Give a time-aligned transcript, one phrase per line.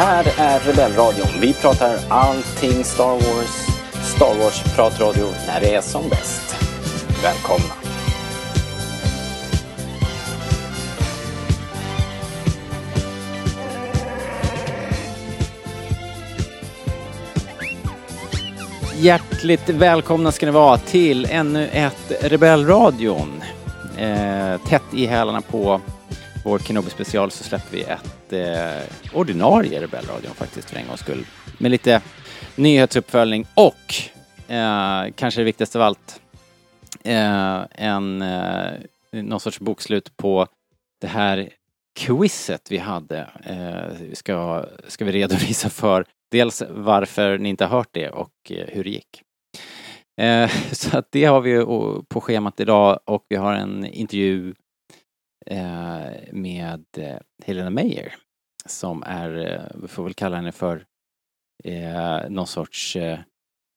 [0.00, 1.28] här är Rebellradion.
[1.40, 3.66] Vi pratar allting Star Wars.
[4.16, 6.56] Star Wars-pratradio när det är som bäst.
[7.22, 7.74] Välkomna!
[18.96, 23.42] Hjärtligt välkomna ska ni vara till ännu ett Rebellradion.
[23.98, 25.80] Eh, tätt i hälarna på
[26.44, 31.26] vår Kenobi special så släpper vi ett eh, ordinarie Rebellradion faktiskt för en gångs skull.
[31.58, 32.02] Med lite
[32.56, 33.94] nyhetsuppföljning och
[34.52, 36.20] eh, kanske det viktigaste av allt
[37.04, 38.72] eh, en, eh,
[39.10, 40.46] någon sorts bokslut på
[41.00, 41.50] det här
[41.98, 43.28] quizet vi hade.
[43.44, 48.66] Eh, ska, ska vi redovisa för dels varför ni inte har hört det och eh,
[48.68, 49.22] hur det gick.
[50.20, 51.64] Eh, så att det har vi
[52.08, 54.54] på schemat idag och vi har en intervju
[56.32, 58.14] med eh, Helena Meyer
[58.66, 60.84] som är, eh, vi får väl kalla henne för
[61.64, 63.18] eh, någon sorts eh,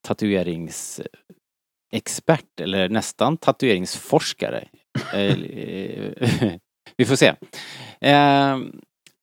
[0.07, 4.67] tatueringsexpert eller nästan tatueringsforskare.
[5.13, 5.35] Eh,
[6.97, 7.33] vi får se.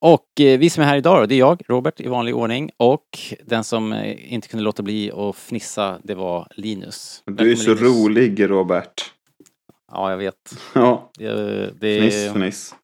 [0.03, 3.19] Och vi som är här idag då, det är jag, Robert, i vanlig ordning och
[3.45, 7.23] den som inte kunde låta bli att fnissa, det var Linus.
[7.25, 7.81] Du är så Linus.
[7.81, 9.11] rolig, Robert.
[9.91, 10.55] Ja, jag vet.
[10.75, 11.11] Ja.
[11.17, 11.33] Det,
[11.79, 12.75] det, fniss, fniss.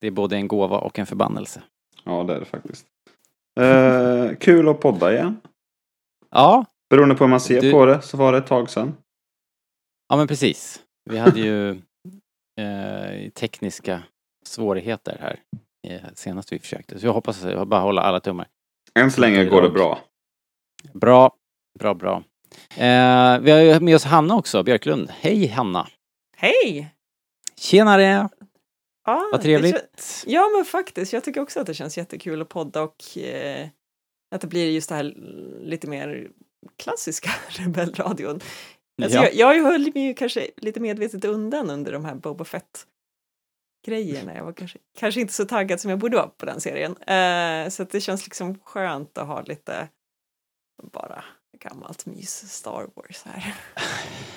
[0.00, 1.62] Det är både en gåva och en förbannelse.
[2.04, 2.86] Ja, det är det faktiskt.
[3.60, 5.40] Eh, kul att podda igen.
[6.30, 6.64] Ja.
[6.90, 7.72] Beroende på hur man ser du...
[7.72, 8.96] på det så var det ett tag sedan.
[10.08, 10.82] Ja, men precis.
[11.10, 11.70] Vi hade ju
[12.60, 14.02] eh, tekniska
[14.46, 15.40] svårigheter här
[15.88, 16.98] eh, senast vi försökte.
[16.98, 18.48] Så jag hoppas att jag bara hålla alla tummar.
[18.94, 19.98] Än så länge går det bra.
[20.92, 21.34] Bra,
[21.78, 22.22] bra, bra.
[22.76, 25.10] Eh, vi har med oss Hanna också, Björklund.
[25.10, 25.88] Hej Hanna!
[26.42, 26.94] Hej!
[27.56, 28.28] Tjenare!
[29.06, 30.24] Ja, Vad trevligt.
[30.26, 33.68] ja men faktiskt, jag tycker också att det känns jättekul att podda och eh,
[34.34, 35.04] att det blir just det här
[35.60, 36.30] lite mer
[36.76, 38.40] klassiska rebellradion.
[39.02, 39.28] Alltså ja.
[39.32, 42.86] jag, jag höll mig ju kanske lite medvetet undan under de här Boba Fett
[43.86, 44.34] grejerna.
[44.34, 46.96] Jag var kanske, kanske inte så taggad som jag borde vara på den serien.
[46.96, 49.88] Eh, så det känns liksom skönt att ha lite
[50.92, 51.24] bara
[51.58, 53.54] gammalt mys Star Wars här.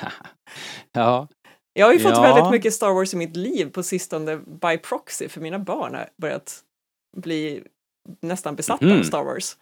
[0.91, 1.27] ja,
[1.73, 2.21] jag har ju fått ja.
[2.21, 6.09] väldigt mycket Star Wars i mitt liv på sistone by proxy för mina barn har
[6.17, 6.59] börjat
[7.17, 7.63] bli
[8.21, 8.99] nästan besatta mm.
[8.99, 9.57] av Star Wars.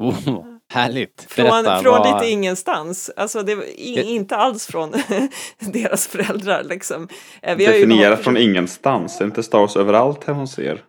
[0.00, 1.26] Oh, härligt!
[1.28, 2.14] Från, från vad...
[2.14, 4.90] lite ingenstans, alltså det var in, inte alls från
[5.58, 7.08] deras föräldrar liksom.
[7.42, 8.22] Eh, vi Definiera ju...
[8.22, 10.84] från ingenstans, är inte Star Wars överallt hemma hos er?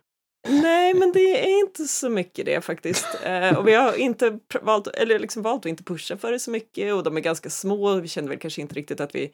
[0.48, 3.06] Nej, men det är inte så mycket det faktiskt.
[3.22, 6.50] Eh, och vi har inte valt, eller liksom valt att inte pusha för det så
[6.50, 7.94] mycket och de är ganska små.
[7.94, 9.32] Vi kände väl kanske inte riktigt att vi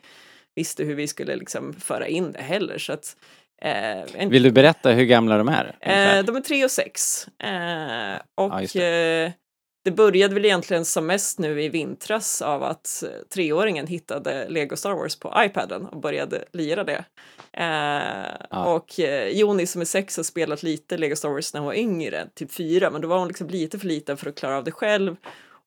[0.59, 2.79] visste hur vi skulle liksom föra in det heller.
[2.79, 3.17] Så att,
[3.63, 4.31] eh, en...
[4.31, 5.77] Vill du berätta hur gamla de är?
[5.81, 7.27] Eh, de är tre och sex.
[7.39, 9.25] Eh, och ja, det.
[9.25, 9.33] Eh,
[9.85, 9.91] det.
[9.91, 13.05] började väl egentligen som mest nu i vintras av att
[13.35, 17.05] treåringen hittade Lego Star Wars på iPaden och började lira det.
[17.53, 18.75] Eh, ja.
[18.75, 21.75] Och eh, Joni som är sex har spelat lite Lego Star Wars när hon var
[21.75, 24.65] yngre, typ fyra, men då var hon liksom lite för liten för att klara av
[24.65, 25.17] det själv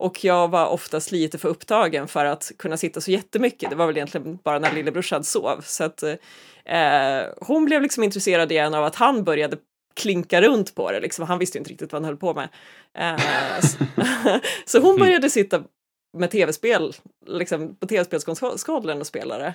[0.02, 3.70] och jag var oftast lite för upptagen för att kunna sitta så jättemycket.
[3.70, 5.62] Det var väl egentligen bara när lillebrorsan sov.
[5.62, 9.58] Så att, eh, hon blev liksom intresserad igen av att han började
[9.96, 11.00] klinka runt på det.
[11.00, 11.26] Liksom.
[11.26, 12.50] Han visste inte riktigt vad han höll på med.
[12.98, 13.78] Eh, så,
[14.66, 15.00] så, hon mm.
[15.00, 15.64] började sitta
[16.18, 16.94] med tv-spel,
[17.28, 19.54] liksom på tv-spelskonsolen och spelade.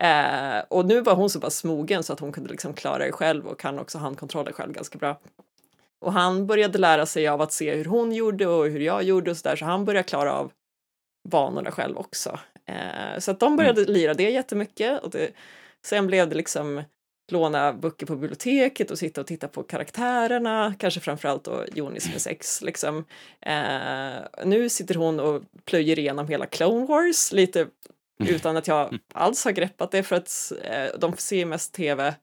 [0.00, 3.12] Eh, och nu var hon så pass mogen så att hon kunde liksom klara det
[3.12, 5.20] själv och kan också handkontrollen själv ganska bra.
[6.00, 9.30] Och han började lära sig av att se hur hon gjorde och hur jag gjorde
[9.30, 10.52] och så där, så han började klara av
[11.28, 12.38] vanorna själv också.
[12.66, 13.92] Eh, så att de började mm.
[13.92, 15.30] lira det jättemycket och det,
[15.84, 16.82] sen blev det liksom
[17.32, 22.20] låna böcker på biblioteket och sitta och titta på karaktärerna, kanske framförallt då Jonis med
[22.20, 22.62] sex.
[22.62, 23.04] Liksom.
[23.40, 27.66] Eh, nu sitter hon och plöjer igenom hela Clone Wars lite
[28.28, 32.14] utan att jag alls har greppat det för att eh, de ser mest tv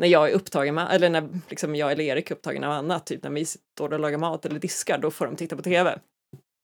[0.00, 3.06] när jag är upptagen med, eller när liksom jag eller Erik är upptagen av annat,
[3.06, 5.98] typ när vi står och lagar mat eller diskar, då får de titta på tv.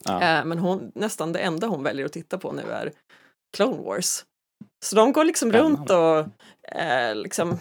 [0.05, 0.23] Ja.
[0.23, 2.93] Eh, men hon, nästan det enda hon väljer att titta på nu är
[3.56, 4.25] Clone Wars.
[4.85, 6.19] Så de går liksom runt och
[6.77, 7.59] eh, liksom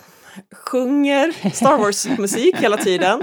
[0.55, 3.21] sjunger Star Wars-musik hela tiden.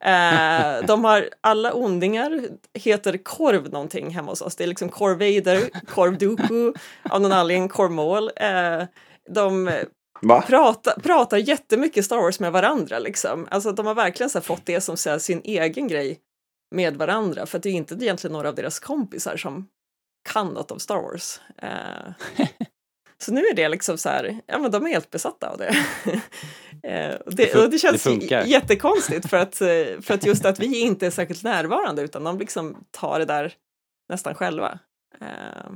[0.00, 2.42] Eh, de har alla ondingar
[2.74, 4.56] heter korv någonting hemma hos oss.
[4.56, 6.72] Det är liksom korv Vader, korv Dooku,
[7.10, 8.30] av någon anledning korv Maul.
[8.36, 8.82] Eh,
[9.30, 9.70] de
[10.46, 13.48] Prata, pratar jättemycket Star Wars med varandra liksom.
[13.50, 16.18] Alltså de har verkligen så fått det som så här, sin egen grej
[16.74, 19.68] med varandra för att det är inte egentligen några av deras kompisar som
[20.32, 21.40] kan något om Star Wars.
[21.62, 22.46] Uh,
[23.22, 25.76] Så nu är det liksom så här, ja men de är helt besatta av det.
[27.26, 30.80] Och det, och det känns det jättekonstigt för att, eh, för att just att vi
[30.80, 33.54] inte är särskilt närvarande utan de liksom tar det där
[34.08, 34.78] nästan själva.
[35.20, 35.70] Eh,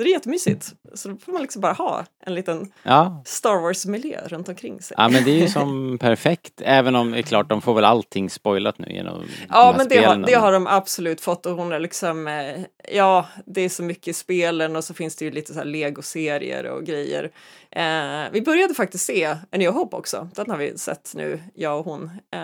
[0.00, 0.72] Så det är jättemysigt.
[0.94, 3.22] Så då får man liksom bara ha en liten Ja.
[3.26, 4.94] Star Wars-miljö runt omkring sig.
[4.98, 6.52] ja, men det är ju som perfekt.
[6.64, 9.76] Även om det är klart, de får väl allting spoilat nu genom de Ja, här
[9.76, 12.60] men det har, det har de absolut fått och hon är liksom, eh,
[12.92, 15.66] ja, det är så mycket i spelen och så finns det ju lite så här
[15.66, 17.30] legoserier och grejer.
[17.70, 21.78] Eh, vi började faktiskt se A New Hope också, den har vi sett nu, jag
[21.78, 22.10] och hon.
[22.34, 22.40] Eh,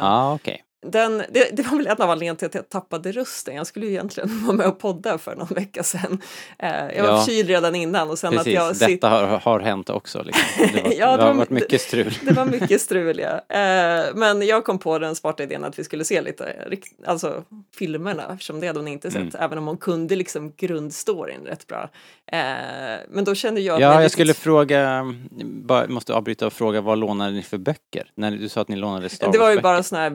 [0.00, 0.64] Ja, okej.
[0.86, 3.54] Den, det, det var väl en av anledningarna till att jag tappade rösten.
[3.54, 6.20] Jag skulle ju egentligen vara med och podda för någon vecka sedan.
[6.58, 7.20] Eh, jag var Ja.
[7.20, 10.22] förkyld redan innan och sen Precis, att jag detta har, har hänt också.
[10.22, 10.44] Liksom.
[10.74, 12.14] Det, var, Ja, det det har var- varit mycket strul.
[12.22, 13.56] Det var mycket strul, ja.
[13.56, 16.68] Eh, men jag kom på den smarta idén att vi skulle se lite,
[17.06, 17.44] alltså
[17.78, 19.30] filmerna, eftersom det hade hon inte sett, Mm.
[19.38, 21.90] även om hon kunde liksom grundstoryn rätt bra.
[22.32, 22.38] Eh,
[23.08, 23.80] men då kände jag...
[23.80, 25.14] Ja, jag vi- skulle fråga,
[25.44, 28.10] bara, måste avbryta och fråga vad lånade ni för böcker?
[28.14, 29.62] När du sa att ni lånade Star Det var ju Wars-böcker.
[29.62, 30.10] bara sådana här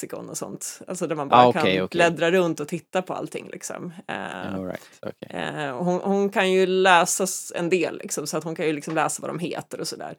[0.00, 1.88] bildlexikon och sånt, alltså där man bara Ah, okej, kan okej.
[1.98, 3.92] bläddra runt och titta på allting liksom.
[4.06, 5.40] Eh, right, okej.
[5.40, 8.94] Eh, hon, hon kan ju läsa en del, liksom, så att hon kan ju liksom
[8.94, 10.16] läsa vad de heter och sådär.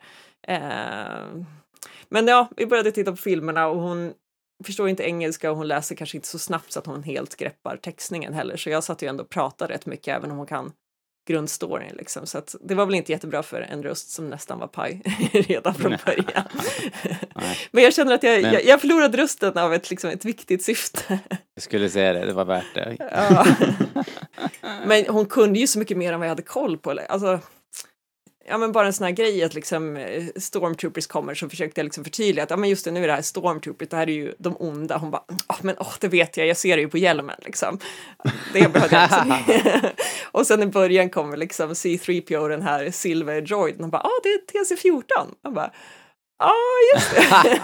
[0.48, 1.44] Eh,
[2.10, 4.14] men ja, vi började titta på filmerna och hon
[4.66, 7.78] förstår inte engelska och hon läser kanske inte så snabbt så att hon helt greppar
[7.78, 8.58] textningen heller.
[8.58, 10.72] Så jag satt ju ändå och pratade rätt mycket även om hon kan
[11.30, 12.26] grundstoryn liksom.
[12.26, 15.74] Så att det var väl inte jättebra för en röst som nästan var paj redan
[15.76, 16.44] från början.
[17.72, 20.64] Men jag känner att jag, Men- jag, jag förlorade rösten av ett, liksom, ett viktigt
[20.64, 21.20] syfte.
[21.56, 22.96] Jag skulle säga det, det var värt det.
[23.00, 23.46] Ja.
[24.86, 27.00] Men hon kunde ju så mycket mer än vad jag hade koll på.
[27.10, 27.40] Alltså,
[28.50, 31.84] ja men bara en sån här grej att liksom eh, stormtroopers kommer så försökte jag
[31.86, 34.14] liksom förtydliga att ja men just det nu är det här stormtroopers, det här är
[34.14, 34.98] ju de onda.
[34.98, 37.80] Hon bara, "Åh, men åh det vet jag, jag ser det ju på hjälmen liksom.
[38.54, 39.90] Det behövde jag liksom.
[40.32, 44.30] Och sen i början kommer liksom C3PO den här silver droiden och bara, ah det
[44.30, 45.04] är TC14.
[45.44, 45.72] Jag bara,
[46.42, 47.60] Ja, ah, just det.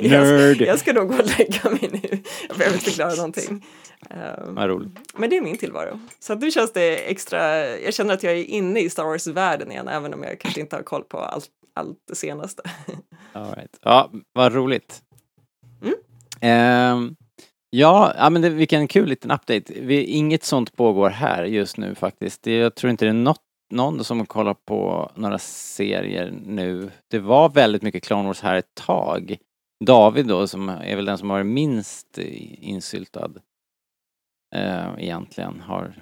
[0.08, 2.22] jag, jag ska nog gå och lägga mig nu.
[2.48, 3.66] Jag behöver inte förklara någonting.
[4.10, 4.98] Um, Vad roligt.
[5.14, 6.00] men det är min tillvaro.
[6.18, 9.88] Så nu känns det extra, jag känner att jag är inne i Star Wars-världen igen,
[9.88, 12.62] även om jag kanske inte har koll på allt, allt det senaste.
[13.32, 13.78] All right.
[13.82, 15.02] Ja, vad roligt.
[15.82, 15.94] Mm.
[16.40, 17.16] Ehm,
[17.70, 19.72] ja, ja, men det, vilken kul liten update.
[19.80, 22.42] Vi, inget sånt pågår här just nu faktiskt.
[22.42, 26.90] Det, jag tror inte det är något, någon som kollar på några serier nu.
[27.10, 29.36] Det var väldigt mycket Clone Wars här ett tag.
[29.84, 33.30] David då, som är väl den som har varit minst insyltad
[34.54, 35.94] eh, egentligen, har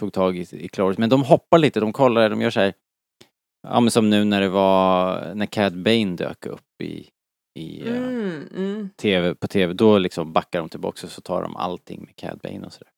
[0.00, 0.98] tog tag i, i Wars.
[0.98, 2.74] Men de hoppar lite, de kollar, de gör så här
[3.68, 7.08] Ja men som nu när det var, när Cad Bane dök upp i,
[7.58, 8.90] i eh, Mm, mm.
[8.96, 12.38] TV, på TV, då liksom backar de tillbaka och så tar de allting med Cad
[12.42, 12.90] Bane och sådär.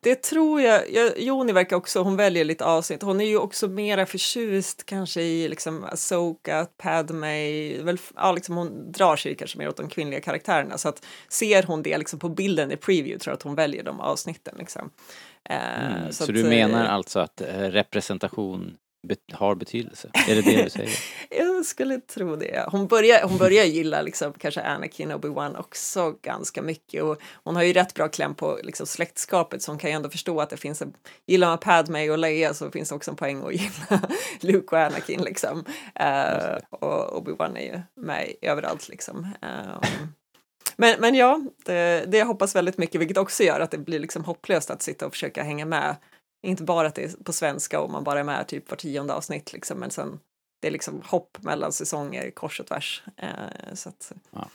[0.00, 3.68] Det tror jag, jag, Joni verkar också, hon väljer lite avsnitt, hon är ju också
[3.68, 9.68] mera förtjust kanske i liksom Asoka, Padme, väl, ja, liksom hon drar sig kanske mer
[9.68, 13.32] åt de kvinnliga karaktärerna så att ser hon det liksom på bilden i preview tror
[13.32, 14.90] jag att hon väljer de avsnitten liksom.
[15.44, 16.12] Eh, Mm.
[16.12, 20.10] Så, att, du menar eh, alltså att eh, representation bet- har betydelse?
[20.28, 20.98] Är det det du säger?
[21.30, 22.66] Jag skulle tro det.
[22.70, 27.56] Hon börjar, hon börjar gilla liksom, kanske Anakin och Obi-Wan också ganska mycket och hon
[27.56, 30.50] har ju rätt bra kläm på liksom, släktskapet så hon kan ju ändå förstå att
[30.50, 30.92] det finns en,
[31.26, 34.08] gillar man Padme och Leia så finns det också en poäng att gilla
[34.40, 35.64] Luke och Anakin liksom.
[35.94, 39.28] Eh, och Obi-Wan är ju med överallt liksom.
[39.42, 39.88] Eh,
[40.76, 44.24] men, men ja, det, det hoppas väldigt mycket, vilket också gör att det blir liksom
[44.24, 45.96] hopplöst att sitta och försöka hänga med.
[46.42, 49.14] Inte bara att det är på svenska och man bara är med typ var tionde
[49.14, 50.20] avsnitt liksom, men sen
[50.62, 53.02] det är liksom hopp mellan säsonger kors och tvärs.
[53.16, 54.48] Eh, så att, Ja.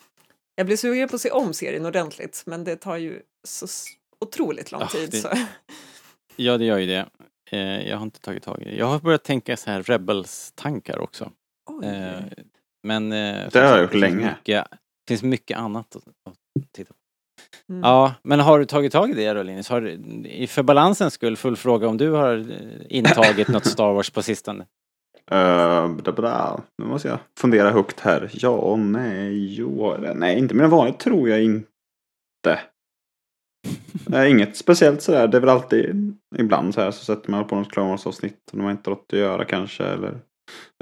[0.56, 3.68] Jag blir sugen på att se om serien ordentligt, men det tar ju så
[4.20, 5.12] otroligt lång Ja, tid.
[5.12, 5.30] det- Så.
[6.36, 7.10] Ja, det gör ju det.
[7.52, 8.76] Eh, jag har inte tagit tag i det.
[8.76, 11.32] Jag har börjat tänka så här Rebels-tankar också.
[11.84, 12.20] Eh,
[12.88, 13.12] men...
[13.12, 14.36] Eh, Det har jag gjort länge.
[14.38, 16.36] Mycket, det finns mycket annat att, att
[16.72, 17.00] titta på.
[17.70, 17.82] Mm.
[17.84, 19.70] Ja, men har du tagit tag i det då Linus?
[19.70, 19.82] Har,
[20.48, 24.66] för balansens skull, full fråga om du har eh, intagit något Star Wars på sistone?
[25.32, 26.62] Uh, bla, bla.
[26.78, 28.30] Nu måste jag fundera högt här.
[28.34, 29.98] Ja, nej, jo.
[30.16, 32.60] Nej, inte mer än vanligt tror jag inte.
[34.08, 35.28] Nej, inget speciellt sådär.
[35.28, 38.60] Det är väl alltid ibland så här så sätter man på något Clone Wars-avsnitt om
[38.60, 40.20] de har inte något att göra kanske eller,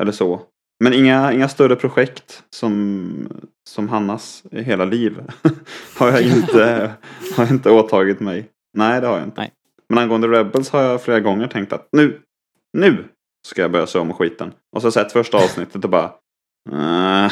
[0.01, 0.41] eller så.
[0.83, 5.17] Men inga, inga större projekt som, som Hannas i hela liv
[5.97, 6.91] har jag inte,
[7.35, 8.49] har jag inte åtagit mig.
[8.77, 9.41] Nej, det har jag inte.
[9.41, 9.53] Nej.
[9.89, 12.21] Men angående Rebels har jag flera gånger tänkt att nu,
[12.77, 13.05] nu
[13.47, 14.51] ska jag börja se om skiten.
[14.75, 16.11] Och så har jag sett första avsnittet och bara
[16.71, 17.31] "Äh."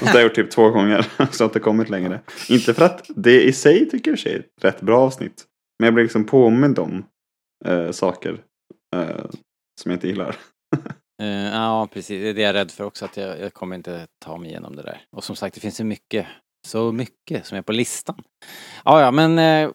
[0.00, 1.02] Och det har jag gjort typ två gånger.
[1.02, 2.20] Så jag har inte kommit längre.
[2.48, 5.44] Inte för att det i sig tycker jag är ett rätt bra avsnitt.
[5.78, 7.04] Men jag blir liksom påmind om
[7.64, 8.42] eh, saker.
[8.96, 9.24] Eh,
[9.80, 10.36] som jag inte gillar.
[11.22, 12.22] Uh, ja, precis.
[12.22, 14.50] Det är det jag är rädd för också, att jag, jag kommer inte ta mig
[14.50, 15.04] igenom det där.
[15.10, 16.26] Och som sagt, det finns så mycket,
[16.66, 18.22] så mycket som är på listan.
[18.84, 19.74] Ja, ja, men uh,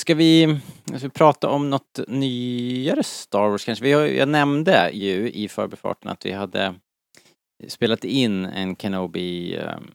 [0.00, 3.84] ska vi, ska vi prata om något nyare Star Wars kanske?
[3.84, 6.74] Vi har, jag nämnde ju i förbifarten att vi hade
[7.68, 9.90] spelat in en Kenobi um,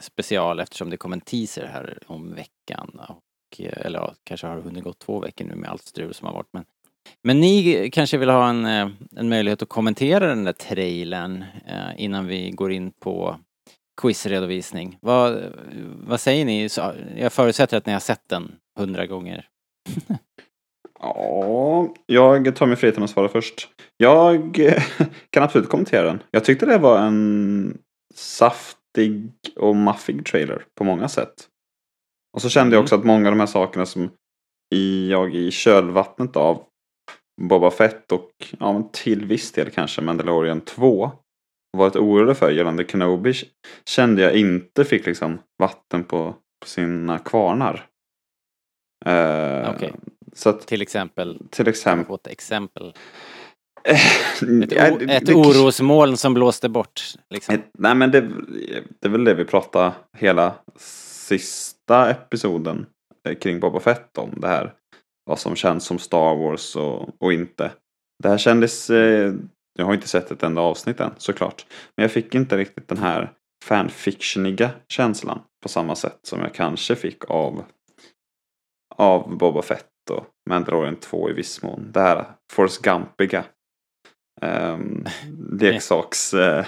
[0.00, 3.00] special eftersom det kom en teaser här om veckan.
[3.08, 6.34] Och, eller ja, kanske har hunnit gå två veckor nu med allt strul som har
[6.34, 6.52] varit.
[6.52, 6.64] Men
[7.24, 12.04] men ni kanske vill ha en, eh, en möjlighet att kommentera den där trailern eh,
[12.04, 13.36] innan vi går in på
[14.00, 14.98] quizredovisning.
[15.00, 15.42] Vad,
[16.06, 16.68] vad säger ni?
[17.16, 19.46] Jag förutsätter att ni har sett den hundra gånger.
[21.00, 23.68] ja, jag tar mig friheten att svara först.
[23.96, 24.58] Jag
[25.30, 26.22] kan absolut kommentera den.
[26.30, 27.78] Jag tyckte det var en
[28.14, 31.48] saftig och maffig trailer på många sätt.
[32.32, 32.84] Och så kände jag mm.
[32.84, 34.10] också att många av de här sakerna som
[35.08, 36.62] jag i kölvattnet av
[37.38, 41.10] Boba Fett och ja, till viss del kanske Mandalorian 2
[41.76, 43.34] varit orolig för gällande Kenobi
[43.88, 47.86] kände jag inte fick liksom vatten på, på sina kvarnar.
[49.06, 49.90] Eh, okay.
[50.32, 51.38] så att, till exempel?
[51.50, 52.14] Till exempel.
[52.14, 52.94] Ett exempel.
[53.84, 57.02] ett, o, ett orosmoln som blåste bort.
[57.30, 57.54] Liksom.
[57.54, 58.20] Ett, nej men det,
[59.00, 62.86] det är väl det vi pratade hela sista episoden
[63.28, 64.30] eh, kring Boba Fett om.
[64.36, 64.74] Det här
[65.28, 67.70] vad som känns som Star Wars och, och inte.
[68.22, 69.34] Det här kändes, eh,
[69.78, 71.66] jag har inte sett ett enda avsnitt än såklart.
[71.96, 73.32] Men jag fick inte riktigt den här
[73.64, 77.64] fanfictioniga känslan på samma sätt som jag kanske fick av,
[78.96, 81.90] av Boba Fett och Mandalorian 2 i viss mån.
[81.92, 83.44] Det här force Gumpiga.
[84.40, 85.06] Um,
[85.50, 86.34] leksaks...
[86.34, 86.64] Uh,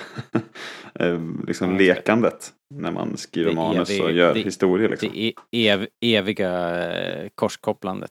[1.46, 4.88] liksom lekandet när man skriver manus evig, och gör det, historier.
[4.88, 5.08] Liksom.
[5.12, 5.32] Det
[5.68, 8.10] ev, eviga eh, korskopplandet.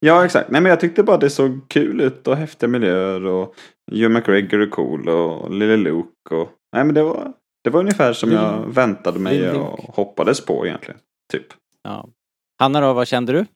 [0.00, 0.50] Ja, exakt.
[0.50, 3.54] Nej, men jag tyckte bara det såg kul ut och häftiga miljöer och
[3.90, 6.48] Hugh McGregor är cool och Lille Luke och...
[6.72, 7.32] Nej, men det var,
[7.64, 11.00] det var ungefär som jag väntade mig och hoppades på egentligen.
[11.32, 11.46] Typ.
[11.82, 12.08] Ja.
[12.58, 13.46] Hanna då, vad kände du?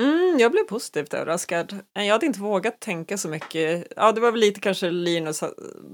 [0.00, 1.78] Mm, jag blev positivt överraskad.
[1.92, 3.92] Jag hade inte vågat tänka så mycket.
[3.96, 5.42] Ja, det var väl lite kanske Linus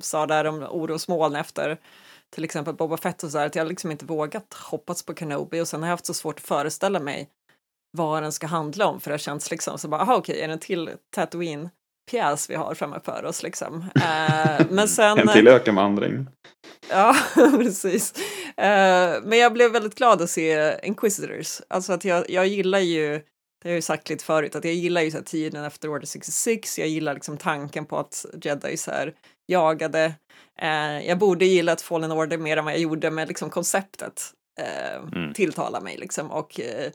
[0.01, 1.79] sa där om orosmoln efter
[2.35, 5.61] till exempel Boba Fett och så där, att jag liksom inte vågat hoppas på Kenobi
[5.61, 7.29] och sen har jag haft så svårt att föreställa mig
[7.97, 10.47] vad den ska handla om för det har känts liksom så bara, aha okej, är
[10.49, 11.71] det en till Tatooine
[12.11, 13.75] pjäs vi har framför oss liksom.
[13.77, 15.19] Uh, men sen...
[15.19, 16.27] en till ökenvandring.
[16.91, 18.15] ja, precis.
[19.23, 21.61] Men jag blev väldigt glad att se Inquisitors.
[21.69, 23.21] Alltså att jag, jag gillar ju,
[23.67, 26.07] det har jag ju sagt lite förut, att jag gillar ju så tiden efter Order
[26.07, 29.15] 66, jag gillar liksom tanken på att Jedi så här
[29.47, 30.15] jagade
[30.59, 34.33] Eh, jag borde gillat Fallen Order mer än vad jag gjorde med liksom, konceptet.
[34.61, 35.35] Eh, mm.
[35.35, 36.93] tilltalar mig liksom och, eh,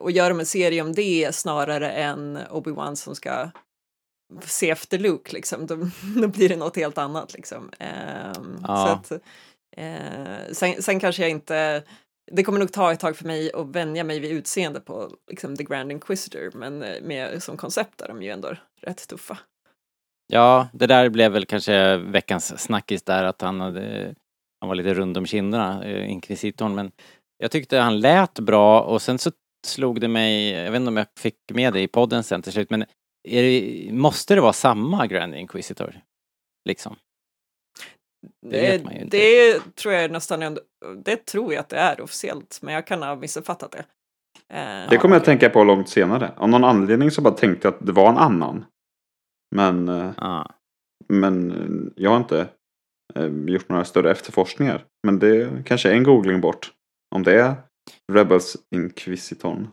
[0.00, 3.50] och göra en serie om det snarare än Obi-Wan som ska
[4.44, 5.76] se efter Luke liksom, då,
[6.20, 7.70] då blir det något helt annat liksom.
[7.78, 9.02] Eh, ja.
[9.08, 9.22] så att,
[10.56, 11.82] sen, sen, kanske jag inte,
[12.32, 15.56] det kommer nog ta ett tag för mig att vänja mig vid utseende på liksom,
[15.56, 19.38] The Grand Inquisitor, men eh, med, som koncept är de ju ändå rätt tuffa.
[20.32, 24.14] Ja, det där blev väl kanske veckans snackis där att han hade,
[24.60, 26.92] han var lite rund om kinderna, eh, inkvisitorn, men
[27.38, 29.30] jag tyckte han lät bra och sen så
[29.66, 32.52] slog det mig, jag vet inte om jag fick med det i podden sen till
[32.52, 32.84] slut, men
[33.28, 36.00] det, måste det vara samma Grand Inquisitor?
[36.68, 36.96] Liksom.
[38.50, 40.58] Det, det, det tror jag nästan,
[41.04, 43.84] det tror jag att det är officiellt, men jag kan ha missuppfattat det.
[44.48, 46.32] Eh, det kommer jag att tänka på långt senare.
[46.36, 48.64] Av någon anledning så bara tänkte jag att det var en annan.
[49.54, 50.50] Men, ah.
[51.08, 52.48] men eh, jag har inte
[53.14, 54.84] eh, gjort några större efterforskningar.
[55.06, 56.72] Men det kanske är en googling bort.
[57.14, 57.54] Om det är
[58.12, 59.68] Rebels Inquisiton.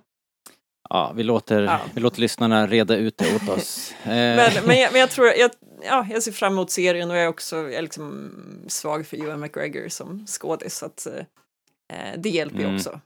[0.89, 1.79] Ja, vi låter, ja.
[1.93, 3.93] vi låter lyssnarna reda ut det åt oss.
[4.03, 5.51] men, men, jag, men jag tror, jag,
[5.83, 8.31] ja, jag ser fram emot serien och jag är också jag är liksom
[8.67, 10.77] svag för Ewan McGregor som skådis.
[10.77, 11.07] Så att,
[11.93, 12.75] eh, det hjälper ju mm.
[12.75, 12.99] också.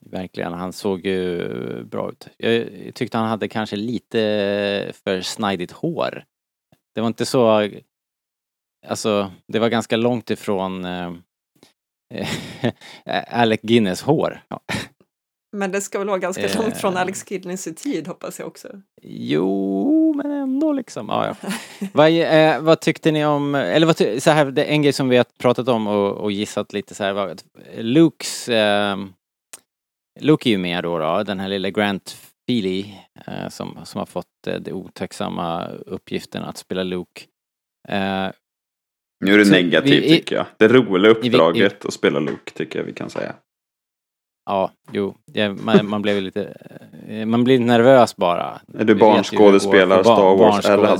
[0.00, 2.28] Verkligen, han såg ju bra ut.
[2.36, 6.24] Jag tyckte han hade kanske lite för snajdigt hår.
[6.94, 7.70] Det var inte så...
[8.86, 11.12] Alltså, det var ganska långt ifrån eh,
[13.40, 14.42] Alec Guinness hår.
[15.54, 17.00] Men det ska väl vara ganska långt från eh.
[17.00, 18.68] Alex Guinness i tid hoppas jag också.
[19.02, 21.06] Jo, men ändå liksom.
[21.08, 21.48] Ja, ja.
[21.92, 25.16] vad, eh, vad tyckte ni om, eller vad, så här, det en grej som vi
[25.16, 27.34] har pratat om och, och gissat lite så här, var
[27.76, 28.96] Lukes eh,
[30.20, 32.84] Luke är ju med då, då den här lilla Grant Feely
[33.26, 37.22] eh, som, som har fått eh, det otacksamma uppgiften att spela Luke.
[37.88, 38.28] Eh,
[39.24, 40.46] nu är det negativt tycker jag.
[40.56, 43.34] Det roliga uppdraget i, i, att spela Luke tycker jag vi kan säga.
[44.46, 46.56] Ja, jo, ja, man, man blev lite,
[47.08, 48.60] eh, man blir nervös bara.
[48.78, 50.98] Är du barnskådespelare Star Wars eller?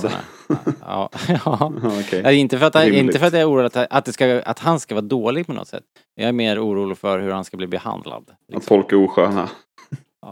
[0.81, 1.11] Ja,
[1.45, 1.73] ja.
[2.01, 2.35] okay.
[2.35, 4.81] Inte, för att, inte för att jag är orolig att, att, det ska, att han
[4.81, 5.85] ska vara dålig på något sätt.
[6.15, 8.25] Jag är mer orolig för hur han ska bli behandlad.
[8.27, 8.57] Liksom.
[8.57, 9.49] Att folk är osköna.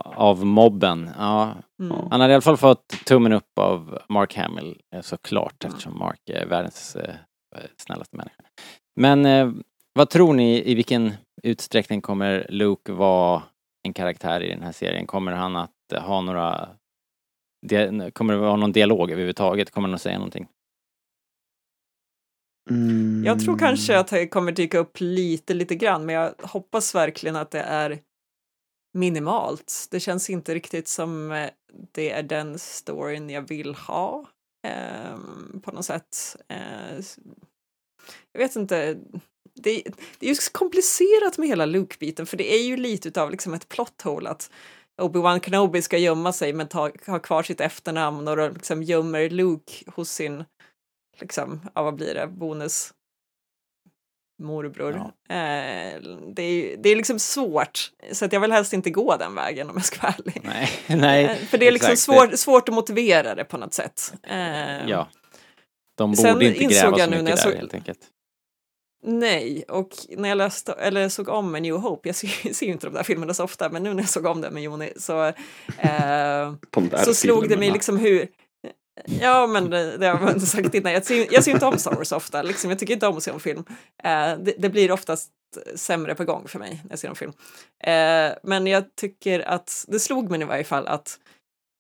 [0.05, 1.55] Av mobben, ja.
[1.81, 1.97] Mm.
[2.11, 6.47] Han hade i alla fall fått tummen upp av Mark Hamill såklart eftersom Mark är
[6.47, 7.15] världens eh,
[7.77, 8.43] snällaste människa.
[9.01, 9.51] Men eh,
[9.93, 13.43] vad tror ni, i vilken utsträckning kommer Luke vara
[13.83, 15.07] en karaktär i den här serien?
[15.07, 16.69] Kommer han att ha några...
[18.13, 19.71] Kommer det vara någon dialog överhuvudtaget?
[19.71, 20.49] Kommer han att säga någonting?
[22.71, 23.25] Mm.
[23.25, 27.37] Jag tror kanske att det kommer dyka upp lite, lite grann, men jag hoppas verkligen
[27.37, 27.99] att det är
[28.95, 29.89] minimalt.
[29.91, 31.51] Det känns inte riktigt som eh,
[31.93, 34.27] det är den storyn jag vill ha
[34.67, 35.17] eh,
[35.63, 36.37] på något sätt.
[36.49, 37.05] Eh,
[38.33, 38.97] jag vet inte,
[39.55, 39.83] det,
[40.19, 43.69] det är ju komplicerat med hela Luke-biten för det är ju lite utav liksom ett
[43.69, 44.51] plot hole att
[45.03, 49.73] Obi-Wan Kenobi ska gömma sig men ta, ha kvar sitt efternamn och liksom gömmer Luke
[49.87, 50.45] hos sin,
[51.21, 52.93] liksom, ja vad blir det, bonus
[54.43, 55.11] morbror.
[55.29, 55.35] Ja.
[55.35, 56.03] Eh,
[56.35, 59.71] det, är, det är liksom svårt, så att jag vill helst inte gå den vägen
[59.71, 60.41] om jag ska vara ärlig.
[60.45, 64.15] Nej, nej, eh, för det är liksom svår, svårt att motivera det på något sätt.
[64.23, 65.09] Eh, ja.
[65.95, 67.99] De borde inte gräva så mycket där såg, helt enkelt.
[69.05, 72.87] Nej, och när jag läste, eller såg om New Hope, jag ser, ser ju inte
[72.87, 75.27] de där filmerna så ofta, men nu när jag såg om det med Joni så,
[75.79, 76.53] eh,
[77.05, 78.29] så slog det mig liksom hur,
[79.05, 80.93] Ja, men det, det har jag inte sagt innan.
[80.93, 82.71] Jag ser, jag ser inte om Star Wars ofta, liksom.
[82.71, 83.65] jag tycker inte om att se en film.
[84.05, 85.31] Eh, det, det, blir oftast
[85.75, 87.33] sämre på gång för mig när jag ser en film.
[87.85, 91.19] Eh, men jag tycker att, det slog mig i varje fall att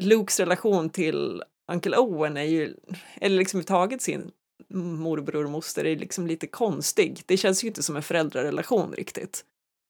[0.03, 2.75] Lukes relation till Uncle Owen är ju,
[3.21, 4.31] eller liksom överhuvudtaget sin
[4.71, 7.23] morbror och moster är liksom lite konstig.
[7.27, 9.45] Det känns ju inte som en föräldrarelation riktigt.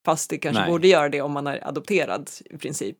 [0.04, 0.70] Fast det kanske Nej.
[0.70, 2.98] borde göra det om man är adopterad i princip.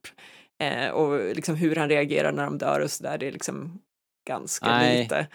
[0.63, 3.81] Eh, och liksom hur han reagerar när de dör och sådär, det är liksom
[4.29, 5.03] ganska Nej.
[5.03, 5.27] lite.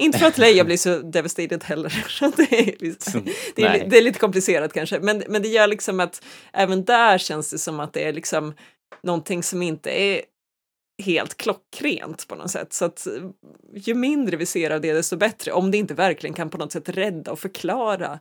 [0.00, 2.04] Inte för att Leia blir så devastated heller.
[2.36, 3.22] det, är lite,
[3.54, 7.18] det, är, det är lite komplicerat kanske, men, men det gör liksom att även där
[7.18, 8.54] känns det som att det är liksom
[9.02, 10.22] någonting som inte är
[11.02, 12.72] helt klockrent på något sätt.
[12.72, 13.12] Så att eh,
[13.74, 15.52] ju mindre vi ser av det, desto bättre.
[15.52, 18.18] Om det inte verkligen kan på något sätt rädda och förklara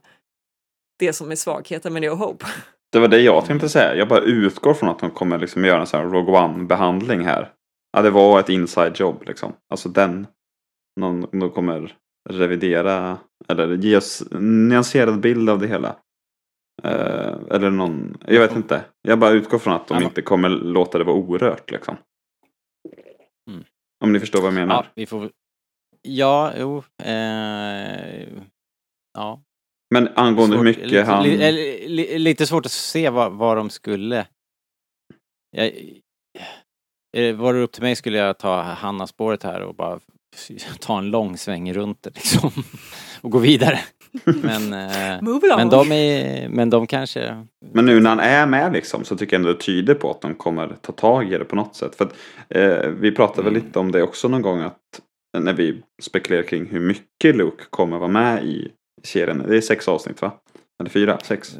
[0.99, 2.45] det som är svagheten med New Hope.
[2.91, 3.95] Det var det jag tänkte säga.
[3.95, 7.51] Jag bara utgår från att de kommer liksom göra en sån här Rogue One-behandling här.
[7.91, 9.53] Ja, det var ett inside jobb liksom.
[9.69, 10.27] Alltså den.
[10.99, 11.95] Någon, de kommer
[12.29, 15.95] revidera eller ge oss en nyanserad bild av det hela.
[16.85, 18.81] Uh, eller någon, jag vet inte.
[19.01, 21.97] Jag bara utgår från att de inte kommer låta det vara orört liksom.
[23.47, 23.63] Mm.
[24.03, 24.75] Om ni förstår vad jag menar.
[24.75, 25.31] Ja, vi får...
[26.01, 26.83] ja jo.
[27.03, 28.27] Eh...
[29.13, 29.41] Ja.
[29.89, 31.23] Men angående svårt, mycket lite, han...
[31.23, 34.27] Li, li, lite svårt att se vad, vad de skulle...
[35.51, 35.71] Jag,
[37.33, 39.99] var det upp till mig skulle jag ta Hanna-spåret här och bara
[40.79, 42.51] ta en lång sväng runt det liksom.
[43.21, 43.79] och gå vidare.
[44.23, 45.17] Men, eh,
[45.57, 47.45] men, de är, men de kanske...
[47.73, 50.21] Men nu när han är med liksom så tycker jag ändå det tyder på att
[50.21, 51.95] de kommer ta tag i det på något sätt.
[51.95, 52.15] För att,
[52.49, 53.53] eh, vi pratade mm.
[53.53, 54.77] väl lite om det också någon gång att
[55.37, 58.71] när vi spekulerar kring hur mycket Luke kommer vara med i
[59.03, 59.43] serien.
[59.47, 60.31] Det är sex avsnitt va?
[60.79, 61.57] Eller fyra, sex?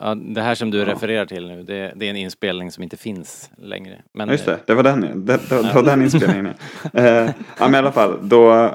[0.00, 0.86] Ja, det här som du ja.
[0.86, 4.02] refererar till nu, det, det, är en inspelning som inte finns längre.
[4.14, 6.46] Men, Just det, det var den, det, det, det var den inspelningen.
[6.92, 8.74] eh, ja, men i alla fall, då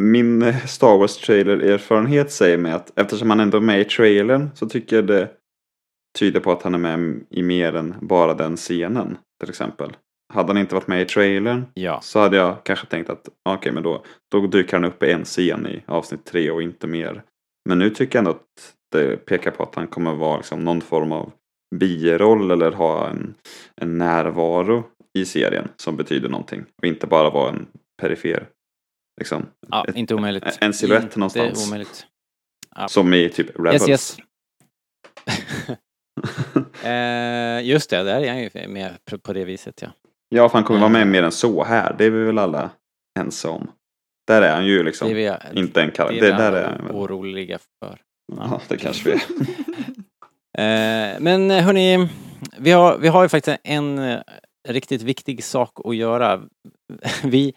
[0.00, 4.68] min Star Wars trailer-erfarenhet säger mig att eftersom han ändå är med i trailern så
[4.68, 5.28] tycker jag det
[6.18, 9.96] tyder på att han är med i mer än bara den scenen till exempel.
[10.32, 12.00] Hade han inte varit med i trailern ja.
[12.02, 15.12] så hade jag kanske tänkt att okej okay, men då, då dyker han upp i
[15.12, 17.22] en scen i avsnitt tre och inte mer.
[17.68, 20.80] Men nu tycker jag ändå att det pekar på att han kommer vara liksom någon
[20.80, 21.32] form av
[21.74, 23.34] biroll eller ha en,
[23.76, 24.84] en närvaro
[25.18, 27.66] i serien som betyder någonting och inte bara vara en
[28.00, 28.46] perifer
[29.20, 29.46] Liksom.
[29.68, 30.58] Ja, ett, inte omöjligt.
[30.60, 31.66] En silhuett någonstans.
[31.68, 32.06] Omöjligt.
[32.76, 32.88] Ja.
[32.88, 33.88] Som i typ Rebels.
[33.88, 34.18] Yes, yes.
[36.84, 39.88] eh, just det, där är han ju med på det viset ja.
[40.28, 41.12] Ja, för han kommer vara med mm.
[41.12, 41.94] mer än så här.
[41.98, 42.70] Det är vi väl alla
[43.18, 43.70] ense om.
[44.26, 46.20] Där är han ju liksom det är vi, inte en karaktär.
[46.20, 48.00] Det, det där är han oroliga för.
[48.32, 49.20] Ja, ja det kanske vi är.
[51.14, 52.08] eh, men hörni,
[52.58, 54.20] vi har, vi har ju faktiskt en eh,
[54.68, 56.42] riktigt viktig sak att göra.
[57.24, 57.54] Vi,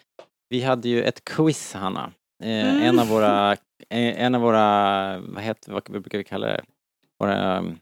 [0.54, 2.12] vi hade ju ett quiz, Hanna.
[2.44, 2.84] Eh, mm.
[2.84, 3.52] En av våra,
[3.90, 6.64] eh, en av våra, vad heter, vad brukar vi kalla det?
[7.20, 7.80] Våra um,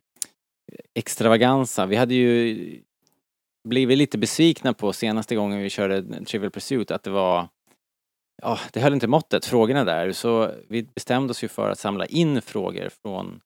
[0.94, 1.86] extravaganza.
[1.86, 2.82] Vi hade ju
[3.70, 7.48] blivit lite besvikna på senaste gången vi körde Trivial Pursuit att det var
[8.42, 10.12] Ja, det höll inte måttet, frågorna där.
[10.12, 13.42] Så vi bestämde oss ju för att samla in frågor från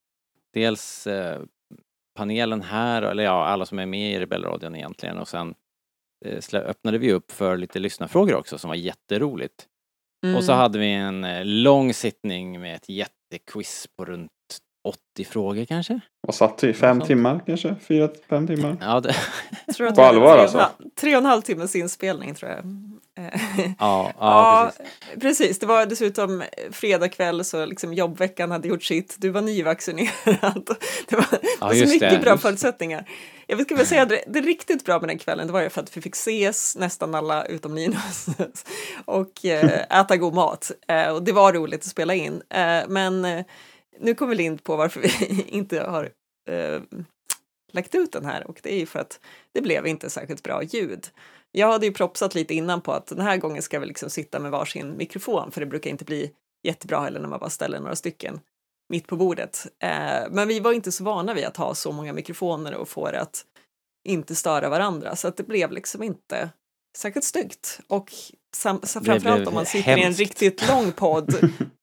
[0.54, 1.40] dels eh,
[2.14, 5.54] panelen här, eller ja, alla som är med i Rebellradion egentligen och sen
[6.52, 9.66] öppnade vi upp för lite lyssnarfrågor också som var jätteroligt.
[10.24, 10.36] Mm.
[10.36, 10.60] Och så mm.
[10.60, 14.30] hade vi en eh, lång sittning med ett jättequiz på runt
[14.86, 16.00] 80 frågor kanske?
[16.20, 16.74] Vad satt vi?
[16.74, 17.74] Fem timmar kanske?
[17.88, 18.76] Fyra, fem timmar?
[18.80, 19.14] Ja, det...
[19.74, 20.68] tror att På allvar alltså?
[21.00, 22.64] Tre och en halv timmes inspelning tror jag.
[23.16, 23.24] ja,
[23.78, 24.72] ja, ja
[25.14, 25.22] precis.
[25.22, 25.58] precis.
[25.58, 29.16] Det var dessutom fredag kväll så liksom jobbveckan hade gjort sitt.
[29.18, 30.68] Du var nyvaccinerad.
[31.08, 32.18] Det var, ja, det var så mycket det.
[32.18, 33.08] bra förutsättningar.
[33.46, 35.70] Jag skulle vilja säga att det, det riktigt bra med den kvällen det var ju
[35.70, 38.26] för att vi fick ses nästan alla utom Linus
[39.04, 40.70] och eh, äta god mat.
[40.88, 42.42] Eh, och det var roligt att spela in.
[42.50, 43.44] Eh, men
[44.00, 46.10] nu kommer vi in på varför vi inte har
[47.72, 49.20] lagt ut den här och det är ju för att
[49.52, 51.06] det blev inte särskilt bra ljud.
[51.52, 54.38] Jag hade ju propsat lite innan på att den här gången ska vi liksom sitta
[54.38, 56.30] med varsin mikrofon för det brukar inte bli
[56.62, 58.40] jättebra heller när man bara ställer några stycken
[58.88, 59.66] mitt på bordet.
[59.82, 63.10] Eh, men vi var inte så vana vid att ha så många mikrofoner och få
[63.10, 63.44] det att
[64.08, 66.50] inte störa varandra så att det blev liksom inte
[66.98, 67.80] särskilt snyggt.
[67.88, 68.12] Och
[68.56, 70.02] sam- framförallt om man sitter hemskt.
[70.02, 71.50] i en riktigt lång podd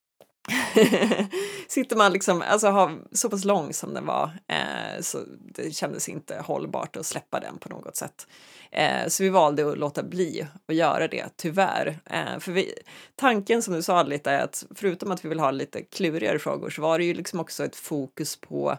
[1.67, 5.17] sitter man liksom, alltså har, så pass lång som den var, eh, så
[5.55, 8.27] det kändes inte hållbart att släppa den på något sätt.
[8.71, 11.99] Eh, så vi valde att låta bli att göra det, tyvärr.
[12.05, 12.73] Eh, för vi,
[13.15, 16.69] tanken som du sa lite är att förutom att vi vill ha lite klurigare frågor
[16.69, 18.77] så var det ju liksom också ett fokus på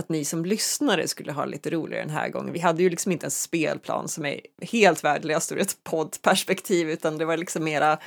[0.00, 2.52] att ni som lyssnare skulle ha lite roligare den här gången.
[2.52, 7.18] Vi hade ju liksom inte en spelplan som är helt värdelös ur ett poddperspektiv utan
[7.18, 7.98] det var liksom mera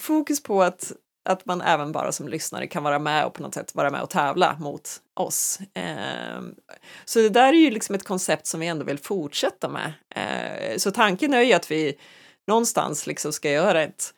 [0.00, 0.92] fokus på att
[1.24, 4.02] att man även bara som lyssnare kan vara med och på något sätt vara med
[4.02, 5.58] och tävla mot oss.
[5.74, 6.40] Eh,
[7.04, 9.92] så det där är ju liksom ett koncept som vi ändå vill fortsätta med.
[10.14, 11.98] Eh, så tanken är ju att vi
[12.46, 14.14] någonstans liksom ska göra ett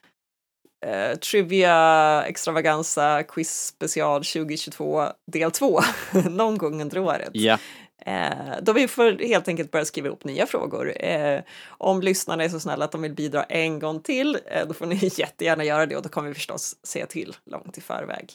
[0.87, 5.81] eh, Trivia Extravaganza Quiz Special 2022 del 2
[6.31, 7.31] någon gång under året.
[7.33, 7.59] Ja.
[8.07, 11.05] Eh, då vi får helt enkelt börja skriva ihop nya frågor.
[11.05, 14.75] Eh, om lyssnarna är så snälla att de vill bidra en gång till, eh, då
[14.75, 18.33] får ni jättegärna göra det och då kommer vi förstås se till långt i förväg.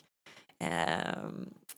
[0.64, 1.20] Eh,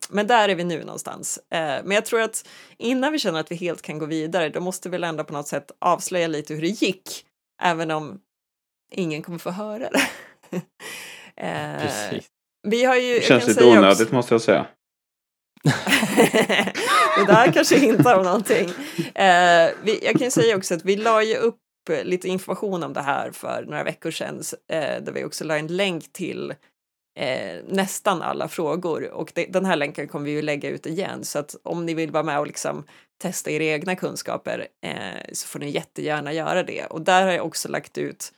[0.10, 1.40] men där är vi nu någonstans.
[1.52, 2.48] Eh, men jag tror att
[2.78, 5.34] innan vi känner att vi helt kan gå vidare, då måste vi väl ändå på
[5.34, 7.26] något sätt avslöja lite hur det gick,
[7.62, 8.20] även om
[8.92, 10.02] ingen kommer få höra det.
[11.40, 12.28] Eh, Precis.
[12.68, 14.66] Vi har ju, det känns lite onödigt också, måste jag säga
[17.18, 18.70] det där kanske hintar om någonting.
[19.16, 21.60] Eh, vi, jag kan ju säga också att vi la ju upp
[22.04, 24.42] lite information om det här för några veckor sedan
[24.72, 26.54] eh, där vi också la en länk till
[27.20, 29.12] eh, nästan alla frågor.
[29.12, 31.24] Och det, den här länken kommer vi ju lägga ut igen.
[31.24, 32.84] Så att om ni vill vara med och liksom
[33.22, 36.86] testa era egna kunskaper eh, så får ni jättegärna göra det.
[36.86, 38.34] Och där har jag också lagt ut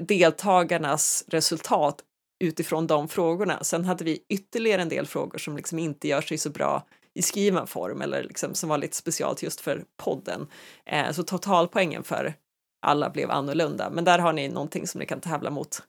[0.00, 2.02] deltagarnas resultat
[2.42, 3.64] utifrån de frågorna.
[3.64, 7.22] Sen hade vi ytterligare en del frågor som liksom inte gör sig så bra i
[7.22, 10.46] skriven form eller liksom som var lite specialt just för podden.
[10.84, 12.34] Eh, så totalpoängen för
[12.82, 15.82] alla blev annorlunda, men där har ni någonting som ni kan tävla mot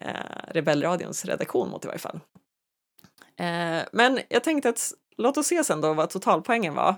[0.00, 2.20] eh, Rebellradions redaktion mot i varje fall.
[3.36, 6.94] Eh, men jag tänkte att låt oss se sen då vad totalpoängen var.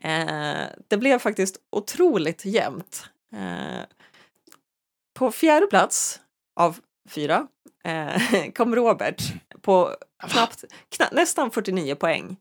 [0.00, 3.10] Eh, det blev faktiskt otroligt jämnt.
[3.32, 3.84] Eh,
[5.14, 6.20] på fjärde plats
[6.60, 7.46] av fyra
[7.84, 8.22] eh,
[8.54, 9.22] kom Robert
[9.62, 9.94] på
[10.30, 10.64] knappt,
[10.96, 12.36] kna, nästan 49 poäng.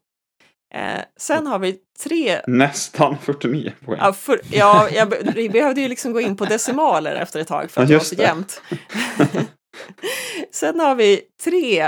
[0.74, 2.42] Eh, sen har vi tre...
[2.48, 4.00] Nästan 49 poäng.
[4.02, 7.72] Ja, för, ja jag, vi behövde ju liksom gå in på decimaler efter ett tag
[7.72, 8.62] för att ja, det var så jämnt.
[10.52, 11.82] sen har vi tre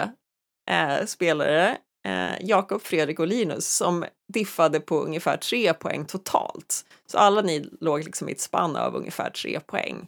[0.69, 6.85] eh, spelare, eh, Jakob, Fredrik och Linus, som diffade på ungefär tre poäng totalt.
[7.05, 10.07] Så alla ni låg liksom i ett spann av ungefär tre poäng.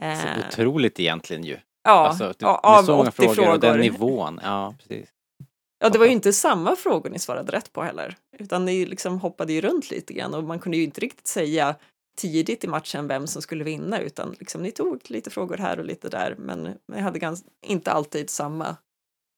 [0.00, 1.58] Så eh, otroligt egentligen ju.
[1.86, 3.58] Ja, alltså, det, av så många 80 frågor, frågor.
[3.58, 4.40] Den nivån.
[4.42, 5.08] Ja, precis.
[5.78, 9.20] Ja, det var ju inte samma frågor ni svarade rätt på heller, utan ni liksom
[9.20, 11.74] hoppade ju runt lite grann och man kunde ju inte riktigt säga
[12.16, 15.84] tidigt i matchen vem som skulle vinna utan liksom ni tog lite frågor här och
[15.84, 18.76] lite där men ni hade ganska, inte alltid samma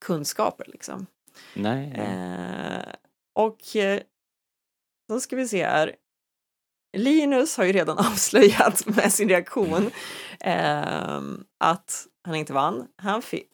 [0.04, 1.06] kunskaper liksom.
[1.54, 1.92] Nej.
[1.92, 2.94] Eh,
[3.34, 4.00] och eh,
[5.08, 5.96] då ska vi se här.
[6.96, 9.90] Linus har ju redan avslöjat med sin reaktion
[10.40, 11.20] eh,
[11.64, 12.88] att han inte vann.
[12.96, 13.50] Han fick,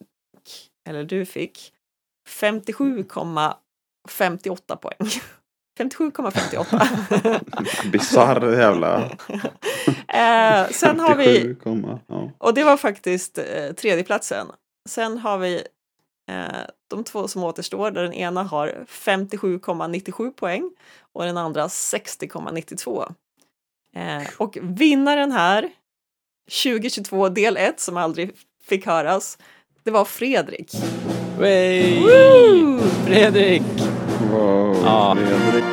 [0.89, 1.73] eller du fick,
[2.29, 4.99] 57,58 poäng.
[5.79, 7.85] 57,58.
[7.91, 9.05] Bisarr jävla...
[10.09, 11.57] eh, sen har vi...
[12.39, 14.47] Och det var faktiskt eh, tredjeplatsen.
[14.89, 15.55] Sen har vi
[16.31, 16.47] eh,
[16.91, 20.71] de två som återstår där den ena har 57,97 poäng
[21.13, 23.15] och den andra 60,92.
[23.97, 25.71] Eh, och vinnaren här
[26.65, 28.37] 2022 del 1 som aldrig
[28.69, 29.39] fick höras,
[29.85, 30.75] det var Fredrik.
[31.39, 32.81] Woo!
[33.07, 33.63] Fredrik!
[34.31, 35.17] Wow, ja.
[35.17, 35.65] Fredrik.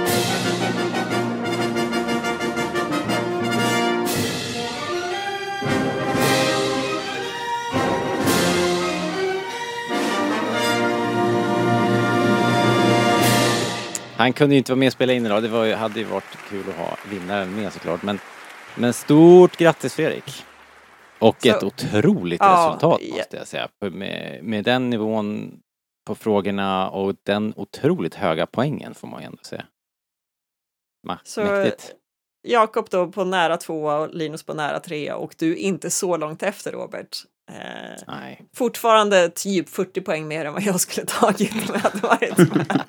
[14.17, 15.43] Han kunde ju inte vara med och spela in idag.
[15.43, 18.04] Det var, hade ju varit kul att ha vinnaren med såklart.
[18.04, 18.19] Men,
[18.75, 20.45] men stort grattis Fredrik!
[21.21, 23.67] Och Så- ett otroligt Ja, resultat måste jag säga.
[23.91, 25.60] Med, med den nivån
[26.07, 29.65] på frågorna och den otroligt höga poängen får man ju ändå säga.
[31.07, 31.95] Ma, Så- mäktigt.
[32.47, 36.43] Jakob då på nära tvåa och Linus på nära trea och du inte så långt
[36.43, 37.17] efter Robert.
[37.51, 38.41] Eh, Nej.
[38.55, 42.81] fortfarande typ 40 poäng mer än vad jag skulle tagit om jag hade varit med.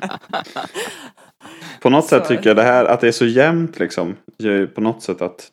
[1.83, 4.17] På något sätt Så- tycker jag det här att det är så jämnt liksom.
[4.39, 5.51] Gör ju på något sätt att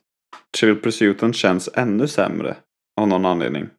[0.60, 2.56] Trivial Pursuiten känns ännu sämre.
[3.00, 3.70] Av någon anledning.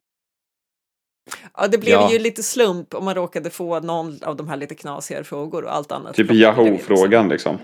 [1.57, 2.11] Ja, det blev Ja.
[2.11, 5.75] ju lite slump om man råkade få någon av de här lite knasigare frågor och
[5.75, 6.15] allt annat.
[6.15, 7.57] Typ Yahoo-frågan liksom.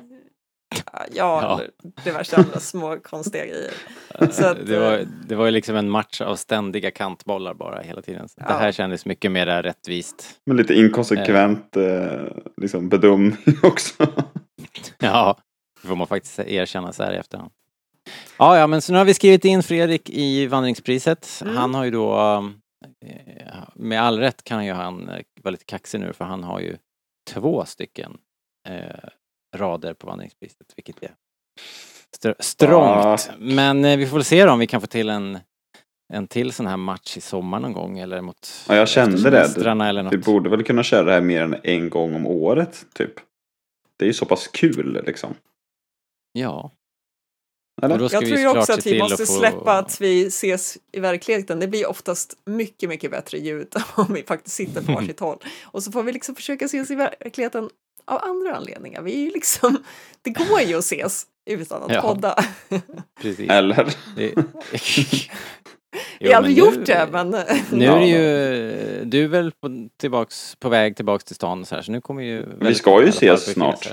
[0.96, 1.62] Ja, Ja.
[2.04, 3.72] diverse andra små konstiga grejer.
[4.32, 7.82] Så att, det, var, eh, det var ju liksom en match av ständiga kantbollar bara
[7.82, 8.30] hela tiden.
[8.30, 8.58] Så Det Ja.
[8.58, 10.39] här kändes mycket mer rättvist.
[10.46, 12.22] Men lite inkonsekvent eh,
[12.62, 14.08] liksom bedömning också.
[15.00, 15.38] Ja,
[15.82, 17.52] det får man faktiskt erkänna så här i efterhand.
[18.38, 21.41] Ja, ja, men så nu har vi skrivit in Fredrik i vandringspriset.
[21.41, 21.56] Mm.
[21.58, 22.15] Han har ju då,
[23.06, 26.60] eh, med all rätt kan ju han eh, vara lite kaxig nu för han har
[26.60, 26.78] ju
[27.30, 28.17] två stycken
[28.69, 29.10] eh,
[29.56, 31.12] rader på vandringspriset, vilket är
[32.19, 33.30] str- strångt.
[33.38, 35.39] Men eh, vi får väl se då om vi kan få till en,
[36.13, 39.86] en till sån här match i sommar någon gång eller mot Ja, jag kände det.
[39.86, 40.13] eller något.
[40.13, 43.13] Vi borde väl kunna köra det här mer än en gång om året typ.
[44.00, 45.34] Det är ju så pass kul liksom.
[46.32, 46.71] Ja.
[47.82, 48.00] Eller?
[48.13, 51.00] Jag vi tror ju också att vi måste att få- släppa att vi ses i
[51.00, 51.60] verkligheten.
[51.60, 55.38] Det blir oftast mycket, mycket bättre ljud om vi faktiskt sitter på varsitt håll.
[55.63, 57.70] Och så får vi liksom försöka ses i verkligheten
[58.06, 59.02] av andra anledningar.
[59.02, 59.78] Vi är ju liksom,
[60.22, 62.02] det går ju att ses utan att Ja.
[62.02, 62.44] podda.
[63.22, 63.50] Precis.
[63.50, 63.94] Eller?
[64.16, 64.34] Det...
[66.20, 67.30] Vi har aldrig gjort det, men
[67.72, 71.76] Nu är det ju, du är väl på, tillbaks, på väg tillbaks till stan så
[71.76, 72.46] här, så nu kommer ju...
[72.46, 73.90] väldigt ska ju ses snart.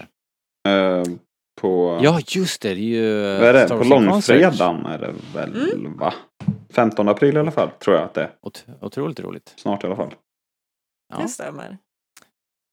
[1.64, 2.00] På...
[2.02, 3.20] Ja, just det, det är ju...
[3.38, 3.66] Vad är det?
[3.66, 5.96] Star På långfredagen är det väl Mm.
[5.96, 6.14] va?
[6.70, 8.30] 15 april i alla fall tror jag att det är.
[8.42, 9.54] Ot- Otroligt roligt.
[9.56, 10.14] Snart i alla fall.
[11.12, 11.78] Ja, det stämmer.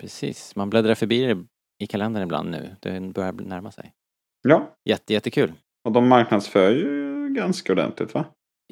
[0.02, 0.56] precis.
[0.56, 1.46] Man bläddrar förbi det
[1.84, 2.76] i kalendern ibland nu.
[2.80, 3.94] Det börjar närma sig.
[4.42, 5.54] Ja, Jätte, jättekul.
[5.86, 8.26] och de marknadsför ju ganska ordentligt va?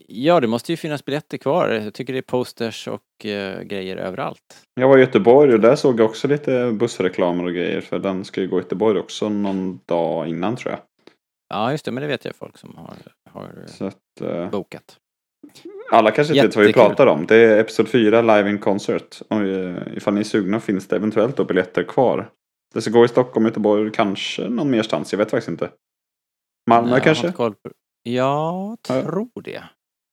[0.08, 1.70] Ja, det måste ju finnas biljetter kvar.
[1.70, 4.66] Jag tycker det är posters och eh, grejer överallt.
[4.74, 7.82] Jag var i Göteborg och där såg jag också lite bussreklamer och grejer.
[7.82, 10.80] För den ska ju gå i Göteborg också någon dag innan tror jag.
[11.50, 12.96] Ja, just det, men det vet jag folk som har,
[13.30, 14.98] har att, eh, bokat.
[15.92, 17.26] alla kanske inte vet vad vi pratar om.
[17.26, 19.22] Det är Episod 4 Live in Concert.
[19.28, 22.30] Och, eh, ifall ni är sugna finns det eventuellt då biljetter kvar.
[22.74, 25.14] Det ska gå i Stockholm, Göteborg, kanske någon merstans.
[25.14, 25.70] Jag vet faktiskt inte.
[26.70, 27.34] Malmö har kanske?
[28.04, 28.78] Ja.
[28.84, 29.64] tror det.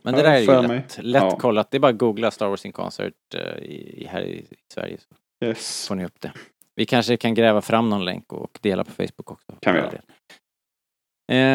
[0.07, 1.37] Men Ja, det där är ju lätt, lätt Ja.
[1.39, 1.71] kollat.
[1.71, 4.99] Det är bara att googla Star Wars in Concert eh, i, här i, i Sverige
[4.99, 5.89] så Yes.
[5.89, 6.33] får ni upp det.
[6.75, 9.53] Vi kanske kan gräva fram någon länk och dela på Facebook också.
[9.61, 9.91] Kan vi göra.
[9.91, 10.03] det.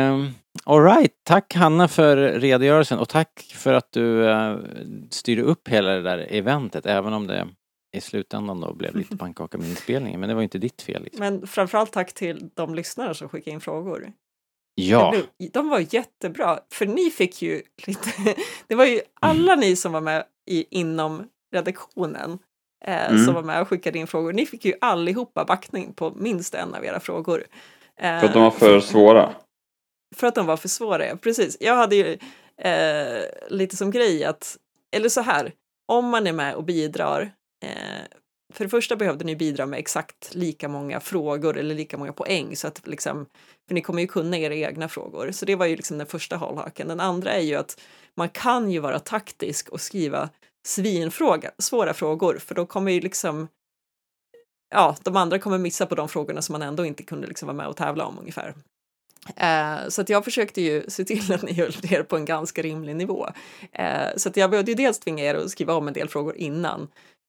[0.10, 0.34] Um,
[0.66, 4.58] Alright, tack Hanna för redogörelsen och tack för att du uh,
[5.10, 7.48] styrde upp hela det där eventet även om det
[7.98, 10.20] i slutändan då blev lite pannkaka med inspelningen.
[10.20, 11.04] Men det var ju inte ditt fel.
[11.04, 11.20] Liksom.
[11.20, 14.12] Men framförallt tack till de lyssnare som skickade in frågor.
[14.89, 18.10] Ja, blev- De var jättebra, för ni fick ju lite...
[18.67, 22.39] Det var ju alla ni som var med i, inom redaktionen
[22.86, 23.26] eh, Mm.
[23.26, 24.34] som var med och skickade in frågor.
[24.34, 27.46] Ni fick ju allihopa backning på minst en av era frågor.
[28.00, 29.34] Eh, För att de var för svåra.
[30.15, 31.15] för att de var för svåra, ja.
[31.15, 31.58] Precis.
[31.60, 32.17] Jag hade ju
[32.62, 34.58] eh, lite som grej att,
[34.96, 35.52] eller så här,
[35.88, 37.32] om man är med och bidrar,
[37.63, 37.70] eh,
[38.52, 42.56] för det första behövde ni bidra med exakt lika många frågor eller lika många poäng
[42.56, 43.26] så att liksom,
[43.68, 45.32] för ni kommer ju kunna era egna frågor.
[45.32, 46.88] Så det var ju liksom den första hållhaken.
[46.88, 47.82] Den andra är ju att
[48.18, 50.30] man kan ju vara taktisk och skriva
[50.68, 53.48] svinfråga, svåra frågor, för då kommer ju liksom
[54.74, 57.58] Ja, de andra kommer missa på de frågorna som man ändå inte kunde liksom vara
[57.58, 58.56] med och tävla om ungefär.
[59.36, 62.62] Eh, så att jag försökte ju se till att ni höll er på en ganska
[62.62, 63.28] rimlig nivå.
[63.72, 66.36] Eh, så att jag behövde ju dels tvinga er att skriva om en del frågor
[66.36, 66.88] innan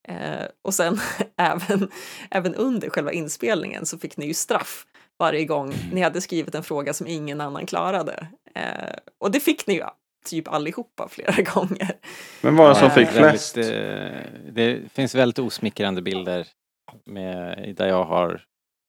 [0.08, 0.98] eh, och sen
[1.36, 1.90] även,
[2.30, 4.86] även under själva inspelningen så fick ni ju straff
[5.18, 8.26] varje gång ni hade skrivit en fråga som ingen annan klarade.
[8.54, 9.84] Eh, och det fick ni ju
[10.26, 11.96] typ allihopa flera gånger.
[12.42, 13.56] Vem var det som fick väldigt, flest?
[13.56, 16.46] eh, det finns väldigt osmickrande bilder
[17.06, 18.44] med, där jag har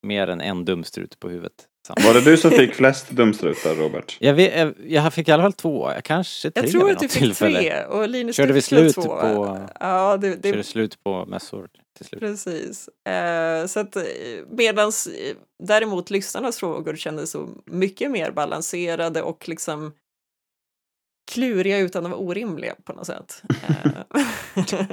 [0.08, 1.68] mer än en dumstrut på huvudet.
[1.88, 2.08] Samtidigt.
[2.08, 4.18] Var det du som fick flest dumstrutar Robert?
[4.20, 7.08] Jag, vet, jag, jag fick i alla fall två, kanske tre Jag tror att du
[7.10, 7.60] fick tillfälle.
[7.60, 9.02] tre och Linus Körde vi slut två.
[9.02, 11.68] på- Ja, det, det, Körde slut på mässor
[11.98, 12.20] till slut.
[12.22, 12.90] Precis.
[13.08, 14.04] Eh, så att eh,
[14.50, 19.92] medans eh, däremot lyssnarnas frågor kändes så mycket mer balanserade och liksom
[21.32, 23.42] kluriga utan att vara orimliga på något sätt.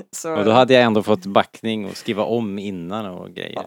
[0.00, 3.66] Eh, så, Och då hade jag ändå fått backning och skriva om innan och grejer.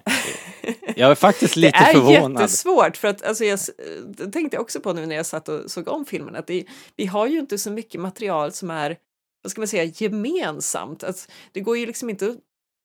[0.96, 2.32] Jag är faktiskt lite förvånad.
[2.32, 3.60] Det är jättesvårt för att alltså jag
[4.08, 6.66] det tänkte också på nu när jag satt och såg om filmen att det,
[6.96, 8.98] vi har ju inte så mycket material som är
[9.44, 11.04] vad ska man säga, gemensamt.
[11.04, 12.38] Alltså, det går ju liksom inte att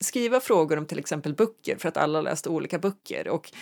[0.04, 3.52] skriva frågor om till exempel böcker för att alla läst olika böcker och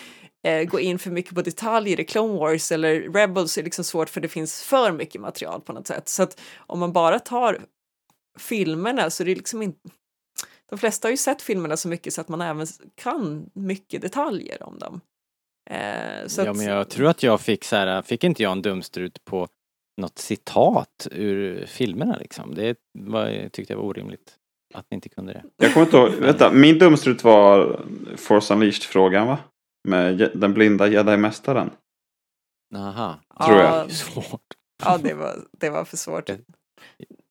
[0.47, 4.09] eh, gå in för mycket på detaljer i Clone Wars eller Rebels är liksom svårt
[4.09, 6.09] för det finns för mycket material på något sätt.
[6.09, 7.61] Så att om man bara tar
[8.37, 9.91] filmerna så är det liksom inte
[10.69, 14.63] de flesta har ju sett filmerna så mycket så att man även kan mycket detaljer
[14.63, 15.01] om dem.
[15.71, 19.25] Eh, ja, men jag tror att jag fick så här, fick inte jag en dumstrut
[19.25, 19.49] på
[20.01, 22.55] något citat ur filmerna liksom?
[22.55, 24.35] Det var, tyckte jag var orimligt.
[24.75, 25.45] Att ni inte kunde det.
[25.57, 27.81] Jag kommer inte ihåg, vänta, min dumstrut var
[28.17, 29.39] Force Unleashed-frågan va?
[29.89, 31.71] Med den blinda jedi-mästaren.
[32.75, 33.21] Aha.
[33.47, 33.89] Tror jag.
[33.89, 34.41] Det svårt.
[34.85, 36.31] Ja, det var, det var för svårt.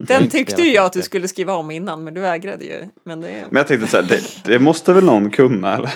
[0.06, 2.88] Den tyckte ju jag att du skulle skriva om innan, men du vägrade ju.
[3.04, 3.44] Men, det...
[3.50, 5.90] men jag tänkte så här, det, det måste väl någon kunna eller?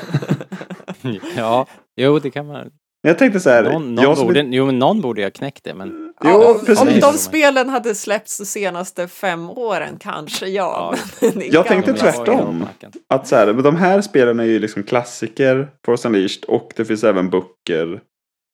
[1.37, 2.70] ja, jo det kan man.
[3.03, 3.62] Jag tänkte så här.
[3.62, 6.12] Någon, någon borde, jo, men någon borde jag knäckt det, men...
[6.25, 10.94] Jo, ja, om, om de spelen hade släppts de senaste fem åren, kanske ja.
[11.20, 11.31] ja.
[11.51, 12.66] jag tänkte tvärtom.
[13.09, 17.05] Att så här, de här spelen är ju liksom klassiker, Force Unleashed, och det finns
[17.05, 18.01] även böcker.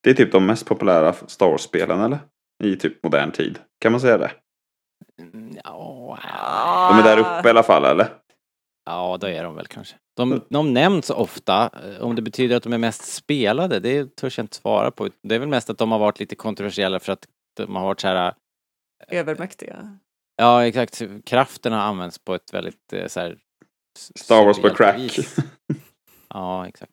[0.05, 2.19] Det är typ de mest populära Star Wars-spelen, eller?
[2.65, 3.59] I typ modern tid.
[3.81, 4.31] Kan man säga det?
[5.21, 6.19] Mm, ja,
[6.91, 8.09] de är där uppe i alla fall, eller?
[8.85, 9.97] Ja, det är de väl kanske.
[10.17, 11.71] De, de nämns ofta.
[12.01, 15.09] Om det betyder att de är mest spelade, det törs jag inte svara på.
[15.23, 18.01] Det är väl mest att de har varit lite kontroversiella för att de har varit
[18.01, 18.35] så här...
[19.09, 19.99] Eh, Övermäktiga.
[20.37, 21.03] Ja, exakt.
[21.25, 23.39] Kraften har använts på ett väldigt eh, så här...
[23.99, 25.19] Star Wars på crack.
[26.29, 26.93] ja, exakt.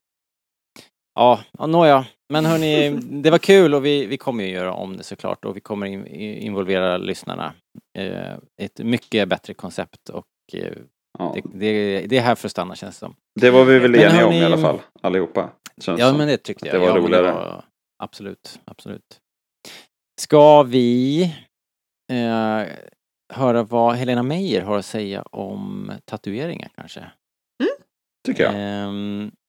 [1.16, 2.06] Ja, nåja.
[2.34, 2.90] Men hörni,
[3.22, 5.88] det var kul och vi, vi kommer ju göra om det såklart och vi kommer
[5.88, 7.54] in, involvera lyssnarna.
[7.98, 10.74] Eh, ett mycket bättre koncept och eh,
[11.20, 11.36] ja.
[11.36, 13.16] det, det, det, är här för att stanna känns det som.
[13.42, 15.50] Det var vi väl eniga om i alla fall, allihopa.
[15.82, 16.76] Känns ja, men det tyckte jag.
[16.76, 17.28] Det var ja, roligare.
[17.28, 17.66] Det var,
[18.04, 19.20] absolut, absolut.
[20.22, 21.24] Ska vi
[22.12, 22.68] eh,
[23.34, 27.00] höra vad Helena Meijer har att säga om tatueringar kanske?
[27.00, 27.74] Mm.
[28.28, 28.54] Tycker jag.
[28.54, 28.92] Eh,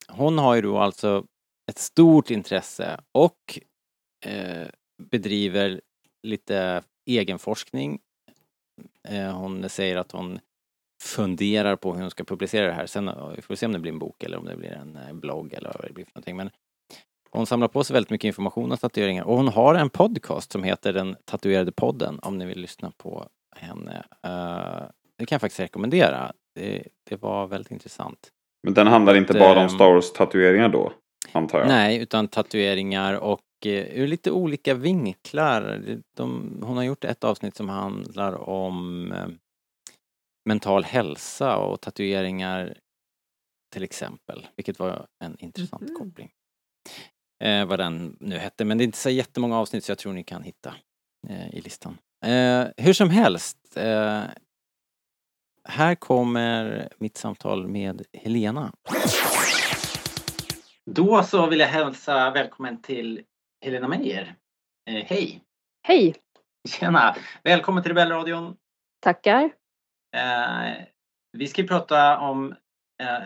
[0.09, 1.25] hon har ju då alltså
[1.71, 3.61] ett stort intresse och
[4.27, 4.69] eh,
[5.03, 5.81] bedriver
[6.23, 7.99] lite egenforskning.
[9.09, 10.39] Eh, hon säger att hon
[11.03, 12.87] funderar på hur hon ska publicera det här.
[12.87, 14.97] Sen eh, vi får se om det blir en bok eller om det blir en
[14.97, 16.37] eh, blogg eller vad det blir för någonting.
[16.37, 16.51] Men
[17.31, 20.63] hon samlar på sig väldigt mycket information om tatueringar och hon har en podcast som
[20.63, 24.05] heter Den tatuerade podden om ni vill lyssna på henne.
[24.27, 24.83] Uh,
[25.19, 26.33] det kan jag faktiskt rekommendera.
[26.55, 28.29] Det, det var väldigt intressant.
[28.63, 30.93] Men den handlar inte bara om Star Wars tatueringar då?
[31.35, 31.69] Antar jag.
[31.69, 35.83] Nej, utan tatueringar och eh, ur lite olika vinklar.
[36.17, 39.29] De, hon har gjort ett avsnitt som handlar om eh,
[40.45, 42.75] mental hälsa och tatueringar
[43.73, 45.95] till exempel, vilket var en intressant mm.
[45.95, 46.31] koppling.
[47.45, 50.13] Eh, vad den nu hette, men det är inte så jättemånga avsnitt så jag tror
[50.13, 50.75] ni kan hitta
[51.29, 51.99] eh, i listan.
[52.25, 54.23] Eh, hur som helst, eh,
[55.69, 58.73] här kommer mitt samtal med Helena.
[60.91, 63.23] Då så vill jag hälsa välkommen till
[63.65, 64.35] Helena Meijer.
[64.91, 65.45] Eh, hej!
[65.83, 66.15] Hej!
[66.69, 67.17] Tjena!
[67.43, 68.57] Välkommen till Rebellradion.
[69.01, 69.43] Tackar.
[70.17, 70.85] Eh,
[71.33, 72.53] vi ska prata om,
[73.03, 73.23] eh,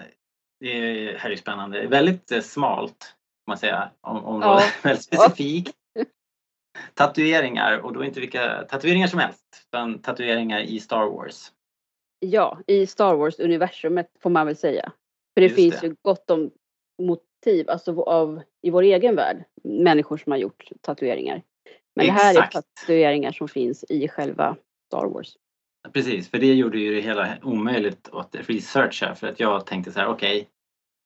[0.60, 4.62] det här är spännande, väldigt eh, smalt kan man säga, om, om ja.
[4.82, 5.76] väldigt specifikt.
[6.94, 11.52] Tatueringar och då inte vilka tatueringar som helst, utan tatueringar i Star Wars.
[12.18, 14.92] Ja, i Star Wars-universumet får man väl säga.
[15.34, 15.86] För det Just finns det.
[15.86, 16.50] ju gott om
[17.02, 21.42] mot perspektiv, alltså av, i vår egen värld, människor som har gjort tatueringar.
[21.96, 22.20] Men Exakt.
[22.20, 25.37] det här är tatueringar som finns i själva Star Wars.
[25.92, 30.01] Precis, för det gjorde ju det hela omöjligt att researcha för att jag tänkte så
[30.01, 30.48] här, okej,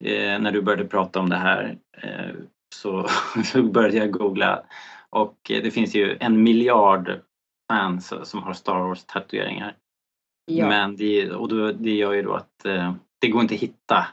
[0.01, 2.35] okay, eh, när du började prata om det här eh,
[2.75, 3.07] så,
[3.45, 4.63] så började jag googla
[5.09, 7.21] och eh, det finns ju en miljard
[7.71, 9.75] fans som har Star Wars tatueringar.
[10.45, 10.67] Ja.
[10.67, 14.07] Men det, och då, det gör ju då att eh, det går inte att hitta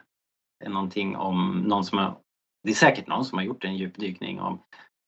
[0.66, 2.18] någonting om någon som har,
[2.64, 4.62] det är säkert någon som har gjort en djupdykning om,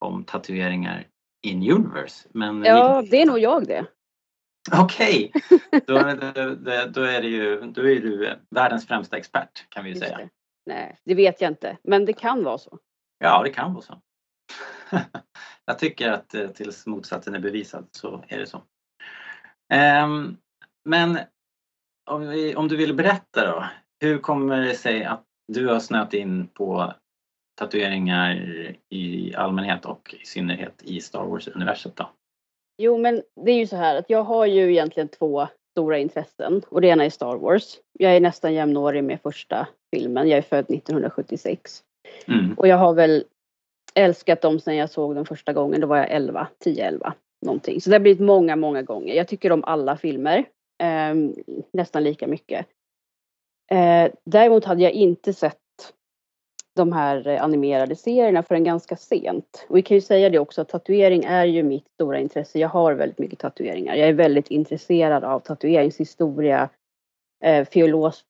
[0.05, 1.07] om tatueringar
[1.43, 2.29] in universe.
[2.33, 3.87] Men ja, det är nog jag det.
[4.73, 5.81] Okej, okay.
[5.87, 5.95] då,
[6.87, 10.17] då, är det ju, då är du världens främsta expert kan vi ju säga.
[10.17, 10.29] Det.
[10.67, 12.79] Nej, det vet jag inte, men det kan vara så.
[13.19, 14.01] Ja, det kan vara så.
[15.65, 18.63] jag tycker att eh, tills motsatsen är bevisad så är det så.
[20.05, 20.37] Um,
[20.85, 21.19] men
[22.11, 23.65] om, vi, om, du vill berätta då,
[24.01, 26.93] hur kommer det sig att du har snöat in på
[27.59, 28.34] tatueringar
[28.88, 32.11] i allmänhet och i synnerhet i Star Wars-universet då?
[32.82, 36.62] Jo, men det är ju så här att jag har ju egentligen två stora intressen
[36.68, 37.78] och det ena är Star Wars.
[37.99, 40.28] Jag är nästan jämnårig med första filmen.
[40.28, 41.84] Jag är född 1976
[42.26, 42.55] Mm.
[42.55, 43.24] Och jag har väl
[43.95, 45.80] älskat dem sedan jag såg dem första gången.
[45.80, 47.12] Då var jag 11, 10-11
[47.47, 47.80] någonting.
[47.80, 49.14] Så det har blivit många, många gånger.
[49.14, 50.45] Jag tycker om alla filmer.
[50.82, 51.14] Eh,
[51.72, 52.66] nästan lika mycket.
[53.73, 55.59] Eh, däremot hade jag inte sett
[56.77, 59.66] de här eh, animerade serierna förrän ganska sent.
[59.68, 62.59] Och vi kan ju säga det också att tatuering är ju mitt stora intresse.
[62.59, 63.95] Jag har väldigt mycket tatueringar.
[63.95, 66.68] Jag är väldigt intresserad av tatueringshistoria,
[67.45, 67.66] eh,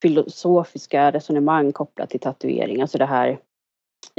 [0.03, 2.83] filosofiska resonemang kopplat till tatuering.
[2.83, 3.39] Alltså det här,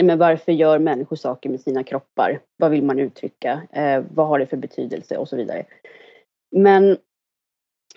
[0.01, 2.41] men varför gör människor saker med sina kroppar?
[2.57, 3.61] Vad vill man uttrycka?
[3.71, 5.17] Eh, vad har det för betydelse?
[5.17, 5.65] Och så vidare.
[6.55, 6.97] Men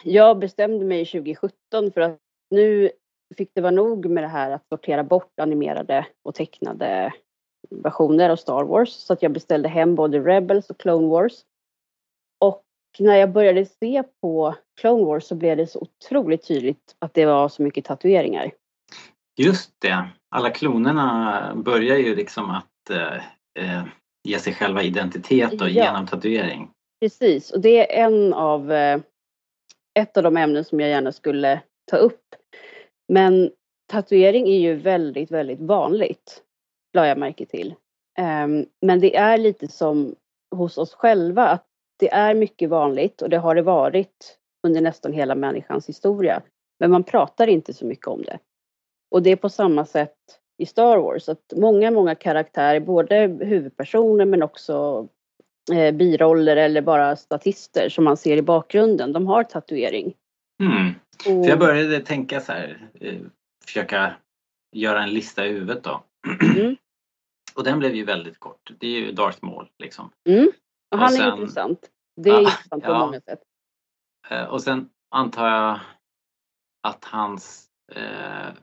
[0.03, 2.19] jag bestämde mig 2017 för att
[2.51, 2.91] nu
[3.37, 7.13] fick det vara nog med det här att sortera bort animerade och tecknade
[7.71, 8.91] versioner av Star Wars.
[8.93, 11.33] Så att jag beställde hem både Rebels och Clone Wars.
[12.41, 12.65] Och
[12.99, 17.27] när jag började se på Clone Wars så blev det så otroligt tydligt att det
[17.27, 18.51] var så mycket tatueringar.
[19.37, 20.09] Just det.
[20.31, 23.17] Alla klonerna börjar ju liksom att eh,
[23.65, 23.85] eh
[24.27, 25.85] ge sig själva identitet och ja.
[25.85, 26.71] genom tatuering.
[27.01, 29.01] Precis, och det är en av eh,
[29.99, 31.61] ett av de ämnen som jag gärna skulle
[31.91, 32.23] ta upp.
[33.09, 33.51] Men
[33.87, 36.43] tatuering är ju väldigt, väldigt vanligt,
[36.93, 37.75] la jag märke till.
[38.19, 40.15] Ehm, men det är lite som
[40.51, 41.67] hos oss själva, att
[41.99, 46.43] det är mycket vanligt och det har det varit under nästan hela människans historia.
[46.79, 48.39] Men man pratar inte så mycket om det.
[49.11, 50.17] Och det är på samma sätt
[50.59, 55.09] i Star Wars, att många, många karaktärer, både huvudpersoner men också
[55.73, 60.15] eh, biroller eller bara statister som man ser i bakgrunden, de har tatuering.
[60.61, 60.95] Mm.
[61.19, 61.45] Och...
[61.45, 63.21] För jag började tänka så här, eh,
[63.65, 64.17] försöka
[64.73, 66.05] göra en lista i huvudet då.
[66.43, 66.77] Mm.
[67.55, 68.71] och den blev ju väldigt kort.
[68.79, 70.11] Det är ju Darth Maul liksom.
[70.29, 70.51] Mm.
[70.91, 71.29] Och han och sen...
[71.29, 71.91] är intressant.
[72.17, 72.99] Det är ja, intressant på ja.
[72.99, 73.41] många sätt.
[74.29, 75.81] Eh, och sen antar jag
[76.83, 78.55] att hans eh,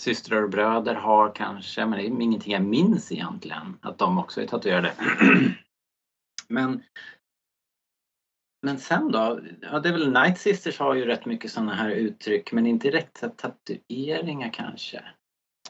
[0.00, 4.42] systrar och bröder har kanske, men det är ingenting jag minns egentligen, att de också
[4.42, 4.92] är tatuerade.
[6.48, 6.82] men
[8.62, 9.40] men sen då?
[9.60, 12.90] Ja, det är väl Night Sisters har ju rätt mycket sådana här uttryck men inte
[12.90, 15.04] rätt tatueringar kanske.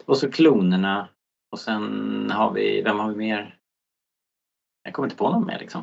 [0.05, 1.09] Och så klonerna.
[1.53, 3.59] Och sen har vi, vem har vi mer?
[4.82, 5.82] Jag kommer inte på någon mer liksom.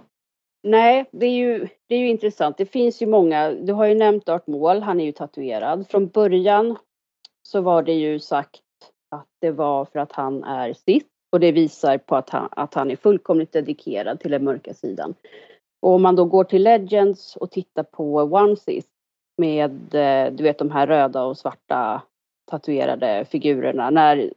[0.64, 2.58] Nej, det är, ju, det är ju intressant.
[2.58, 3.52] Det finns ju många.
[3.52, 5.88] Du har ju nämnt Art Mål, han är ju tatuerad.
[5.90, 6.78] Från början
[7.44, 8.62] så var det ju sagt
[9.12, 12.74] att det var för att han är sitt och det visar på att han, att
[12.74, 15.14] han är fullkomligt dedikerad till den mörka sidan.
[15.88, 18.86] Och om man då går till Legends och tittar på onesies
[19.38, 22.02] med eh, du vet de här röda och svarta
[22.52, 24.34] tatuerade figurerna när,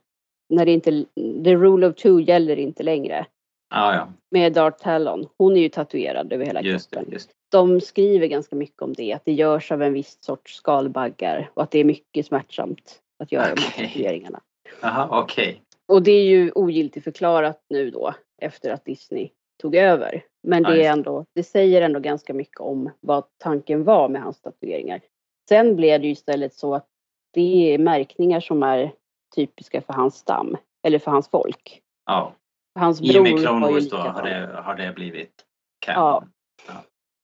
[0.48, 1.04] när det inte,
[1.44, 3.26] the rule of two gäller inte längre.
[3.70, 4.08] Ah, ja.
[4.30, 5.28] Med Darth Talon.
[5.38, 7.10] Hon är ju tatuerad över hela just kroppen.
[7.10, 7.30] Det, just.
[7.48, 11.62] De skriver ganska mycket om det, att det görs av en viss sorts skalbaggar och
[11.62, 13.54] att det är mycket smärtsamt att göra okay.
[13.54, 14.40] de här tatueringarna.
[14.82, 15.22] Aha.
[15.22, 15.56] Okay.
[15.88, 19.30] Och det är ju ogiltigt förklarat nu då efter att Disney
[19.60, 20.24] tog över.
[20.42, 24.40] Men det, är ändå, det säger ändå ganska mycket om vad tanken var med hans
[24.40, 25.00] tatueringar.
[25.48, 26.86] Sen blev det ju istället så att
[27.32, 28.92] det är märkningar som är
[29.34, 30.56] typiska för hans stam,
[30.86, 31.82] eller för hans folk.
[32.06, 32.34] Ja.
[32.78, 35.44] Hans bror I och med Clone då har det, har det blivit.
[35.86, 36.24] Ja.
[36.66, 36.74] ja.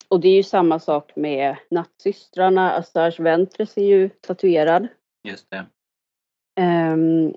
[0.08, 2.72] Och det är ju samma sak med nattsystrarna.
[2.72, 4.88] Assange Ventress är ju tatuerad.
[5.28, 5.66] Just det.
[6.60, 7.34] Um,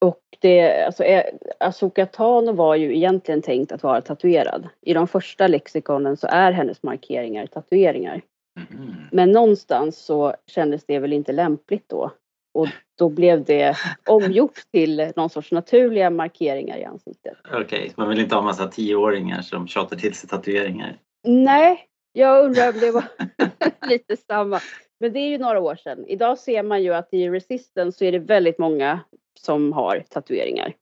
[0.00, 1.24] och det, alltså, eh,
[1.60, 4.68] Asoka Tano var ju egentligen tänkt att vara tatuerad.
[4.80, 8.22] I de första lexikonen så är hennes markeringar tatueringar.
[8.70, 8.94] Mm.
[9.12, 12.10] Men någonstans så kändes det väl inte lämpligt då.
[12.54, 12.68] Och
[12.98, 13.76] då blev det
[14.06, 17.36] omgjort till någon sorts naturliga markeringar i ansiktet.
[17.44, 20.98] Okej, okay, man vill inte ha massa tioåringar som tjatar till sig tatueringar?
[21.26, 23.04] Nej, jag undrar om det var
[23.88, 24.60] lite samma.
[25.00, 26.06] Men det är ju några år sedan.
[26.06, 29.00] Idag ser man ju att i Resistance så är det väldigt många
[29.44, 30.74] som har tatueringar.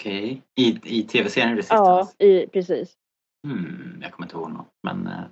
[0.00, 0.66] Okej, okay.
[0.66, 2.14] I, i tv-serien Resistance?
[2.18, 2.94] Ja, i, precis.
[3.46, 4.72] Hmm, jag kommer inte ihåg något.
[4.82, 5.22] Men, eh,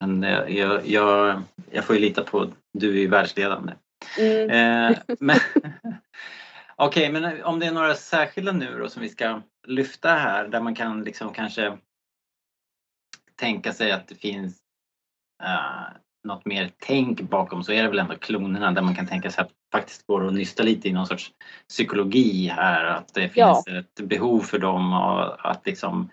[0.00, 3.72] men eh, jag, jag, jag får ju lita på, du är ju världsledande.
[4.18, 4.50] Mm.
[4.50, 4.98] Eh,
[6.76, 10.48] Okej, okay, men om det är några särskilda nu då som vi ska lyfta här
[10.48, 11.78] där man kan liksom kanske
[13.36, 14.58] tänka sig att det finns
[15.42, 19.30] uh, något mer tänk bakom så är det väl ändå klonerna där man kan tänka
[19.30, 21.32] sig att faktiskt går att nysta lite i någon sorts
[21.68, 22.84] psykologi här.
[22.84, 23.78] Att det finns ja.
[23.78, 24.92] ett behov för dem
[25.38, 26.10] att liksom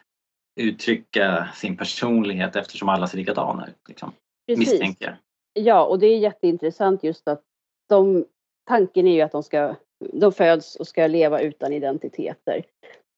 [0.59, 3.87] uttrycka sin personlighet eftersom alla ser likadana ut.
[3.87, 4.11] Liksom.
[4.57, 5.17] Misstänker.
[5.53, 7.43] Ja, och det är jätteintressant just att
[7.89, 8.25] de,
[8.67, 9.75] tanken är ju att de, ska,
[10.13, 12.65] de föds och ska leva utan identiteter.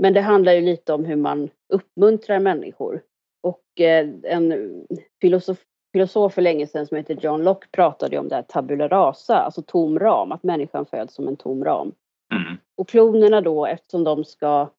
[0.04, 3.02] Men det handlar ju lite om hur man uppmuntrar människor.
[3.44, 4.74] Och eh, en
[5.22, 5.58] filosof,
[5.92, 9.62] filosof för länge sedan som heter John Locke pratade om det här tabula rasa, alltså
[9.62, 11.92] tom ram, att människan föds som en tom ram.
[12.34, 12.58] Mm.
[12.78, 14.70] Och klonerna då, eftersom de ska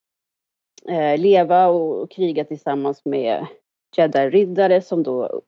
[0.89, 3.47] eh, leva och, och kriga tillsammans med
[3.97, 5.41] jedi-riddare som då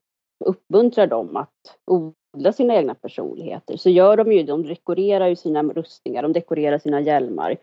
[0.45, 5.63] uppmuntrar dem att odla sina egna personligheter, så gör de ju, de dekorerar ju sina
[5.63, 7.57] rustningar, de dekorerar sina hjälmar.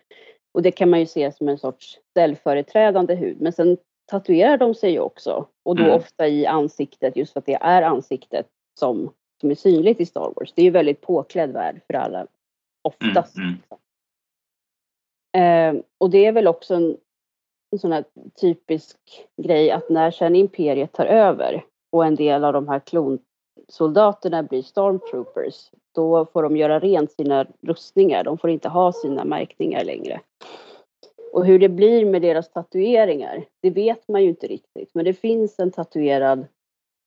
[0.53, 3.41] Och det kan man ju se som en sorts ställföreträdande hud.
[3.41, 3.77] Men sen
[4.09, 5.47] tatuerar de sig ju också.
[5.63, 5.95] Och då mm.
[5.95, 8.47] ofta i ansiktet, just för att det är ansiktet
[8.79, 10.53] som, som är synligt i Star Wars.
[10.55, 12.27] Det är ju väldigt påklädd värld för alla,
[12.81, 13.37] oftast.
[13.37, 13.55] Mm.
[15.33, 15.77] Mm.
[15.77, 16.97] Eh, och det är väl också en,
[17.71, 18.03] en sån här
[18.41, 18.97] typisk
[19.41, 24.61] grej att när sen imperiet tar över och en del av de här klonsoldaterna blir
[24.61, 28.23] stormtroopers, då får de göra rent sina rustningar.
[28.23, 30.21] De får inte ha sina märkningar längre.
[31.31, 34.89] Och hur det blir med deras tatueringar, det vet man ju inte riktigt.
[34.93, 36.47] Men det finns en tatuerad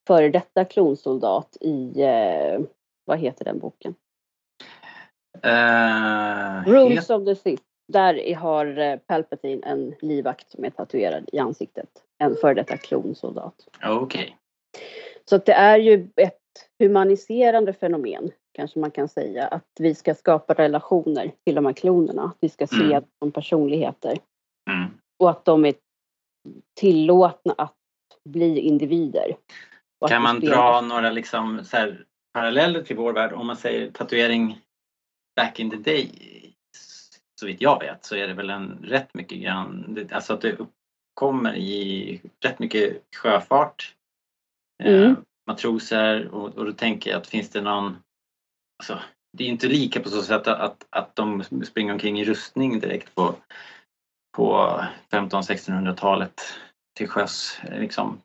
[0.06, 2.60] före detta klonsoldat i, eh,
[3.04, 3.94] vad heter den boken?
[5.46, 7.62] Uh, Rules of the Sith.
[7.88, 11.88] Där har eh, Palpatine en livvakt som är tatuerad i ansiktet.
[12.18, 13.54] En före detta klonsoldat.
[13.84, 13.96] Okej.
[13.96, 14.30] Okay.
[15.24, 16.38] Så det är ju ett
[16.78, 19.46] humaniserande fenomen, kanske man kan säga.
[19.46, 22.24] Att vi ska skapa relationer till de här klonerna.
[22.24, 23.05] Att vi ska se mm.
[23.20, 24.18] dem personligheter.
[24.70, 24.90] Mm.
[25.18, 25.74] Och att de är
[26.80, 27.76] tillåtna att
[28.28, 29.36] bli individer.
[30.09, 33.32] Kan man dra några liksom, här, paralleller till vår värld?
[33.32, 34.61] Om man säger tatuering
[35.36, 36.11] back in the day,
[37.40, 40.57] så vitt jag vet, så är det väl en rätt mycket grann, alltså att det
[40.57, 43.94] uppkommer i rätt mycket sjöfart.
[44.82, 45.11] Eh, mm.
[45.11, 47.96] Eh, matroser och, och då tänker jag att finns det någon,
[48.82, 48.98] alltså
[49.32, 53.14] det är inte lika på så sätt att, att de springer omkring i rustning direkt
[53.14, 53.34] på,
[54.36, 54.80] på
[55.10, 56.40] 1500-1600-talet
[56.96, 57.60] till sjöss.
[57.70, 58.20] Liksom.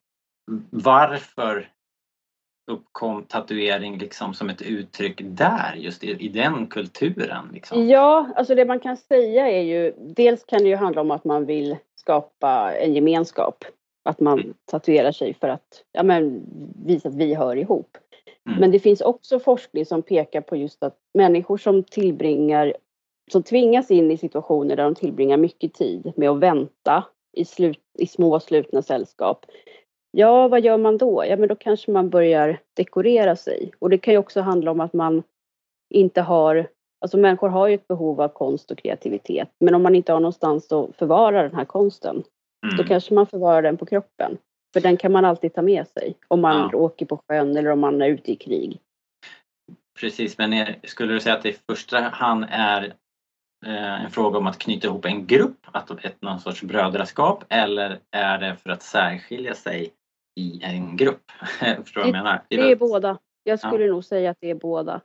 [0.70, 1.70] Varför
[2.72, 7.50] uppkom tatuering liksom som ett uttryck där, just i, i den kulturen?
[7.54, 7.88] Liksom?
[7.88, 11.24] Ja, alltså det man kan säga är ju, dels kan det ju handla om att
[11.24, 13.66] man vill skapa en gemenskap.
[14.10, 14.54] Att man mm.
[14.66, 16.42] tatuerar sig för att ja, men,
[16.86, 17.98] visa att vi hör ihop.
[18.48, 18.60] Mm.
[18.60, 22.74] Men det finns också forskning som pekar på just att människor som tillbringar,
[23.32, 27.04] som tvingas in i situationer där de tillbringar mycket tid med att vänta
[27.38, 29.46] i, slut, i små slutna sällskap.
[30.12, 31.26] Ja, vad gör man då?
[31.28, 33.72] Ja, men då kanske man börjar dekorera sig.
[33.80, 35.24] Och det kan ju också handla om att man
[35.94, 36.68] inte har
[37.00, 39.50] Alltså människor har ju ett behov av konst och kreativitet.
[39.60, 42.24] Men om man inte har någonstans att förvara den här konsten.
[42.66, 42.78] Mm.
[42.78, 44.38] Då kanske man förvarar den på kroppen.
[44.78, 46.16] För den kan man alltid ta med sig.
[46.28, 46.78] Om man ja.
[46.78, 48.80] åker på sjön eller om man är ute i krig.
[50.00, 52.94] Precis, men är, skulle du säga att det i första hand är
[53.66, 58.00] eh, en fråga om att knyta ihop en grupp, att ett, någon sorts brödraskap eller
[58.12, 59.94] är det för att särskilja sig
[60.40, 61.32] i en grupp?
[61.60, 62.42] Förstår du vad jag menar?
[62.50, 63.18] Det, det är båda.
[63.44, 63.92] Jag skulle ja.
[63.92, 65.02] nog säga att det är båda.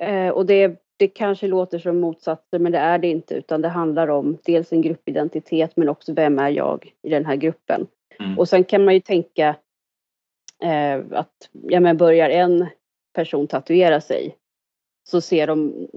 [0.00, 3.68] Eh, och det, det kanske låter som motsatser men det är det inte utan det
[3.68, 7.86] handlar om dels en gruppidentitet men också vem är jag i den här gruppen.
[8.18, 8.38] Mm.
[8.38, 9.56] Och sen kan man ju tänka
[10.62, 12.66] eh, att ja, men börjar en
[13.14, 14.36] person tatuera sig
[15.08, 15.88] så ser de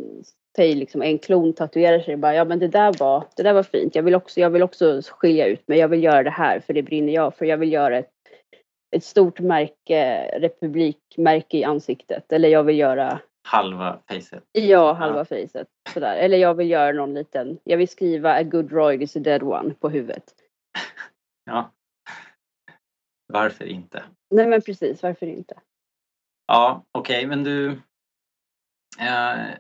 [0.56, 3.54] säg liksom en klon tatuerar sig och bara ja men det där var, det där
[3.54, 3.96] var fint.
[3.96, 5.80] Jag vill också, jag vill också skilja ut mig.
[5.80, 7.46] Jag vill göra det här för det brinner jag för.
[7.46, 8.12] Jag vill göra ett,
[8.96, 12.32] ett stort märke, republikmärke i ansiktet.
[12.32, 14.44] Eller jag vill göra Halva facet.
[14.52, 15.26] Ja, halva ja.
[15.26, 15.68] facet.
[15.94, 16.16] Sådär.
[16.16, 19.44] Eller jag vill göra någon liten, jag vill skriva a good droid is a dead
[19.44, 20.24] one på huvudet.
[21.46, 21.72] ja.
[23.28, 24.04] Varför inte?
[24.30, 25.56] Nej men precis, varför inte?
[26.48, 27.72] Ja, okej, okay, men du.
[29.00, 29.56] Eh,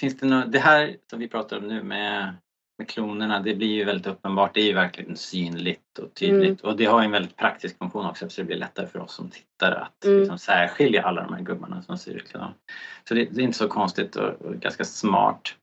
[0.00, 2.34] finns det något, det här som vi pratar om nu med,
[2.78, 4.54] med klonerna, det blir ju väldigt uppenbart.
[4.54, 6.70] Det är ju verkligen synligt och tydligt mm.
[6.70, 9.30] och det har en väldigt praktisk funktion också så det blir lättare för oss som
[9.30, 10.18] tittare att mm.
[10.18, 12.28] liksom, särskilja alla de här gubbarna som ser ut
[13.08, 15.54] Så det, det, är inte så konstigt och, och, ganska smart.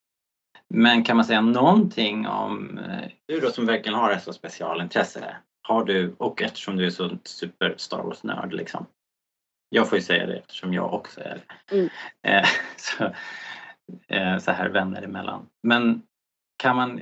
[0.68, 5.36] Men kan man säga någonting om, eh, du då som verkligen har ett så specialintresse,
[5.62, 8.86] har du, och eftersom du är så super Star Wars-nörd liksom.
[9.70, 11.42] Jag får ju säga det eftersom jag också är.
[11.72, 11.90] Mm.
[12.28, 13.04] Eh, så,
[14.08, 15.48] eh, så här vänner emellan.
[15.64, 16.02] Men
[16.58, 17.02] kan man,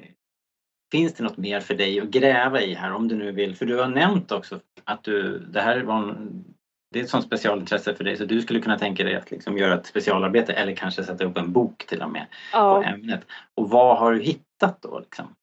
[0.92, 3.56] finns det något mer för dig att gräva i här om du nu vill?
[3.56, 6.44] För du har nämnt också att du, det här var en,
[6.92, 9.58] det är ett sånt specialintresse för dig så du skulle kunna tänka dig att liksom
[9.58, 12.76] göra ett specialarbete eller kanske sätta upp en bok till och med ja.
[12.76, 13.22] på ämnet.
[13.56, 15.00] Och vad har du hittat då?
[15.00, 15.36] Liksom?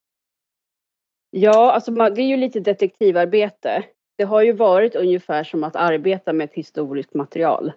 [1.38, 3.82] Ja, alltså det är ju lite detektivarbete.
[4.18, 7.72] Det har ju varit ungefär som att arbeta med ett historiskt material.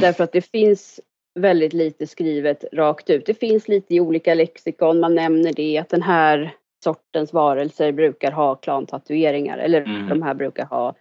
[0.00, 1.00] Därför att det finns
[1.38, 3.26] väldigt lite skrivet rakt ut.
[3.26, 8.32] Det finns lite i olika lexikon, man nämner det att den här sortens varelser brukar
[8.32, 10.08] ha klantatueringar eller mm.
[10.08, 10.94] de här brukar ha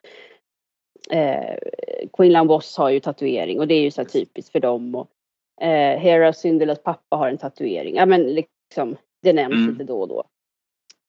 [1.11, 1.57] eh,
[2.13, 5.09] Quinlan Voss har ju tatuering och det är ju så typiskt för dem och
[5.61, 7.95] eh, Hera Syndulas pappa har en tatuering.
[7.95, 9.71] Ja men liksom det nämns mm.
[9.71, 10.23] lite då och då.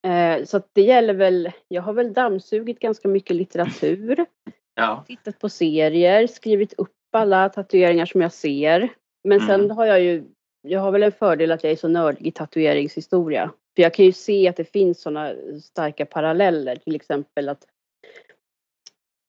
[0.07, 4.27] Eh, så det gäller väl, jag har väl dammsugit ganska mycket litteratur.
[4.75, 5.05] Ja.
[5.07, 8.89] Tittat på serier, skrivit upp alla tatueringar som jag ser.
[9.25, 9.77] Men sen mm.
[9.77, 10.25] har jag ju,
[10.63, 13.51] jag har väl en fördel att jag är så nördig i tatueringshistoria.
[13.77, 15.33] För jag kan ju se att det finns sådana
[15.63, 17.67] starka paralleller, till exempel att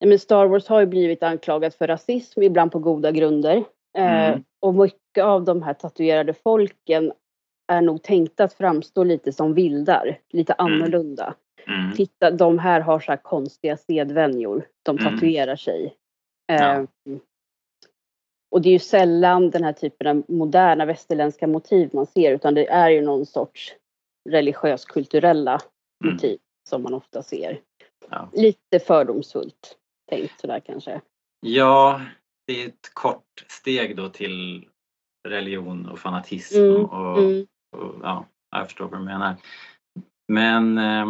[0.06, 3.64] men Star Wars har ju blivit anklagat för rasism, ibland på goda grunder.
[3.98, 4.44] Eh, mm.
[4.60, 7.14] och mycket av de här tatuerade folken
[7.68, 10.74] är nog tänkta att framstå lite som vildar, lite mm.
[10.74, 11.36] annorlunda.
[11.68, 11.96] Mm.
[11.96, 14.68] Titta, de här har så här konstiga sedvänjor.
[14.84, 15.14] De mm.
[15.14, 15.96] tatuerar sig.
[16.46, 16.74] Ja.
[16.74, 16.86] Eh,
[18.52, 22.54] och det är ju sällan den här typen av moderna västerländska motiv man ser utan
[22.54, 23.76] det är ju någon sorts
[24.30, 25.60] religiös kulturella
[26.04, 26.14] mm.
[26.14, 26.38] motiv
[26.70, 27.62] som man ofta ser.
[28.10, 28.30] Ja.
[28.34, 29.78] Lite fördomsfullt
[30.10, 31.02] tänkt sådär kanske.
[31.40, 32.02] Ja,
[32.48, 34.68] det är ett kort steg då till
[35.28, 36.86] religion och fanatism mm.
[36.86, 37.48] Och, mm.
[37.78, 39.36] Och, ja, jag förstår vad du menar.
[40.28, 41.08] Men äh,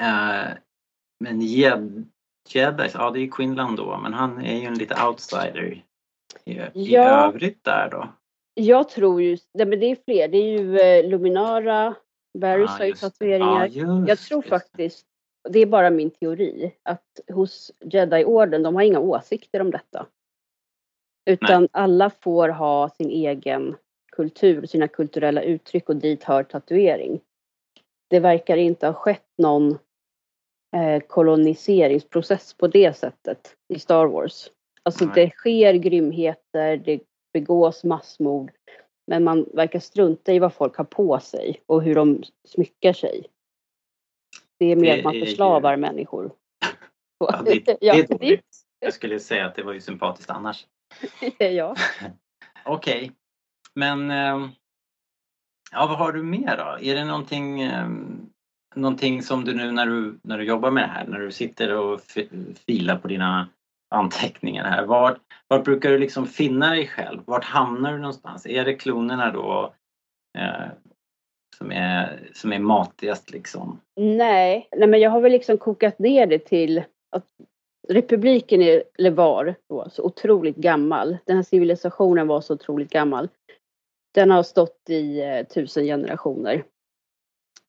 [0.00, 0.54] äh,
[1.20, 2.04] men Jed,
[2.48, 5.84] Jedis, ja det är Quinlan då, men han är ju en lite outsider
[6.44, 7.26] i, i ja.
[7.28, 8.08] övrigt där då.
[8.54, 11.94] Jag tror ju, nej men det är fler, det är ju eh, Luminara,
[12.38, 13.68] Barrys ah, har ju tatueringar.
[13.68, 15.06] Ah, jag tror faktiskt,
[15.48, 20.06] det är bara min teori, att hos Jedi-orden, de har inga åsikter om detta.
[21.30, 21.68] Utan nej.
[21.72, 23.76] alla får ha sin egen
[24.20, 27.20] kultur, sina kulturella uttryck och dit hör tatuering.
[28.10, 29.78] Det verkar inte ha skett någon
[30.76, 34.50] eh, koloniseringsprocess på det sättet i Star Wars.
[34.82, 35.14] Alltså Nej.
[35.14, 37.00] det sker grymheter, det
[37.32, 38.50] begås massmord.
[39.06, 43.26] Men man verkar strunta i vad folk har på sig och hur de smyckar sig.
[44.58, 46.32] Det är mer att man förslavar människor.
[47.18, 48.46] Ja, det, det är dåligt.
[48.80, 50.66] Jag skulle säga att det var ju sympatiskt annars.
[51.38, 51.76] ja.
[52.64, 53.12] Okej.
[53.74, 54.48] Men ehm,
[55.72, 56.78] ja, vad har du mer då?
[56.80, 58.30] Är det någonting, ehm,
[58.74, 61.76] någonting som du nu när du, när du jobbar med det här, när du sitter
[61.76, 62.00] och
[62.66, 63.48] filar på dina
[63.90, 64.84] anteckningar här.
[64.86, 65.18] Var,
[65.48, 67.22] var brukar du liksom finna dig själv?
[67.24, 68.46] Vart hamnar du någonstans?
[68.46, 69.74] Är det klonerna då
[70.38, 70.68] eh,
[71.56, 73.80] som, är, som är matigast liksom?
[73.96, 76.82] Nej, nej, men jag har väl liksom kokat ner det till
[77.16, 77.26] att
[77.88, 81.18] republiken är, eller var då, så otroligt gammal.
[81.24, 83.28] Den här civilisationen var så otroligt gammal.
[84.14, 86.64] Den har stått i eh, tusen generationer.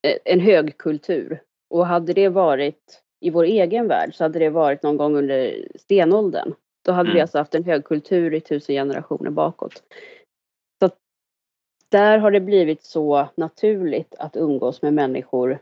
[0.08, 1.42] Eh, en hög kultur.
[1.70, 5.68] Och hade det varit i vår egen värld så hade det varit någon gång under
[5.76, 6.54] stenåldern.
[6.86, 7.16] Då hade mm.
[7.16, 9.84] vi alltså haft en högkultur i tusen generationer bakåt.
[10.80, 10.90] Så
[11.90, 15.60] där har det blivit så naturligt att umgås med människor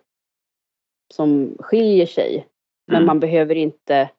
[1.13, 2.35] som skiljer sig.
[2.35, 2.47] Mm.
[2.85, 4.09] Men man behöver inte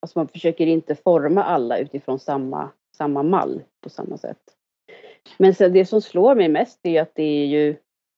[0.00, 4.55] Alltså man försöker inte forma alla utifrån samma, samma mall på samma sätt.
[5.38, 7.76] Men sen det som slår mig mest är att det är ju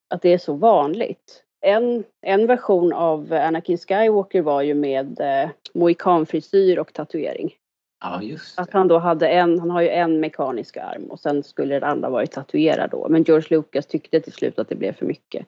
[0.09, 5.49] att det är så vanligt en, en version av Anakin Skywalker var ju med eh,
[5.73, 7.55] mohikanfrisyr och tatuering.
[8.01, 8.61] Ja, just det.
[8.61, 11.89] Att han då hade en, han har ju en mekanisk arm och sen skulle den
[11.89, 13.07] andra varit tatuerad då.
[13.09, 15.45] Men George Lucas tyckte till slut att det blev för mycket.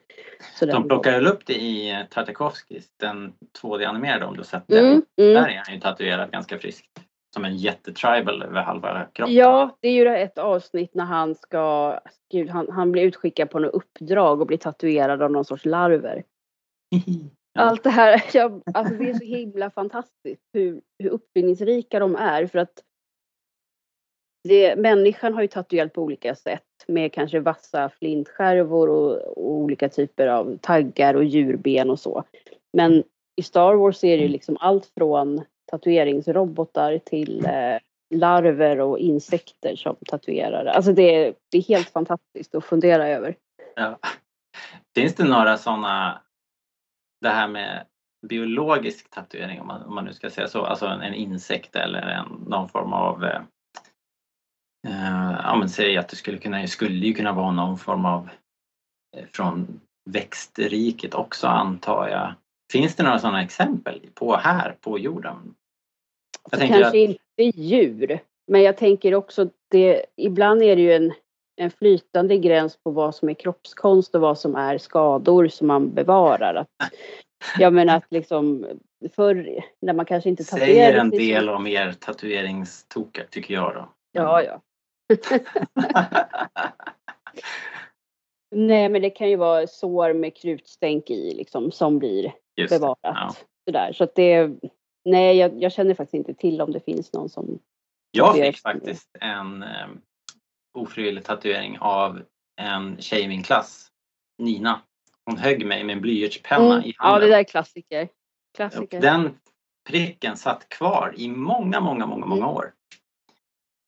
[0.59, 4.86] Så De plockade väl upp det i eh, Tartakovskis, den 2D-animerade om du sett den.
[4.86, 5.34] Mm, mm.
[5.34, 7.01] Där är han ju tatuerad ganska friskt
[7.34, 9.36] som en jättetribal över halva kroppen.
[9.36, 11.99] Ja, det är ju ett avsnitt när han ska,
[12.32, 16.23] gud, han, han blir utskickad på något uppdrag och blir tatuerad av någon sorts larver.
[17.53, 17.61] ja.
[17.61, 22.47] Allt det här, jag, alltså det är så himla fantastiskt hur, hur uppfinningsrika de är
[22.47, 22.84] för att
[24.43, 29.89] det, människan har ju tatuerat på olika sätt med kanske vassa flintskärvor och, och, olika
[29.89, 32.23] typer av taggar och djurben och så.
[32.73, 33.03] Men
[33.36, 34.32] i Star Wars är det ju mm.
[34.32, 35.41] liksom allt från
[35.72, 37.78] tatueringsrobotar till eh,
[38.13, 40.65] larver och insekter som tatuerar.
[40.65, 43.36] Alltså det är, det är helt fantastiskt att fundera över.
[43.76, 43.99] Ja.
[44.95, 46.22] Finns det några sådana,
[47.22, 47.86] det här med
[48.28, 52.01] biologisk tatuering om man, om man nu ska säga så, alltså en, en insekt eller
[52.01, 53.41] en, någon form av eh,
[54.88, 58.30] eh, ja men säg att det skulle kunna, skulle ju kunna vara någon form av
[59.17, 62.34] eh, från växtriket också antar jag.
[62.72, 65.55] Finns det några sådana exempel på här på jorden?
[66.51, 66.93] Kanske att...
[66.93, 71.13] inte djur, men jag tänker också det, ibland är det ju en,
[71.55, 75.93] en flytande gräns på vad som är kroppskonst och vad som är skador som man
[75.93, 76.55] bevarar.
[76.55, 76.67] Att,
[77.59, 78.65] jag menar att liksom
[79.15, 83.93] förr när man kanske inte tatuerade Säger en del om er tatueringstokar tycker jag då.
[84.11, 84.61] Ja, ja.
[88.55, 92.97] Nej, men det kan ju vara sår med krutstänk i liksom som blir Just bevarat.
[93.01, 93.35] Ja.
[93.65, 93.93] Sådär.
[93.93, 94.51] Så att det,
[95.06, 97.60] Nej, jag, jag, känner faktiskt inte till om det finns någon som...
[98.12, 100.02] Jag fick faktiskt en um,
[100.78, 102.22] ofrivillig tatuering av
[102.62, 103.88] en tjej i min klass,
[104.38, 104.82] Nina.
[105.26, 106.86] Hon högg mig med en blyertspenna Mm.
[106.86, 107.22] i Ja, handen.
[107.22, 108.04] det där är klassiker.
[108.04, 108.10] och
[108.56, 109.02] Klassiker.
[109.02, 109.39] den
[109.89, 112.56] pricken satt kvar i många, många, många, många Mm.
[112.56, 112.74] år.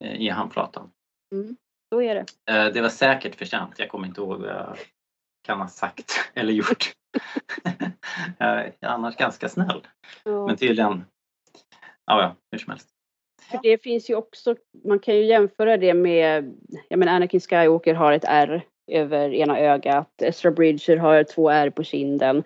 [0.04, 0.92] eh, I handflatan.
[1.94, 2.26] Så är det.
[2.52, 3.80] Eh, Det var säkert förtjänt.
[3.80, 4.78] Jag kommer inte ihåg vad jag
[5.48, 6.94] kan ha sagt eller gjort.
[8.38, 9.88] Jag är annars ganska snäll.
[10.24, 10.48] Ja.
[10.48, 11.06] Men tydligen,
[12.06, 12.90] ja, ja hur som helst.
[13.52, 14.56] För det finns ju också,
[14.86, 16.54] man kan ju jämföra det med,
[16.90, 21.70] jag menar Anakin Skywalker har ett R över ena ögat, Ezra Bridger har två R
[21.70, 22.44] på kinden.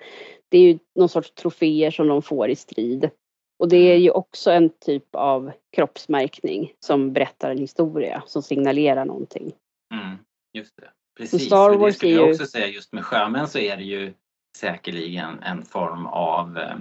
[0.49, 3.09] Det är ju någon sorts troféer som de får i strid.
[3.59, 9.05] Och det är ju också en typ av kroppsmärkning som berättar en historia, som signalerar
[9.05, 9.51] någonting.
[9.93, 10.17] Mm,
[10.53, 10.89] just det.
[11.17, 11.45] Precis.
[11.45, 13.83] Star och det Wars skulle jag ju- också säga just med sjömän så är det
[13.83, 14.13] ju
[14.57, 16.75] säkerligen en form av eh,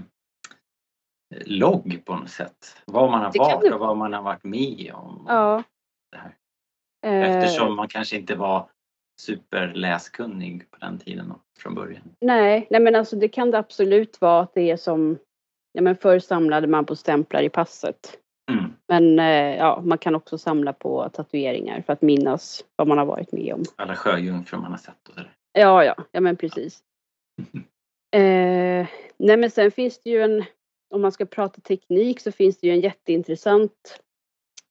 [1.47, 2.83] logg på något sätt.
[2.85, 5.25] Vad man har Det varit och vad man har varit med om.
[5.29, 5.63] Ja.
[7.07, 8.69] Eh, Eftersom man kanske inte var
[9.21, 12.03] superläskunnig på den tiden från början.
[12.21, 15.19] Nej, nej men alltså det kan det absolut vara att det är som,
[15.73, 18.19] ja men förr samlade man på stämplar i passet.
[18.51, 18.73] Mm.
[18.89, 23.05] Men eh, ja, man kan också samla på tatueringar för att minnas vad man har
[23.05, 23.63] varit med om.
[23.77, 25.33] Alla sjöjungfrur man har sett och sådär.
[25.53, 26.83] Ja, ja, ja men precis.
[28.17, 30.45] Eh, nej men sen finns det ju en,
[30.91, 34.01] om man ska prata teknik så finns det ju en jätteintressant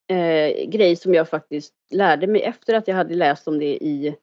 [0.07, 4.15] eh, grej som jag faktiskt lärde mig efter att jag hade läst om det i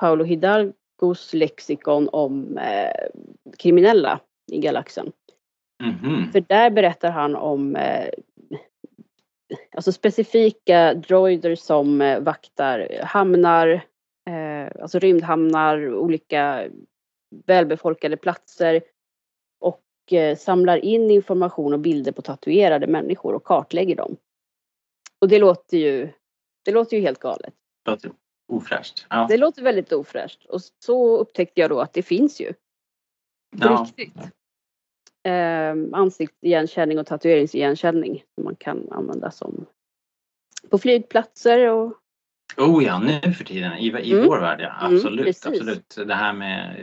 [0.00, 3.08] Paolo Hidalgos lexikon om eh,
[3.58, 4.20] kriminella
[4.52, 5.12] i galaxen.
[5.82, 6.32] Mhm.
[6.32, 8.08] För där berättar han om eh,
[9.76, 13.68] alltså specifika droider som eh, vaktar hamnar,
[14.30, 16.64] eh, alltså rymdhamnar, olika
[17.46, 18.82] välbefolkade platser
[19.60, 24.16] och eh, samlar in information och bilder på tatuerade människor och kartlägger dem.
[25.18, 26.08] Och det låter ju,
[26.64, 27.54] det låter ju helt galet.
[27.84, 28.12] Det låter
[28.48, 29.06] ofräscht.
[29.10, 29.26] Ja.
[29.30, 32.52] Det låter väldigt ofräscht och så upptäckte jag då att det finns ju.
[32.52, 32.58] På
[33.60, 33.86] Ja.
[33.96, 34.22] riktigt.
[35.22, 39.66] Eh, ansiktsigenkänning och tatueringsigenkänning som man kan använda som
[40.70, 41.92] på flygplatser och
[42.56, 44.26] Oh ja, nu för tiden i, i Mm.
[44.26, 44.86] vår värld ja.
[44.86, 45.46] Mm, Absolut, precis.
[45.46, 45.94] absolut.
[46.06, 46.76] Det här med,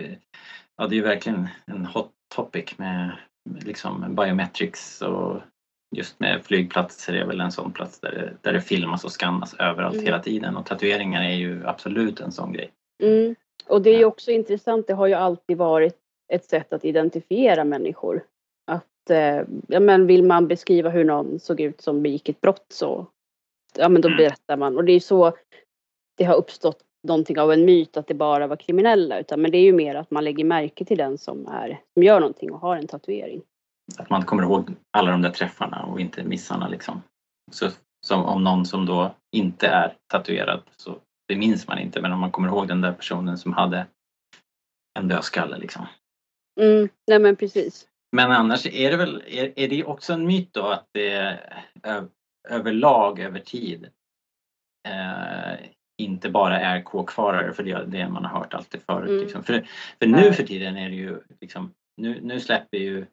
[0.78, 3.12] ja det är ju verkligen en hot topic med
[3.60, 5.42] liksom biometrics och
[5.96, 9.54] just med flygplatser är väl en sån plats där det, där det filmas och skannas
[9.54, 10.06] överallt Mm.
[10.06, 12.72] hela tiden och tatueringar är ju absolut en sån grej.
[13.04, 13.36] Mm.
[13.68, 14.08] Och det är ju Ja.
[14.08, 15.98] också intressant, det har ju alltid varit
[16.34, 18.24] ett sätt att identifiera människor.
[18.72, 22.66] Att, eh, ja men vill man beskriva hur någon såg ut som begick ett brott
[22.70, 23.08] så,
[23.78, 24.18] ja men då Mm.
[24.18, 24.78] berättar man.
[24.78, 25.34] Och det är så
[26.18, 29.20] det har uppstått någonting av en myt att det bara var kriminella.
[29.20, 32.04] Utan, men det är ju mer att man lägger märke till den som, är, som
[32.04, 33.42] gör någonting och har en tatuering.
[33.98, 37.02] Att man kommer ihåg alla de där träffarna och inte missarna liksom.
[37.52, 37.70] Så
[38.06, 40.96] som om någon som då inte är tatuerad så
[41.28, 43.88] det minns man inte men om man kommer ihåg den där personen som hade
[45.00, 45.86] en dödskalle liksom.
[46.62, 47.88] Mm, nej men precis.
[48.12, 51.40] Men annars är det väl, är, är det också en myt då att det
[52.50, 53.90] överlag över tid
[54.88, 55.60] eh,
[55.98, 59.10] inte bara är kåkfarare för det är det man har hört alltid förut.
[59.10, 59.22] Mm.
[59.22, 59.44] Liksom.
[59.44, 59.68] För,
[60.00, 63.06] för nu för tiden är det ju liksom, nu, nu släpper ju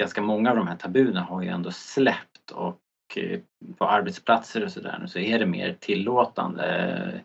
[0.00, 2.80] ganska många av de här tabuna har ju ändå släppt och
[3.16, 3.40] eh,
[3.78, 7.22] på arbetsplatser och sådär så är det mer tillåtande.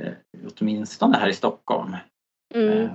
[0.00, 0.12] Eh,
[0.60, 1.96] åtminstone här i Stockholm.
[2.54, 2.78] Mm.
[2.78, 2.90] Eh,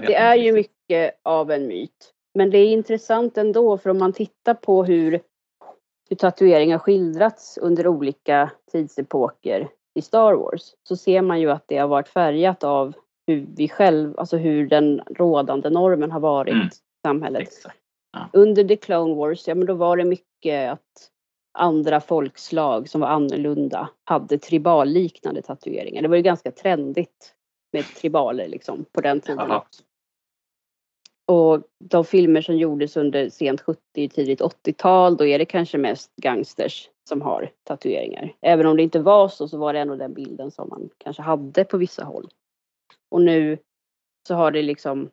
[0.00, 2.14] Det är ju mycket av en myt.
[2.34, 5.20] Men det är intressant ändå för om man tittar på hur,
[6.08, 11.78] hur tatueringar skildrats under olika tidsepoker i Star Wars så ser man ju att det
[11.78, 12.94] har varit färgat av
[13.26, 16.66] hur vi själv, alltså hur den rådande normen har varit Mm.
[16.66, 16.70] i
[17.02, 17.42] samhället.
[17.42, 17.76] Exakt.
[18.32, 21.10] Under The Clone Wars, ja men då var det mycket att
[21.58, 26.02] andra folkslag som var annorlunda hade triballiknande tatueringar.
[26.02, 27.34] Det var ju ganska trendigt
[27.72, 29.38] med tribaler liksom på den tiden.
[29.48, 29.62] Jaha.
[31.28, 36.16] Och de filmer som gjordes under sent 70 tidigt 80-tal, då är det kanske mest
[36.16, 38.34] gangsters som har tatueringar.
[38.40, 41.22] Även om det inte var så, så var det ändå den bilden som man kanske
[41.22, 42.28] hade på vissa håll.
[43.10, 43.58] Och nu
[44.28, 45.10] så har det liksom,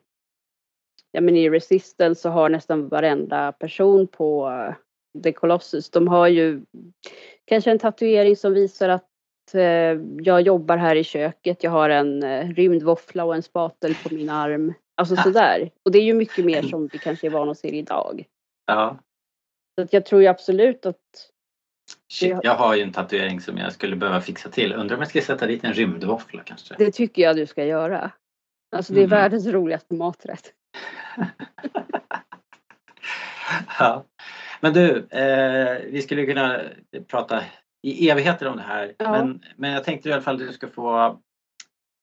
[1.12, 4.74] ja men i Resistance så har nästan varenda person på eh,
[5.22, 6.62] The Colossus, de har ju
[7.44, 12.22] kanske en tatuering som visar att eh, jag jobbar här i köket, jag har en
[12.22, 14.74] eh, rymdvåffla och en spatel på min arm.
[14.98, 15.70] Alltså sådär.
[15.82, 18.24] Och det är ju mycket mer som vi kanske är vana att se idag.
[18.66, 18.98] Ja,
[19.74, 21.30] Så att jag tror ju absolut att
[22.12, 24.72] shit, jag har ju en tatuering som jag skulle behöva fixa till.
[24.72, 26.74] Undrar om jag ska sätta dit en rymdvåffla kanske?
[26.78, 28.10] det tycker jag du ska göra.
[28.76, 29.10] Alltså det är Mhm.
[29.10, 30.52] världens roligaste maträtt.
[33.78, 34.04] ja.
[34.60, 36.60] Men du, eh, vi skulle kunna
[37.06, 37.44] prata
[37.82, 38.94] i evigheter om det här.
[38.98, 39.10] Ja.
[39.12, 41.20] Men, men jag tänkte i alla fall att du ska få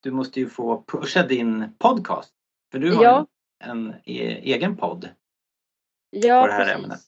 [0.04, 2.34] du måste ju få pusha din podcast.
[2.74, 3.28] För du har ja.
[3.63, 5.09] en, e egen podd.
[6.09, 6.84] Ja, på det här precis.
[6.84, 6.99] ämnet.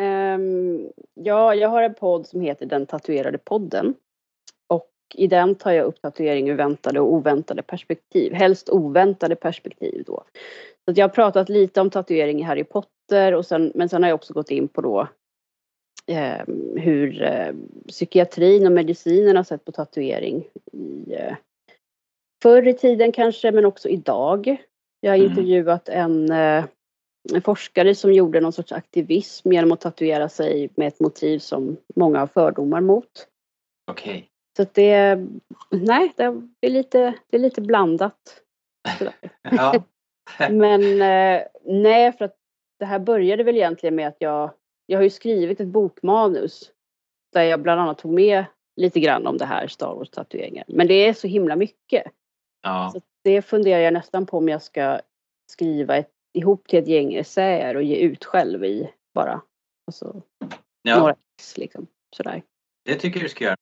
[0.00, 3.94] Um, ja, jag har en podd som heter Den tatuerade podden.
[4.66, 8.32] Och i den tar jag upp tatuering ur väntade och oväntade perspektiv.
[8.32, 10.24] Helst oväntade perspektiv då.
[10.84, 14.10] Så jag har pratat lite om tatuering i Harry Potter och sen, men sen har
[14.10, 15.08] jag också gått in på då
[16.06, 16.44] eh,
[16.76, 17.54] hur eh,
[17.88, 21.36] psykiatrin och medicinen har sett på tatuering i, eh,
[22.42, 24.56] förr i tiden kanske men också idag.
[25.04, 25.30] Jag har mm.
[25.30, 26.64] intervjuat en, eh,
[27.32, 31.76] en forskare som gjorde någon sorts aktivism genom att tatuera sig med ett motiv som
[31.96, 33.28] många har fördomar mot.
[33.90, 34.12] Okej.
[34.12, 34.24] Okay.
[34.56, 35.18] Så det,
[35.70, 36.22] nej, det
[36.60, 38.42] är lite, det är lite blandat.
[39.42, 39.84] ja.
[40.50, 42.36] Men eh, nej, för att
[42.78, 44.50] det här började väl egentligen med att jag,
[44.86, 46.72] jag har ju skrivit ett bokmanus
[47.32, 48.44] där jag bland annat tog med
[48.76, 50.64] lite grann om det här Star Wars-tatueringen.
[50.68, 52.04] Men det är så himla mycket.
[52.62, 52.90] Ja.
[52.94, 55.00] Så det funderar jag nästan på om jag ska
[55.52, 59.40] skriva ett, ihop till ett gäng essäer och ge ut själv i bara
[59.86, 60.22] alltså,
[60.82, 60.98] ja.
[60.98, 61.86] några ex liksom.
[62.16, 62.42] Sådär.
[62.84, 63.56] Det tycker jag du ska göra.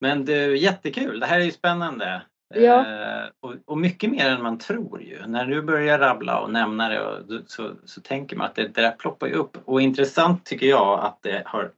[0.00, 1.20] Men du, jättekul.
[1.20, 2.22] Det här är ju spännande.
[2.54, 2.86] Ja.
[2.86, 5.26] Eh, och, och, mycket mer än man tror ju.
[5.26, 8.80] När du börjar rabbla och nämna det och, så, så tänker man att det, det
[8.80, 9.56] där ploppar ju upp.
[9.64, 11.72] Och intressant tycker jag att det har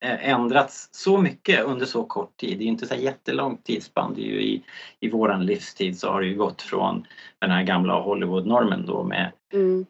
[0.00, 2.58] ändrats så mycket under så kort tid.
[2.58, 4.14] Det är ju inte så jättelångt tidsspann.
[4.14, 4.62] Det är ju i,
[5.00, 7.06] I våran livstid så har det ju gått från
[7.38, 9.86] den här gamla Hollywood-normen då med mm.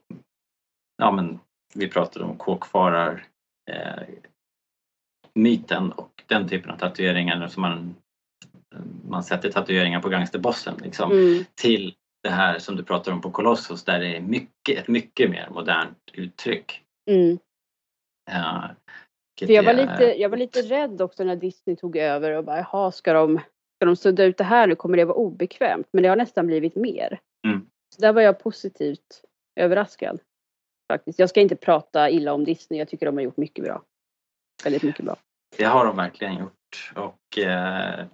[1.02, 1.38] Ja men
[1.74, 3.26] vi pratade om kåkfarar
[3.70, 4.02] eh,
[5.34, 7.94] myten och den typen av tatueringar som man
[9.08, 11.44] man sätter tatueringar på gangsterbossen liksom, mm.
[11.54, 15.30] till det här som du pratar om på Colossus där det är mycket, ett mycket
[15.30, 16.82] mer modernt uttryck.
[17.10, 17.38] Mm.
[18.30, 18.70] Ja,
[19.46, 22.58] För jag, var lite, jag var lite rädd också när Disney tog över och bara
[22.58, 23.40] jaha, ska de,
[23.76, 24.74] ska de sudda ut det här nu?
[24.74, 25.88] Kommer det vara obekvämt?
[25.90, 27.20] Men det har nästan blivit mer.
[27.46, 27.66] Mm.
[27.94, 29.24] Så där var jag positivt
[29.60, 30.20] överraskad.
[30.92, 31.18] Faktiskt.
[31.18, 33.82] Jag ska inte prata illa om Disney, jag tycker de har gjort mycket bra.
[34.64, 35.16] Väldigt mycket bra.
[35.56, 36.92] Det har de verkligen gjort.
[36.96, 38.06] Och eh,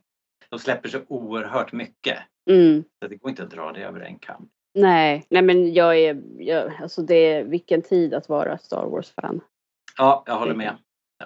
[0.49, 2.19] de släpper så oerhört mycket.
[2.51, 2.85] Mm.
[3.03, 4.49] Så det går inte att dra det över en kam.
[4.75, 9.41] Nej, nej men jag är, jag, alltså det är vilken tid att vara Star Wars-fan.
[9.99, 10.77] Ja, jag håller med.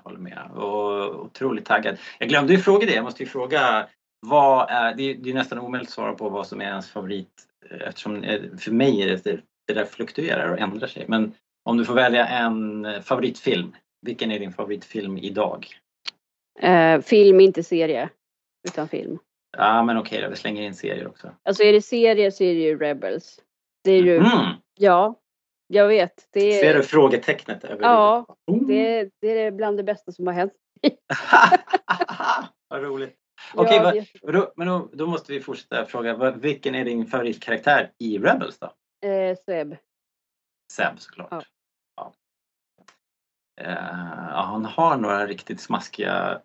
[0.04, 1.98] Jag håller med och otroligt taggad.
[2.18, 3.86] Jag glömde ju fråga det, jag måste ju fråga
[4.26, 6.90] vad är, det är, det är nästan omöjligt att svara på vad som är ens
[6.90, 7.28] favorit
[7.70, 11.04] eftersom eh, för mig är det, det där fluktuerar och ändrar sig.
[11.08, 11.34] Men
[11.64, 13.76] om du får välja en favoritfilm,
[14.06, 15.66] vilken är din favoritfilm idag?
[16.62, 18.08] Uh, film, inte serie
[18.68, 19.18] utan film.
[19.56, 21.30] Ja men okej då, vi slänger in serier också.
[21.42, 23.40] Alltså är det serier så är det ju Rebels.
[23.84, 24.46] Det är ju, mm.
[24.78, 25.14] ja,
[25.68, 26.28] jag vet.
[26.30, 26.60] Det är...
[26.60, 27.64] Ser du frågetecknet?
[27.64, 28.36] Över ja,
[28.68, 30.52] det, det är bland det bästa som har hänt.
[32.68, 33.16] vad roligt.
[33.54, 36.30] Okej, ja, vad, då, men då, då, måste vi fortsätta fråga.
[36.30, 38.66] Vilken är din favoritkaraktär i Rebels då?
[39.08, 39.76] Eh, Seb.
[40.72, 41.28] Seb såklart.
[41.30, 41.42] Ja.
[41.96, 42.12] Ja.
[43.64, 46.42] Ja, han har några riktigt smaskiga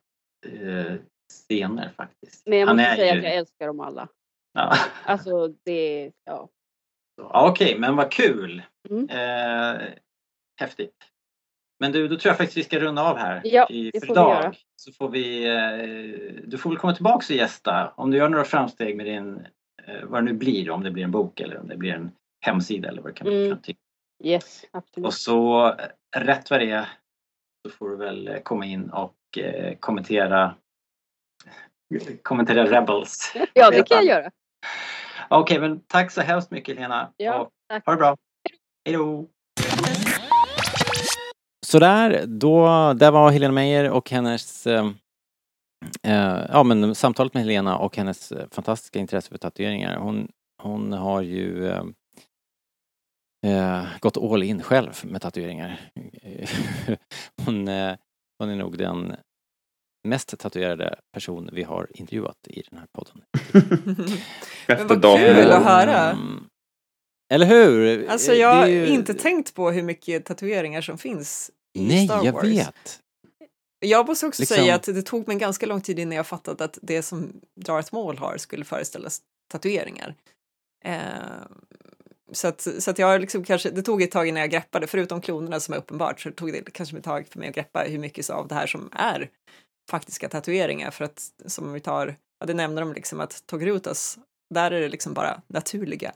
[0.48, 0.96] uh,
[1.30, 2.48] scener faktiskt.
[2.48, 3.20] Men jag måste säga ju...
[3.20, 4.08] att jag älskar dem alla.
[4.54, 4.76] Ja.
[5.06, 6.50] Alltså det, ja.
[7.18, 8.64] ja Okej, okay, men vad kul!
[8.90, 9.10] Mm.
[9.10, 9.82] Eh,
[10.60, 10.96] häftigt.
[11.80, 14.56] Men du, då tror jag faktiskt vi ska runda av här ja, i, för idag.
[14.76, 18.46] Så får vi, eh, du får väl komma tillbaka och gästa om du gör några
[18.46, 19.48] framsteg med din,
[19.88, 22.12] eh, vad det nu blir, om det blir en bok eller om det blir en
[22.46, 23.46] hemsida eller vad det kan bli.
[23.46, 23.60] Mm.
[24.24, 25.08] Yes, absolut.
[25.08, 26.90] Och så eh, rätt vad det är
[27.66, 30.56] så får du väl eh, komma in och eh, kommentera
[32.22, 33.34] kommentera Rebels.
[33.54, 34.32] Ja, det kan jag göra.
[35.30, 37.14] Okej, okay, men tack så hemskt mycket Lena.
[37.18, 37.86] Ja, tack.
[37.86, 38.18] Ha det bra.
[38.86, 39.28] Hej då!
[41.66, 42.64] Sådär, då,
[42.94, 44.92] där var Helena Meijer och hennes eh,
[46.04, 49.98] eh, ja men samtalet med Helena och hennes eh, fantastiska intresse för tatueringar.
[49.98, 50.32] Hon,
[50.64, 51.84] hon har ju eh,
[53.46, 55.80] eh gått all in själv med tatueringar.
[57.46, 57.96] hon, eh,
[58.40, 59.16] hon är nog den
[60.08, 63.22] mest tatuerade person vi har intervjuat i den här podden.
[64.68, 66.12] Men vad kul att höra!
[66.12, 66.50] Mm.
[67.30, 68.08] Eller hur?
[68.10, 68.88] Alltså jag har ju...
[68.88, 72.44] inte tänkt på hur mycket tatueringar som finns i Nej, Star Wars.
[72.44, 73.00] Nej, jag vet!
[73.80, 74.58] Jag måste också liksom...
[74.58, 77.94] säga att det tog mig ganska lång tid innan jag fattade att det som Darth
[77.94, 79.22] Maul har skulle föreställas
[79.52, 80.16] tatueringar.
[80.86, 81.00] Eh,
[82.32, 85.22] så att, så att jag liksom kanske, det tog ett tag innan jag greppade, förutom
[85.22, 88.00] klonerna som är uppenbart, så tog det kanske ett tag för mig att greppa hur
[88.00, 89.30] mycket av det här som är
[89.90, 94.18] faktiska tatueringar för att som vi tar, ja det nämner de liksom att Togrutas,
[94.54, 96.14] där är det liksom bara naturliga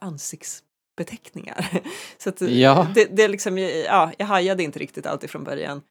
[0.98, 1.82] ansiktsbeteckningar.
[2.18, 2.88] Så att ja.
[2.96, 5.82] det, det är liksom, ja, jag hajade inte riktigt alltid från början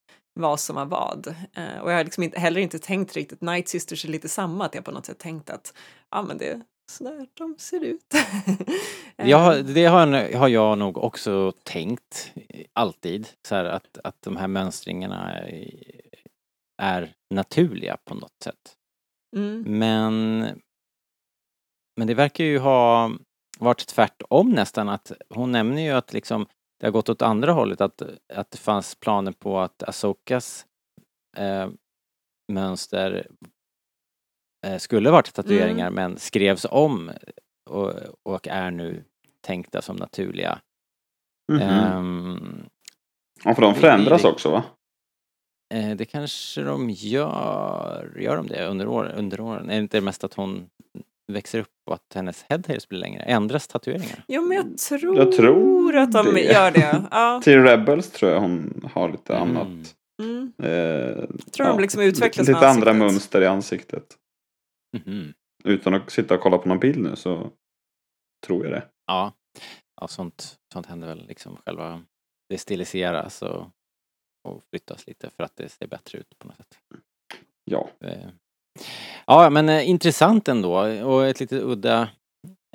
[0.41, 1.27] vad som var vad.
[1.59, 4.67] Uh, och jag har liksom inte, heller inte tänkt riktigt, Night Sisters är lite samma,
[4.67, 5.75] att jag på något sätt tänkt att
[6.11, 8.15] ja men det, sådär de ser ut.
[9.17, 12.33] ja, det har, har jag nog också tänkt
[12.73, 13.29] alltid.
[13.49, 15.41] Så här, att, att de här mönstringarna
[16.83, 18.75] är naturliga på något sätt.
[19.37, 19.65] Mm.
[19.67, 20.41] Men,
[21.97, 23.11] men det verkar ju ha
[23.59, 26.47] varit tvärtom nästan att hon nämner ju att liksom
[26.81, 28.03] det har gått åt andra hållet att,
[28.35, 30.67] att det fanns planer på att Asokas
[31.37, 31.69] eh,
[32.53, 33.29] mönster
[34.67, 35.95] eh, skulle varit tatueringar mm.
[35.95, 37.11] men skrevs om
[37.71, 37.93] och,
[38.23, 39.05] och, är nu
[39.41, 40.59] tänkta som naturliga.
[41.53, 41.99] Mm -hmm.
[41.99, 42.67] um,
[43.45, 44.65] ja, för de förändras det, också va?
[45.75, 48.17] Eh, det kanske de gör.
[48.19, 49.71] Gör de det under, år, under åren?
[49.71, 50.71] Är det inte mest att hon
[51.33, 53.23] växer upp och att hennes headhairs blir längre?
[53.23, 54.25] Ändras tatueringar?
[54.29, 56.41] Jo men jag tror, jag tror att de det.
[56.41, 57.07] gör det.
[57.11, 57.41] Ja.
[57.45, 59.57] Till Rebels tror jag hon har lite mm.
[59.57, 59.97] annat.
[60.23, 60.53] Mm.
[60.63, 64.17] Eh, jag tror ja, de liksom utvecklas Lite andra mönster i ansiktet.
[65.07, 65.33] Mm.
[65.65, 67.51] Utan att sitta och kolla på någon bild nu så
[68.47, 68.83] tror jag det.
[69.07, 69.33] Ja,
[70.01, 72.03] ja sånt, sånt händer väl liksom själva
[72.49, 73.71] det stiliseras och
[74.47, 76.79] och flyttas lite för att det ser bättre ut på något sätt.
[77.65, 77.91] Ja.
[78.01, 78.29] Eh,
[79.27, 82.09] ja, men eh, intressant ändå och ett lite udda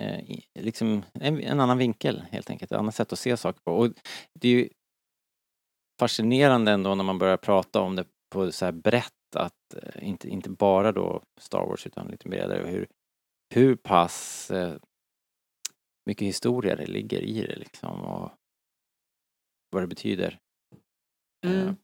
[0.02, 3.72] eh, liksom en, en, annan vinkel helt enkelt, ett annat sätt att se saker på.
[3.78, 3.94] Och
[4.40, 4.70] det är ju
[6.00, 10.30] fascinerande ändå när man börjar prata om det på så här brett att eh, inte,
[10.30, 12.88] inte bara då Star Wars utan lite bredare hur,
[13.54, 14.76] hur pass eh,
[16.06, 18.32] mycket historia det ligger i det liksom och
[19.70, 20.40] vad det betyder
[21.46, 21.76] eh, mm.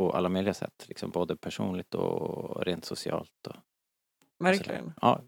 [0.00, 3.46] På alla möjliga sätt, liksom både personligt och rent socialt.
[3.46, 3.56] Och,
[4.44, 4.86] Verkligen.
[4.86, 5.20] Och ja,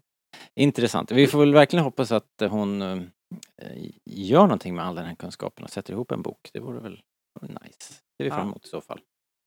[0.55, 1.11] intressant.
[1.11, 3.01] Vi får väl verkligen hoppas att hon äh,
[4.05, 6.49] gör någonting med all den här kunskapen och sätter ihop en bok.
[6.53, 7.01] Det vore väl
[7.41, 7.93] nice.
[8.17, 8.99] Det är vi fram emot i så fall.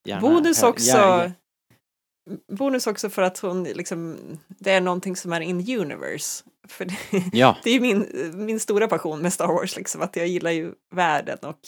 [0.08, 0.86] Gärna, bonus också.
[0.86, 1.32] Gärna.
[2.52, 4.18] Bonus också för att hon liksom,
[4.48, 6.44] det är någonting som är in universe.
[6.68, 6.96] För det,
[7.32, 7.56] ja.
[7.64, 8.06] det är ju min,
[8.46, 11.60] min stora passion med Star Wars, liksom, att jag gillar ju världen och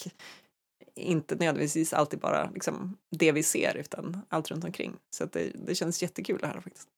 [0.98, 4.96] inte nödvändigtvis alltid bara liksom det vi ser utan allt runt omkring.
[5.16, 6.88] Så det, det känns jättekul det här faktiskt.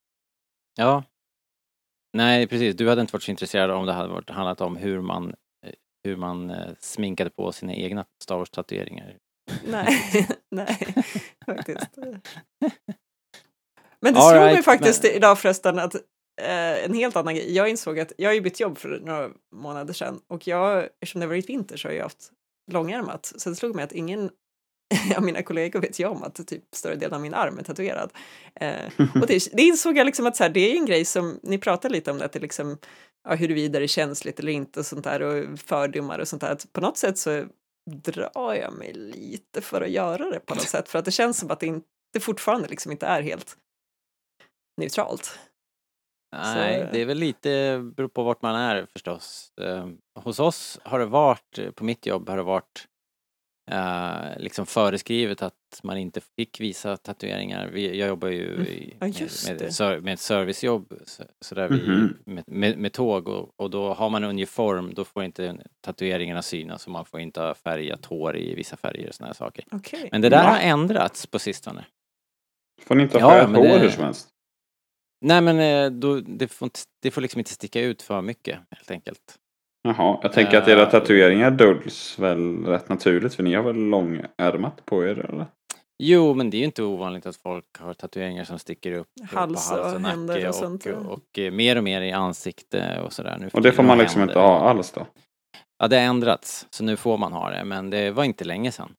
[0.75, 1.03] Ja.
[2.13, 2.75] Nej, precis.
[2.75, 5.35] Du hade inte varit så intresserad om det hade varit, handlat om hur man,
[5.65, 5.73] eh,
[6.03, 9.17] hur man eh, sminkade på sina egna Star Wars-tatueringar.
[9.65, 9.87] Nej,
[10.51, 10.77] nej,
[11.45, 11.97] faktiskt.
[14.01, 15.11] Men det All slog right, mig faktiskt men...
[15.11, 15.95] idag förresten att
[16.41, 17.55] eh, en helt annan grej.
[17.55, 21.21] Jag insåg att jag har ju bytt jobb för några månader sedan och jag, eftersom
[21.21, 22.31] det varit vinter så har jag haft
[22.71, 23.33] långärmat.
[23.37, 24.29] Så det slog mig att ingen
[25.17, 28.11] av mina kollegor vet ju om att typ större delen av min arm är tatuerad.
[28.55, 28.85] Eh,
[29.21, 31.57] och det, det insåg jag liksom att så här, det är en grej som, ni
[31.57, 32.77] pratar lite om det, att det liksom,
[33.29, 36.51] ja, huruvida det är känsligt eller inte och sånt där och fördomar och sånt där.
[36.51, 37.45] Att på något sätt så
[37.91, 41.37] drar jag mig lite för att göra det på något sätt för att det känns
[41.37, 41.83] som att det, in,
[42.13, 43.57] det fortfarande liksom inte är helt
[44.77, 45.39] neutralt.
[46.31, 46.91] Nej, så...
[46.93, 49.51] det är väl lite, beror på vart man är förstås.
[49.61, 52.87] Eh, hos oss har det varit, på mitt jobb har det varit
[53.71, 55.53] eh, liksom föreskrivet att
[55.83, 57.69] man inte fick visa tatueringar.
[57.73, 58.67] Vi, jag jobbar ju mm.
[58.67, 61.85] i, ja, med, med, med, ett servicejobb så, så där mm -hmm.
[61.85, 62.15] vi, mhm.
[62.25, 66.85] med, med, med, tåg och, och då har man uniform då får inte tatueringarna synas
[66.85, 69.65] och man får inte ha färgat hår i vissa färger och sådana här saker.
[69.71, 70.09] Okay.
[70.11, 71.85] Men det där har ändrats på sistone.
[72.81, 74.27] Får ni inte ha färgat hår hur som helst?
[75.21, 78.59] Nej men eh, då, det, får inte, det får liksom inte sticka ut för mycket
[78.71, 79.37] helt enkelt.
[79.83, 83.75] Jaha, jag tänker att era eh, tatueringar döljs väl rätt naturligt för ni har väl
[83.75, 85.45] långärmat på er eller?
[86.03, 89.69] Jo, men det är ju inte ovanligt att folk har tatueringar som sticker upp hals
[89.69, 90.85] på hals och, och nacke och, sånt.
[90.85, 93.37] Och, och, och, eh, mer och mer i ansikte och sådär.
[93.39, 94.33] Nu och det får man liksom händer.
[94.33, 95.07] inte ha alls då?
[95.79, 98.71] Ja, det har ändrats, så nu får man ha det, men det var inte länge
[98.71, 98.95] sedan.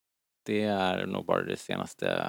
[0.47, 2.29] Det är nog bara det senaste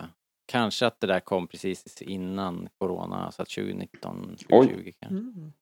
[0.53, 5.07] Kanske att det där kom precis innan corona, så att 2019, 2020 kanske.
[5.07, 5.53] Mm.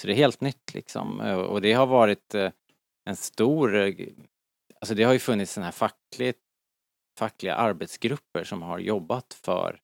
[0.00, 1.20] Så det är helt nytt liksom.
[1.20, 2.50] Och det har varit eh,
[3.04, 3.94] en stor, eh,
[4.80, 6.38] alltså det har ju funnits sådana här fackligt,
[7.18, 9.80] fackliga arbetsgrupper som har jobbat för,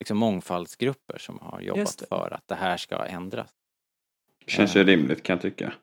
[0.00, 3.50] liksom mångfaldsgrupper som har jobbat för att det här ska ändras.
[4.44, 4.86] Det känns ju eh.
[4.86, 5.74] rimligt kan jag tycka.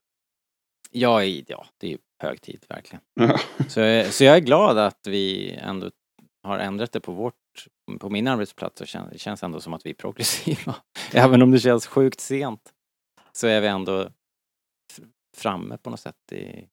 [0.92, 3.02] Ja, ja det är ju hög tid verkligen.
[3.70, 5.92] så, så jag är glad att vi ändå
[6.44, 7.36] har ändrat det på vårt
[8.00, 10.76] på min arbetsplats så känns det känns ändå som att vi är progressiva.
[11.14, 12.74] Även om det känns sjukt sent
[13.32, 14.10] så är vi ändå
[15.38, 16.68] framme på något sätt i...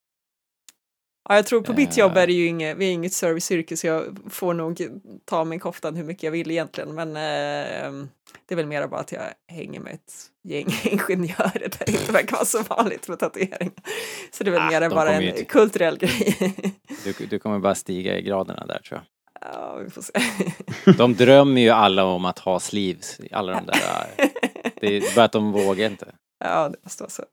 [1.29, 3.87] Ja, jag tror på mitt jobb är det ju inget, vi är inget serviceyrke så
[3.87, 4.89] jag får nog
[5.25, 8.09] ta min koftan hur mycket jag vill egentligen men eh,
[8.47, 10.13] det är väl mer bara att jag hänger med ett
[10.45, 13.73] gäng ingenjörer där det inte verkar vara så vanligt med tatuering.
[14.31, 16.37] Så det är väl ah, mer bara en kulturell grej.
[17.05, 19.18] du, du kommer bara stiga i graderna där tror jag.
[19.41, 20.13] Ja, vi får se.
[20.93, 24.31] De drömmer ju alla om att ha sleeves, alla de där.
[24.81, 26.15] Det är bara att de vågar inte.
[26.45, 27.25] Ja, det måste vara så.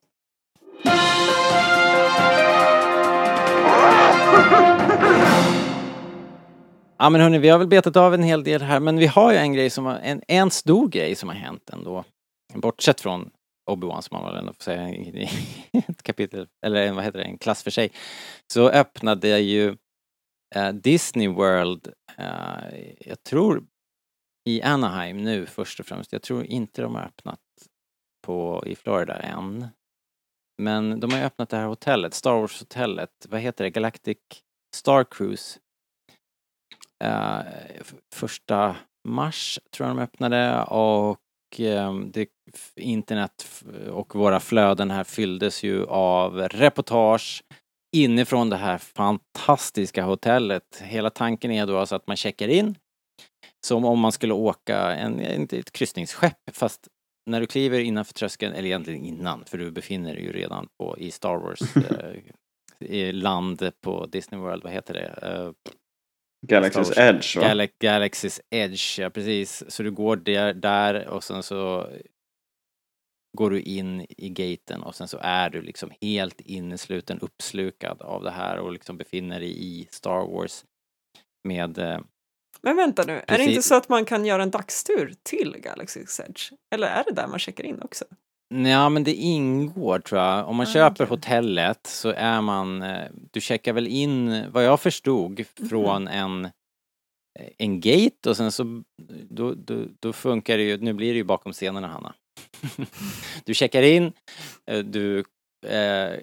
[6.97, 9.31] Ja men hörni, vi har väl betat av en hel del här men vi har
[9.31, 12.03] ju en grej som har, en, en stor grej som har hänt ändå.
[12.53, 13.29] Bortsett från
[13.71, 15.29] Obi-Wan som man väl ändå får säga i
[15.87, 17.91] ett kapitel, eller vad heter det, en klass för sig.
[18.53, 19.75] Så öppnade ju uh,
[20.55, 23.63] Eh, Disney World, eh, jag tror
[24.49, 26.13] i Anaheim nu först och främst.
[26.13, 27.39] Jag tror inte de har öppnat
[28.25, 29.67] på, i Florida än.
[30.61, 34.17] Men de har ju öppnat det här hotellet, Star Wars-hotellet, vad heter det, Galactic
[34.75, 35.59] Star Cruise.
[37.03, 37.41] Uh,
[38.13, 38.75] första
[39.07, 41.19] mars tror jag de öppnade och
[41.59, 42.29] um, det,
[42.75, 47.43] internet och våra flöden här fylldes ju av reportage
[47.95, 50.81] inifrån det här fantastiska hotellet.
[50.83, 52.75] Hela tanken är då alltså att man checkar in
[53.65, 55.19] som om man skulle åka en,
[55.51, 56.87] ett kryssningsskepp fast
[57.25, 60.97] när du kliver innanför tröskeln, eller egentligen innan, för du befinner dig ju redan på,
[60.97, 61.59] i Star Wars
[62.79, 65.27] eh, land på Disney World, vad heter det?
[65.27, 65.51] Uh,
[66.47, 67.47] Galaxys Edge va?
[67.47, 69.63] Gal Galaxys Edge, ja precis.
[69.67, 71.87] Så du går där, där och sen så
[73.35, 78.23] går du in i gaten och sen så är du liksom helt innesluten, uppslukad av
[78.23, 80.65] det här och liksom befinner dig i Star Wars
[81.47, 81.99] med eh,
[82.61, 83.33] men vänta nu, Precis.
[83.33, 86.51] är det inte så att man kan göra en dagstur till Galaxy's Edge?
[86.75, 88.05] Eller är det där man checkar in också?
[88.53, 90.47] Ja, men det ingår tror jag.
[90.47, 91.07] Om man ah, köper okay.
[91.07, 96.13] hotellet så är man, eh, du checkar väl in, vad jag förstod, från mm.
[96.13, 96.51] en
[97.57, 98.83] en gate och sen så
[99.29, 102.15] då, då, då funkar det ju, nu blir det ju bakom scenerna Hanna.
[103.45, 104.13] Du checkar in,
[104.65, 105.19] eh, du
[105.67, 106.19] eh,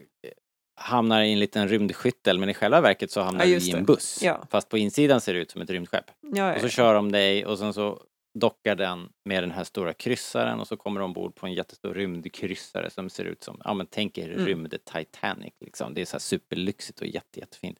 [0.81, 3.85] hamnar i en liten rymdskyttel men i själva verket så hamnar ja, du i en
[3.85, 4.23] buss.
[4.23, 4.47] Ja.
[4.51, 6.05] Fast på insidan ser det ut som ett rymdskepp.
[6.35, 8.03] Ja, och så kör de dig och sen så
[8.39, 11.95] dockar den med den här stora kryssaren och så kommer de ombord på en jättestor
[11.95, 14.47] rymdkryssare som ser ut som, ja men tänk er mm.
[14.47, 15.95] rymd-Titanic liksom.
[15.95, 17.79] Det är så här superlyxigt och jätte, jättefint.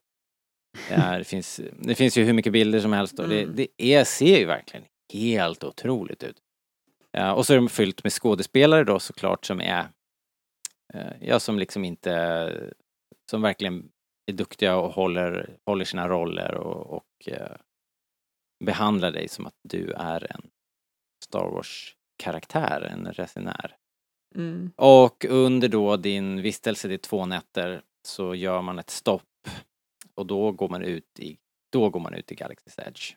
[0.89, 3.55] Det, är, det, finns, det finns ju hur mycket bilder som helst och det, mm.
[3.55, 6.37] det är, ser ju verkligen helt otroligt ut.
[7.17, 9.89] Ja, och så är de fyllt med skådespelare då såklart som är
[10.93, 12.73] eh, Ja, som liksom inte
[13.31, 13.89] som verkligen
[14.25, 17.55] är duktiga och håller, håller sina roller och, och eh,
[18.65, 20.41] behandlar dig som att du är en
[21.23, 23.77] Star Wars-karaktär, en resenär.
[24.35, 24.71] Mm.
[24.75, 29.49] Och under då din vistelse, det är två nätter, så gör man ett stopp
[30.15, 31.37] och då går man ut i,
[31.71, 33.15] då går man ut i Galaxy's Edge.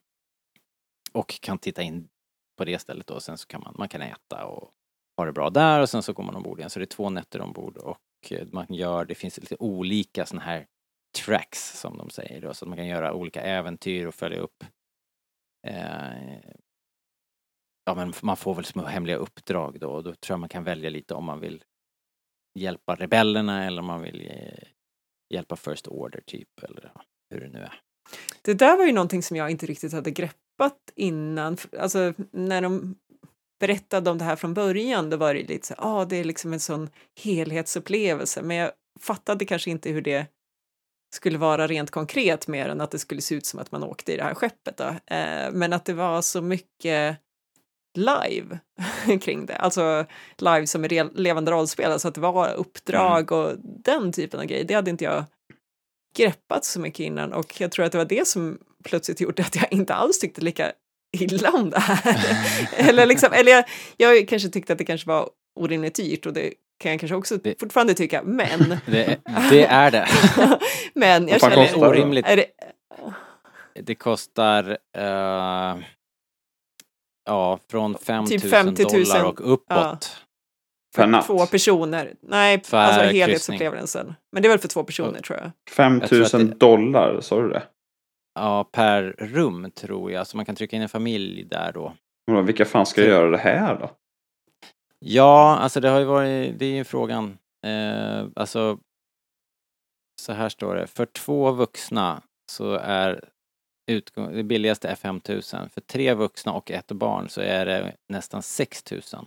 [1.12, 2.08] Och kan titta in
[2.56, 4.70] på det stället då, sen så kan man, man kan äta och
[5.16, 6.70] ha det bra där och sen så går man ombord igen.
[6.70, 7.98] Så det är två nätter ombord och
[8.30, 10.66] eh, man gör, det finns lite olika sådana här
[11.18, 14.64] tracks som de säger då, så att man kan göra olika äventyr och följa upp
[15.66, 16.56] eh,
[17.88, 20.64] Ja men man får väl små hemliga uppdrag då och då tror jag man kan
[20.64, 21.64] välja lite om man vill
[22.58, 24.68] hjälpa rebellerna eller om man vill eh,
[25.34, 26.92] hjälpa First Order typ eller
[27.30, 27.80] hur det nu är.
[28.42, 32.62] Det där var ju någonting som jag inte riktigt hade grepp greppat innan, alltså när
[32.62, 32.96] de
[33.60, 36.24] berättade om det här från början, då var det lite så ja, ah, det är
[36.24, 36.90] liksom en sån
[37.22, 38.70] helhetsupplevelse, men jag
[39.00, 40.26] fattade kanske inte hur det
[41.14, 44.12] skulle vara rent konkret mer än att det skulle se ut som att man åkte
[44.12, 44.76] i det här skeppet.
[44.76, 45.14] Då.
[45.14, 47.16] Eh, men att det var så mycket
[47.94, 48.58] live
[49.20, 50.06] kring det, alltså
[50.38, 53.44] live som är levande rollspel, alltså att det var uppdrag mm.
[53.44, 55.24] och den typen av grejer, det hade inte jag
[56.16, 59.56] greppat så mycket innan och jag tror att det var det som plötsligt gjorde att
[59.56, 60.72] jag inte alls tyckte lika
[61.12, 62.16] illa om det här.
[62.88, 63.64] eller liksom, eller jag,
[63.96, 65.28] jag kanske tyckte att det kanske var
[65.60, 68.76] orimligt dyrt och det kan jag kanske också det, fortfarande tycka, men...
[68.86, 70.08] Det, det är det.
[70.94, 71.56] men jag känner...
[71.56, 72.26] Kostar orimligt.
[72.26, 72.46] Är det,
[73.82, 75.82] det kostar uh,
[77.26, 80.16] ja, från 5 typ 50 000 dollar och uppåt.
[80.96, 81.06] Ja.
[81.06, 81.26] Natt?
[81.26, 82.14] Två personer.
[82.22, 84.14] Nej, för alltså helhetsupplevelsen.
[84.32, 85.50] Men det är väl för två personer tror jag.
[85.70, 86.02] 5
[86.32, 87.62] 000 dollar, sa du det?
[88.36, 90.26] Ja, per rum tror jag.
[90.26, 91.92] Så man kan trycka in en familj där då.
[92.26, 93.06] Men vilka fan ska så...
[93.06, 93.90] göra det här då?
[94.98, 97.38] Ja, alltså det har ju varit, det är ju frågan.
[97.66, 98.78] Eh, alltså,
[100.22, 100.86] så här står det.
[100.86, 102.22] För två vuxna
[102.52, 103.28] så är
[103.90, 105.70] utgång, det billigaste är 5000.
[105.70, 109.26] För tre vuxna och ett barn så är det nästan 6000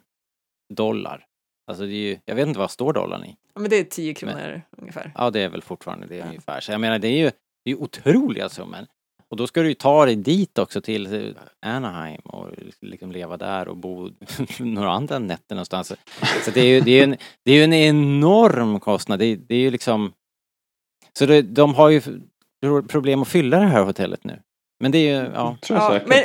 [0.73, 1.25] dollar.
[1.67, 3.37] Alltså det är ju, jag vet inte vad står dollarn i.
[3.53, 5.11] Ja, men det är 10 kronor men, ungefär.
[5.15, 6.25] Ja, det är väl fortfarande det ja.
[6.25, 6.59] ungefär.
[6.59, 7.31] Så jag menar, det är ju
[7.63, 8.87] det är otroliga summor.
[9.29, 12.47] Och då ska du ju ta dig dit också till Anaheim och
[12.81, 14.09] liksom leva där och bo
[14.59, 15.93] några andra nätter någonstans.
[16.45, 19.19] Så det är ju, det är en, det är en enorm kostnad.
[19.19, 20.13] Det, det är ju liksom...
[21.13, 22.01] Så det, de har ju
[22.87, 24.39] problem att fylla det här hotellet nu.
[24.79, 25.57] Men det är ju, ja.
[25.69, 26.23] ja men,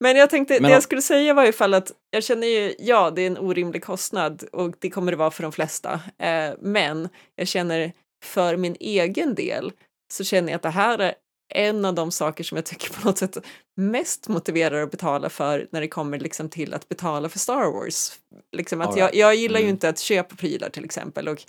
[0.00, 3.10] Men jag tänkte, men, det jag skulle säga var ifall att jag känner ju, ja,
[3.10, 6.00] det är en orimlig kostnad och det kommer det vara för de flesta.
[6.18, 7.92] Eh, men jag känner
[8.24, 9.72] för min egen del
[10.12, 11.14] så känner jag att det här är
[11.48, 13.36] en av de saker som jag tycker på något sätt
[13.76, 18.18] mest motiverar att betala för när det kommer liksom till att betala för Star Wars.
[18.56, 19.74] Liksom att jag, jag gillar ju mm.
[19.74, 21.42] inte att köpa prylar till exempel och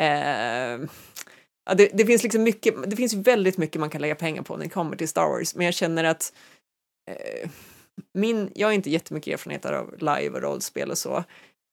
[0.00, 0.80] eh,
[1.66, 4.56] ja, det, det, finns liksom mycket, det finns väldigt mycket man kan lägga pengar på
[4.56, 6.32] när det kommer till Star Wars, men jag känner att
[7.10, 7.50] eh,
[8.14, 11.24] min, jag har inte jättemycket erfarenhet av live och rollspel och så,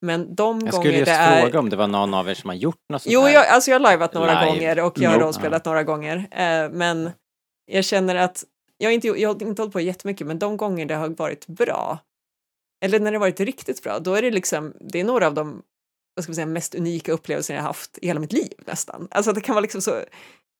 [0.01, 0.71] men de jag är...
[0.71, 3.21] Skulle just fråga om det var någon av er som har gjort något sånt Jo,
[3.21, 3.33] här.
[3.33, 4.51] jag, alltså jag har liveat några live.
[4.51, 7.11] gånger och jag har rollspelat några gånger, eh, men
[7.65, 8.43] jag känner att
[8.77, 11.47] jag har, inte, jag har inte hållit på jättemycket, men de gånger det har varit
[11.47, 11.99] bra,
[12.85, 15.33] eller när det har varit riktigt bra, då är det liksom, det är några av
[15.33, 15.63] de
[16.15, 19.07] vad ska man säga, mest unika upplevelser jag haft i hela mitt liv nästan.
[19.11, 20.03] Alltså det kan vara liksom så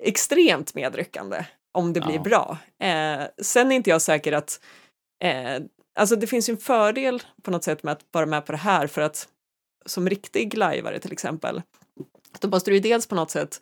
[0.03, 2.21] extremt medryckande om det blir ja.
[2.21, 2.57] bra.
[2.79, 4.59] Eh, sen är inte jag säker att,
[5.23, 5.63] eh,
[5.99, 8.57] alltså det finns ju en fördel på något sätt med att vara med på det
[8.57, 9.27] här för att
[9.85, 11.61] som riktig lajvare till exempel,
[12.39, 13.61] då måste du ju dels på något sätt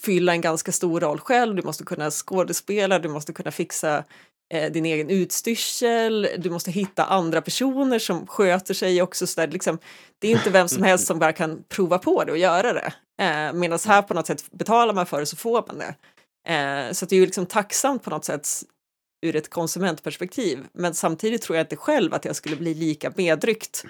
[0.00, 4.04] fylla en ganska stor roll själv, du måste kunna skådespela, du måste kunna fixa
[4.54, 9.26] eh, din egen utstyrsel, du måste hitta andra personer som sköter sig också.
[9.26, 9.78] Så där, liksom,
[10.18, 12.92] det är inte vem som helst som bara kan prova på det och göra det.
[13.22, 15.94] Eh, Medan här på något sätt betalar man för det så får man det.
[16.52, 18.48] Eh, så det är ju liksom tacksamt på något sätt
[19.26, 20.66] ur ett konsumentperspektiv.
[20.72, 23.84] Men samtidigt tror jag inte själv att jag skulle bli lika medryckt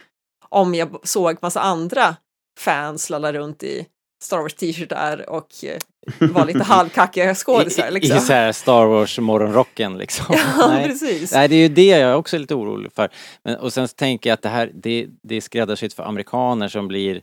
[0.48, 2.16] om jag såg massa andra
[2.58, 3.86] fans lalla runt i
[4.26, 7.90] Star Wars t-shirtar och eh, var lite halvkackiga skådisar.
[7.90, 8.16] Liksom.
[8.16, 10.26] I, i så här Star Wars morgonrocken liksom.
[10.58, 10.88] Ja, Nej.
[10.88, 11.32] precis.
[11.32, 13.08] Nej, det är ju det jag är också lite orolig för.
[13.44, 16.88] Men, och sen tänker jag att det här, det, det är skräddarsytt för amerikaner som
[16.88, 17.20] blir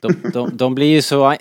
[0.00, 1.38] de, de, de blir ju så eh,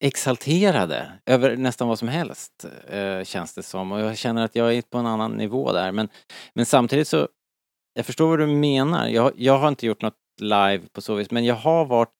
[0.00, 3.92] exalterade över nästan vad som helst, eh, känns det som.
[3.92, 5.92] Och jag känner att jag är på en annan nivå där.
[5.92, 6.08] Men,
[6.54, 7.28] men samtidigt så,
[7.94, 9.08] jag förstår vad du menar.
[9.08, 12.12] Jag, jag har inte gjort något live på så vis, men jag har varit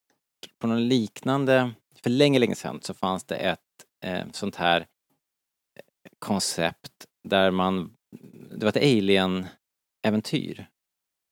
[0.60, 1.70] på någon liknande
[2.02, 3.60] för länge, länge sedan så fanns det ett
[4.04, 4.84] eh, sånt här eh,
[6.18, 6.92] koncept
[7.28, 7.90] där man,
[8.50, 10.66] det var ett alien-äventyr.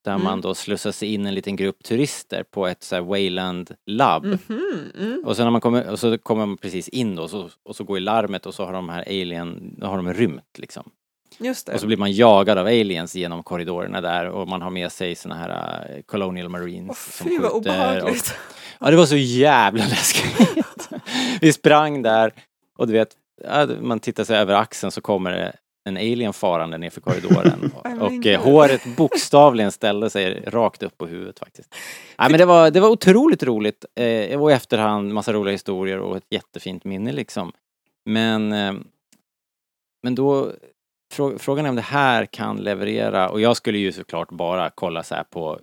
[0.05, 0.25] Där mm.
[0.25, 4.25] man då slussar sig in en liten grupp turister på ett så här Wayland labb.
[4.25, 4.97] Mm -hmm.
[4.99, 5.23] mm.
[5.25, 7.77] Och, så när man kommer, och så kommer man precis in då och så, och
[7.77, 10.91] så går i larmet och så har de här alien, då har de rymt liksom.
[11.39, 11.75] Just det.
[11.75, 15.15] Och så blir man jagad av aliens genom korridorerna där och man har med sig
[15.15, 15.51] såna här
[15.97, 18.31] uh, Colonial Marines oh, som fy, vad obehagligt.
[18.31, 20.89] Och, ja, det var så jävla läskigt.
[21.41, 22.33] Vi sprang där
[22.79, 23.09] och du vet,
[23.81, 25.53] man tittar sig över axeln så kommer det
[25.89, 31.07] en alien farande nerför korridoren och, och eh, håret bokstavligen ställde sig rakt upp på
[31.07, 31.75] huvudet faktiskt.
[32.19, 35.99] Nej men det var, det var otroligt roligt eh, och i efterhand massa roliga historier
[35.99, 37.53] och ett jättefint minne liksom.
[38.05, 38.73] Men, eh,
[40.03, 40.53] men då
[41.39, 45.15] frågan är om det här kan leverera och jag skulle ju såklart bara kolla så
[45.15, 45.61] här på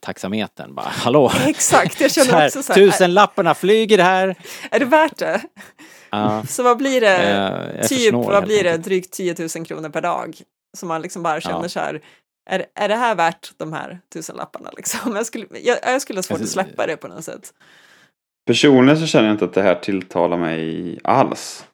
[0.00, 1.32] taxametern bara, hallå!
[1.46, 2.80] Exakt, jag känner så här, också så här.
[2.80, 4.34] Tusenlapparna flyger här!
[4.70, 5.40] Är det värt det?
[6.14, 10.00] Uh, så vad blir det, uh, typ, vad blir det, drygt 10 000 kronor per
[10.02, 10.36] dag?
[10.76, 11.66] Som man liksom bara känner uh.
[11.66, 12.00] så här,
[12.50, 15.16] är, är det här värt de här tusenlapparna liksom?
[15.16, 17.52] Jag skulle, jag, jag skulle ha svårt att släppa det på något sätt.
[18.46, 21.66] Personligen så känner jag inte att det här tilltalar mig alls.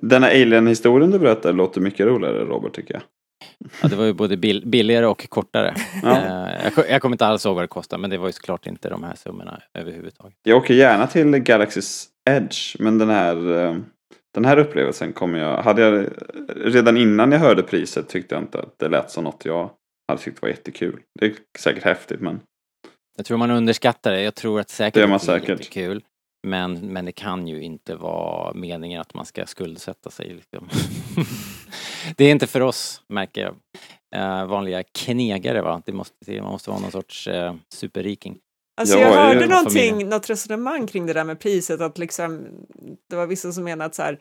[0.00, 3.02] Denna alien-historien du berättar låter mycket roligare Robert tycker jag.
[3.82, 5.74] Ja, det var ju både bill billigare och kortare.
[6.02, 6.16] Ja.
[6.16, 8.66] Eh, jag, jag kommer inte alls ihåg vad det kostade men det var ju såklart
[8.66, 10.38] inte de här summorna överhuvudtaget.
[10.42, 13.76] Jag åker gärna till Galaxys Edge men den här, eh,
[14.34, 15.62] den här upplevelsen kommer jag...
[15.62, 16.06] Hade jag
[16.56, 19.70] redan innan jag hörde priset tyckte jag inte att det lät som något jag
[20.08, 21.00] hade tyckt var jättekul.
[21.20, 22.40] Det är säkert häftigt men...
[23.16, 24.22] Jag tror man underskattar det.
[24.22, 25.70] Jag tror att säkert det är man säkert.
[25.70, 26.02] kul.
[26.46, 30.34] Men, men det kan ju inte vara meningen att man ska skuldsätta sig.
[30.34, 30.68] Liksom.
[32.16, 33.54] det är inte för oss, märker jag.
[34.16, 38.38] Uh, vanliga knegare va, det måste, man måste vara någon sorts uh, superriking.
[38.76, 42.46] Alltså jag hörde någonting, något resonemang kring det där med priset, att liksom,
[43.10, 44.18] det var vissa som menade att så här,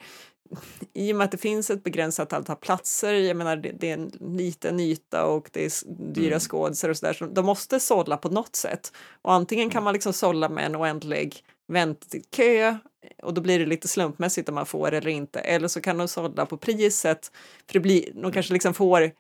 [0.94, 3.94] i och med att det finns ett begränsat antal platser, jag menar det, det är
[3.94, 5.72] en liten yta och det är
[6.14, 6.40] dyra mm.
[6.40, 8.94] skådisar och sådär, så de måste sålla på något sätt.
[9.22, 9.84] Och antingen kan mm.
[9.84, 12.76] man liksom sålla med en oändlig väntkö
[13.24, 15.40] och då blir det lite slumpmässigt om man får eller inte.
[15.40, 17.32] Eller så kan de sålla på priset,
[17.68, 19.12] för det blir, de kanske liksom får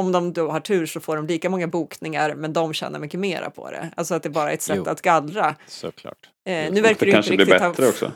[0.00, 3.20] om de då har tur så får de lika många bokningar men de tjänar mycket
[3.20, 3.90] mera på det.
[3.96, 4.90] Alltså att det bara är ett sätt jo.
[4.90, 5.56] att gallra.
[5.66, 6.28] Såklart.
[6.46, 7.90] Eh, nu verkar det kanske blir bättre ha...
[7.90, 8.12] också.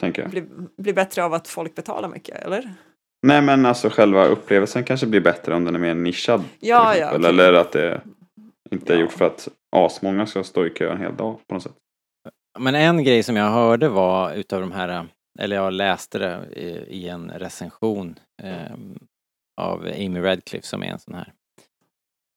[0.00, 0.30] Tänker jag.
[0.30, 2.74] Blir, blir bättre av att folk betalar mycket, eller?
[3.26, 6.44] Nej men alltså själva upplevelsen kanske blir bättre om den är mer nischad.
[6.60, 7.16] Ja, ja.
[7.16, 7.28] Okay.
[7.28, 8.00] Eller att det
[8.70, 11.62] inte är gjort för att asmånga ska stå i kö en hel dag på något
[11.62, 11.76] sätt.
[12.58, 15.06] Men en grej som jag hörde var utav de här,
[15.38, 18.76] eller jag läste det i en recension, eh,
[19.60, 21.32] av Amy Radcliffe som är en sån här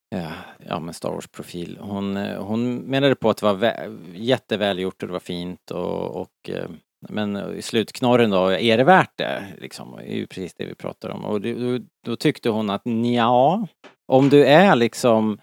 [0.09, 0.31] ja,
[0.67, 1.77] ja men Star Wars-profil.
[1.81, 6.21] Hon, eh, hon menade på att det var vä- jättevälgjort och det var fint och,
[6.21, 6.69] och eh,
[7.09, 9.43] men i slutknorren då, är det värt det?
[9.57, 11.25] Liksom, det är ju precis det vi pratar om.
[11.25, 12.81] Och då, då tyckte hon att
[13.15, 13.67] ja,
[14.07, 15.39] om du är liksom,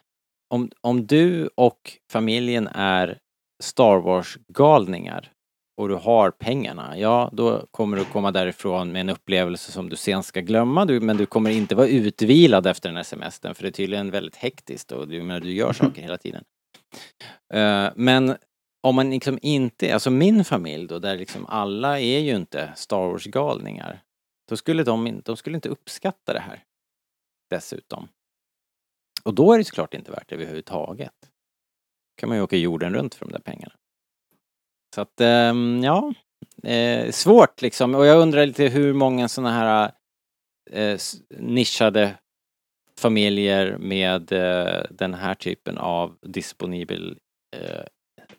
[0.55, 3.19] om, om du och familjen är
[3.63, 5.33] Star Wars-galningar
[5.81, 9.97] och du har pengarna, ja då kommer du komma därifrån med en upplevelse som du
[9.97, 13.63] sen ska glömma, du, men du kommer inte vara utvilad efter den här semestern för
[13.63, 16.45] det är tydligen väldigt hektiskt och du, du gör saker hela tiden.
[17.55, 18.37] Uh, men
[18.83, 23.09] om man liksom inte, alltså min familj då, där liksom alla är ju inte Star
[23.09, 24.03] Wars-galningar,
[24.49, 26.63] då skulle de, de skulle inte uppskatta det här.
[27.51, 28.09] Dessutom.
[29.27, 31.15] Och då är det såklart inte värt det överhuvudtaget.
[31.21, 33.75] Då kan man ju åka jorden runt för de där pengarna.
[34.95, 36.15] Så att, ehm, ja,
[36.63, 37.95] eh, svårt liksom.
[37.95, 39.93] Och jag undrar lite hur många sådana här
[40.71, 40.99] eh,
[41.39, 42.15] nischade
[42.99, 47.19] familjer med eh, den här typen av disponibel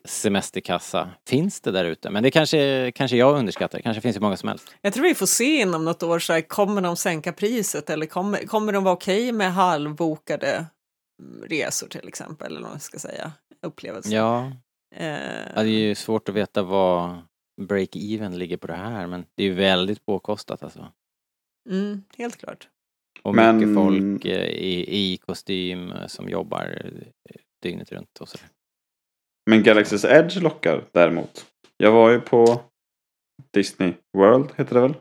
[0.04, 2.10] semesterkassa finns det där ute.
[2.10, 4.74] Men det kanske, kanske jag underskattar, det kanske finns hur många som helst.
[4.80, 8.06] Jag tror vi får se inom något år, så här, kommer de sänka priset eller
[8.06, 10.66] kommer, kommer de vara okej okay med halvbokade
[11.42, 13.32] resor till exempel, eller vad man ska säga,
[13.62, 14.16] upplevelser.
[14.16, 14.52] Ja.
[14.94, 15.52] Eh.
[15.54, 17.18] ja, det är ju svårt att veta vad
[17.60, 20.92] break-even ligger på det här, men det är ju väldigt påkostat alltså.
[21.70, 22.68] Mm, helt klart.
[23.22, 23.56] Och men...
[23.56, 26.90] mycket folk eh, i, i kostym som jobbar
[27.62, 28.46] dygnet runt och sådär.
[29.50, 31.46] Men Galaxys Edge lockar däremot.
[31.76, 32.60] Jag var ju på
[33.52, 34.94] Disney World, heter det väl?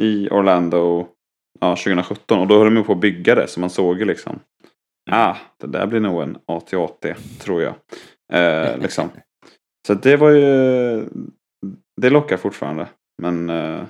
[0.00, 1.08] I Orlando
[1.60, 4.40] ja, 2017 och då höll de på att bygga det så man såg ju liksom
[5.10, 7.74] Ah, det där blir nog en AT-AT tror jag.
[8.32, 9.10] Eh, liksom.
[9.86, 11.08] Så det var ju
[12.00, 12.88] Det lockar fortfarande.
[13.22, 13.84] Men eh,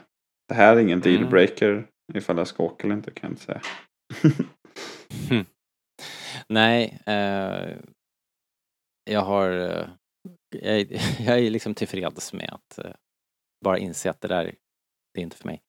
[0.49, 1.21] det här är ingen mm.
[1.21, 3.61] dealbreaker ifall jag ska åka eller inte kan jag inte säga.
[6.49, 7.77] Nej, eh,
[9.05, 9.89] jag har, eh,
[10.51, 10.81] jag,
[11.19, 12.93] jag är liksom tillfreds med att eh,
[13.65, 14.55] bara inse att det där,
[15.15, 15.63] det är inte för mig.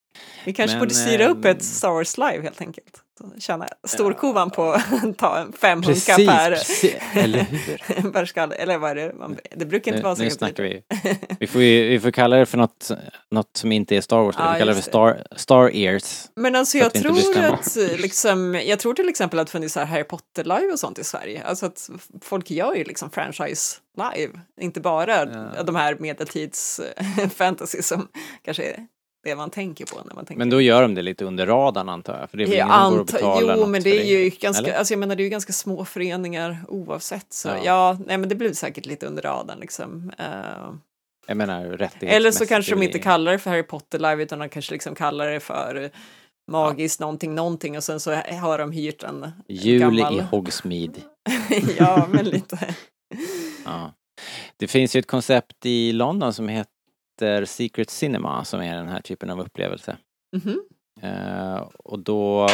[0.46, 3.02] Vi kanske Men, borde styra upp ett ehm, Star Wars Live helt enkelt.
[3.40, 6.52] Tjäna storkovan på att ta fem precis, hunkar per...
[6.52, 8.12] Precis, eller hur?
[8.12, 9.14] per skalle, eller vad är det?
[9.14, 10.82] Man, det brukar inte nu, vara så Nu snackar vi.
[11.40, 12.92] Vi får, vi får kalla det för något,
[13.32, 16.30] något som inte är Star Wars, ja, vi kallar det för Star, Star Ears.
[16.36, 20.44] Men alltså jag tror att, liksom, jag tror till exempel att det funnits Harry Potter
[20.44, 21.44] live och sånt i Sverige.
[21.44, 21.90] Alltså att
[22.22, 25.18] folk gör ju liksom franchise live, inte bara
[25.56, 25.64] ja.
[25.64, 26.82] de här medeltids
[27.36, 28.08] fantasy som
[28.44, 28.88] kanske är
[29.26, 30.40] det man tänker på när man tänker.
[30.40, 32.30] Men då gör de det lite under radarn antar jag?
[32.30, 34.78] För det är väl ingen ant- går att betala Jo, men det är ju ganska,
[34.78, 37.34] alltså jag menar det är ju ganska små föreningar oavsett.
[37.34, 40.12] Så ja, ja nej men det blir säkert lite under radarn liksom.
[40.20, 40.76] Uh,
[41.28, 44.50] jag menar Eller så kanske de inte kallar det för Harry Potter live utan de
[44.50, 45.90] kanske liksom kallar det för
[46.52, 47.04] magiskt ja.
[47.04, 48.12] någonting, någonting och sen så
[48.42, 50.20] har de hyrt en Jul gammal...
[50.20, 51.00] i Hogsmeade.
[51.78, 52.76] ja, men lite.
[53.66, 53.94] ja.
[54.58, 56.75] Det finns ju ett koncept i London som heter
[57.16, 59.98] heter Secret Cinema som är den här typen av upplevelse.
[60.36, 61.56] Mm -hmm.
[61.56, 62.48] uh, och då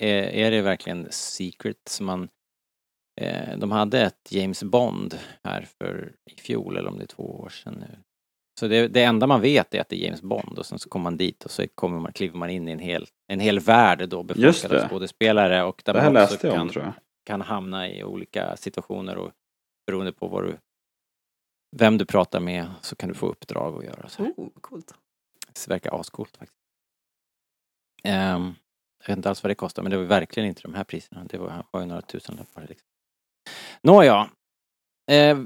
[0.00, 2.28] är, är, det verkligen secret som man
[3.20, 7.40] uh, de hade ett James Bond här för i fjol eller om det är två
[7.40, 7.98] år sedan nu.
[8.60, 10.88] Så det, det enda man vet är att det är James Bond och sen så
[10.88, 13.60] kommer man dit och så kommer man, kliver man in i en hel, en hel
[13.60, 16.92] värld då befolkad av skådespelare och där man också kan, om,
[17.26, 19.30] kan hamna i olika situationer och
[19.86, 20.58] beroende på vad du
[21.76, 24.08] vem du pratar med så kan du få uppdrag att göra.
[24.08, 24.22] Så.
[24.22, 24.94] Oh, coolt.
[25.46, 26.58] Det verkar ascoolt faktiskt.
[28.04, 28.54] Um,
[29.00, 31.24] jag vet inte alls vad det kostar men det var verkligen inte de här priserna.
[31.24, 32.66] Det var, var ju några tusenlappar.
[32.68, 32.86] Liksom.
[33.82, 34.30] Nåja.
[35.10, 35.38] Eh,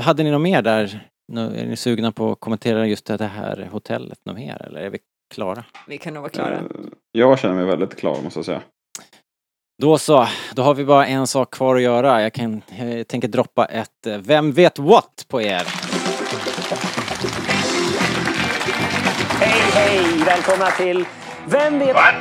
[0.00, 1.10] hade ni något mer där?
[1.32, 4.98] Är ni sugna på att kommentera just det här hotellet något mer eller är vi
[5.34, 5.64] klara?
[5.88, 6.56] Vi kan nog vara klara.
[6.56, 6.64] Eh,
[7.12, 8.62] jag känner mig väldigt klar måste jag säga.
[9.82, 12.22] Då så, då har vi bara en sak kvar att göra.
[12.22, 15.62] Jag, kan, jag tänker droppa ett eh, Vem vet what på er.
[19.40, 20.22] Hej, hej!
[20.26, 21.04] Välkomna till
[21.46, 21.94] Vem vet...
[21.94, 22.14] What?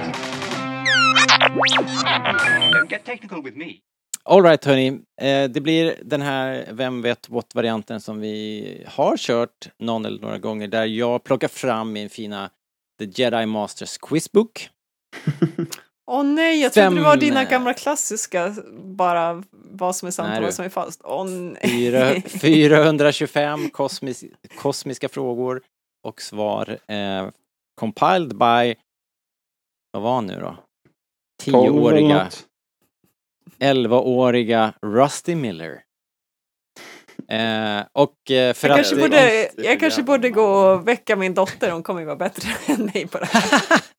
[2.71, 3.73] Don't get technical with me.
[4.23, 4.87] Alright hörni,
[5.21, 10.37] eh, det blir den här Vem vet what-varianten som vi har kört någon eller några
[10.37, 12.49] gånger där jag plockar fram min fina
[12.99, 14.69] The Jedi Masters Quizbook.
[16.09, 20.37] Åh oh, nej, jag trodde det var dina gamla klassiska, bara vad som är sant
[20.37, 21.01] och vad som är falskt.
[21.05, 22.21] Åh oh, nej.
[22.21, 24.23] 425 kosmis,
[24.55, 25.61] kosmiska frågor
[26.03, 27.27] och svar eh,
[27.79, 28.75] compiled by,
[29.91, 30.57] vad var han nu då?
[31.43, 32.29] Tioåriga,
[33.59, 35.83] elvaåriga Rusty Miller.
[37.29, 38.85] Eh, och eh, för jag att...
[38.85, 42.49] Kanske borde, jag kanske borde gå och väcka min dotter, hon kommer ju vara bättre
[42.73, 43.61] än mig på det här.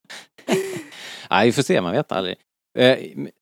[1.28, 2.36] Ja, vi får se, man vet aldrig.
[2.78, 2.98] Eh,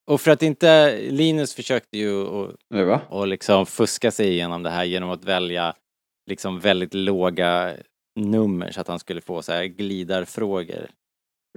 [0.06, 2.24] och för att inte, Linus försökte ju
[2.70, 3.00] va?
[3.08, 5.74] och liksom fuska sig igenom det här genom att välja
[6.30, 7.74] liksom väldigt låga
[8.16, 10.88] nummer så att han skulle få så här glidarfrågor.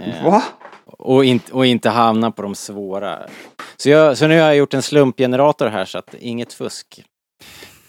[0.01, 0.43] Eh, Va?
[0.85, 3.30] och, inte, och inte hamna på de svåra.
[3.77, 7.03] Så, jag, så nu har jag gjort en slumpgenerator här så att inget fusk.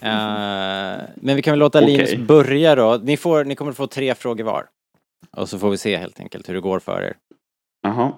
[0.00, 1.96] Eh, men vi kan väl låta Okej.
[1.96, 3.00] Linus börja då.
[3.02, 4.66] Ni, får, ni kommer att få tre frågor var.
[5.36, 7.16] Och så får vi se helt enkelt hur det går för er.
[7.82, 8.12] Jaha.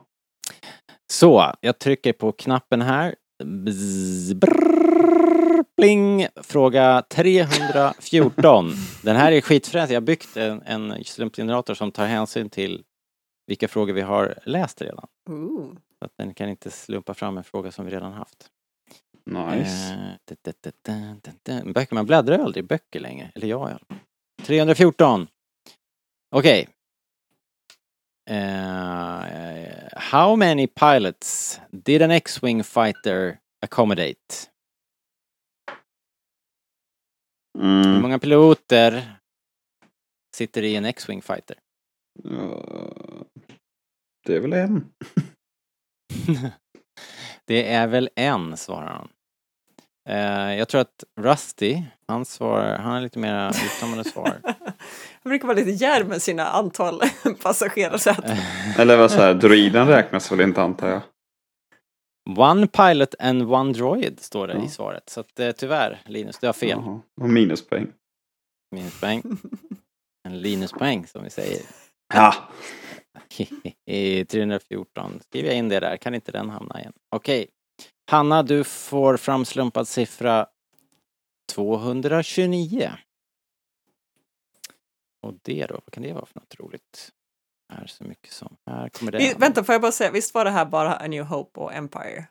[1.13, 3.15] Så, jag trycker på knappen här.
[3.45, 6.27] Bzz, brrr, Pling!
[6.37, 8.71] Fråga 314.
[9.03, 9.95] Den här är skitfräsig.
[9.95, 12.85] Jag har byggt en, en slumpgenerator som tar hänsyn till
[13.47, 15.07] vilka frågor vi har läst redan.
[15.31, 15.73] Ooh.
[15.99, 18.47] Så att den kan inte slumpa fram en fråga som vi redan haft.
[19.27, 20.19] Nice.
[21.49, 21.65] Eh.
[21.65, 23.33] Böcker, man bläddrar aldrig i böcker längre.
[23.35, 23.99] Eller jag i alla fall.
[24.43, 25.27] 314.
[26.35, 26.69] Okej.
[28.31, 34.49] Eh, how many pilots did an X-Wing fighter accommodate?
[37.59, 38.03] Hur Mm.
[38.03, 39.19] många piloter
[40.37, 41.59] sitter i en X-Wing fighter?
[42.23, 42.65] Ja,
[44.27, 44.93] Det är väl en.
[47.45, 49.09] Det är väl en, svarar han.
[50.09, 54.41] Eh, jag tror att Rusty, han svarar, han har lite mer uttömmande svar.
[55.25, 57.01] Han brukar vara lite djärv med sina antal
[57.43, 58.37] passagerarsäten.
[58.79, 61.03] Eller vad här, droiden räknas väl inte antar jag.
[62.39, 64.65] One pilot and one droid står det Ja.
[64.65, 65.09] i svaret.
[65.11, 66.69] Så att, eh, tyvärr, Linus, du har fel.
[66.71, 67.01] Jaha.
[67.21, 67.87] Och minuspoäng.
[68.75, 69.23] Minuspoäng.
[70.29, 71.63] En Linuspoäng som vi säger.
[72.15, 72.35] Ja.
[73.87, 75.21] I 314.
[75.25, 76.93] Skriver jag in det där, kan inte den hamna igen?
[77.11, 77.47] Okej.
[78.11, 80.47] Hanna, du får framslumpad siffra
[81.53, 82.93] 229.
[85.23, 87.13] Och det då, vad kan det vara för något roligt?
[87.73, 89.19] Här så mycket som, här kommer det.
[89.19, 91.75] Vi, vänta, får jag bara säga, visst var det här bara A New Hope och
[91.75, 92.27] Empire?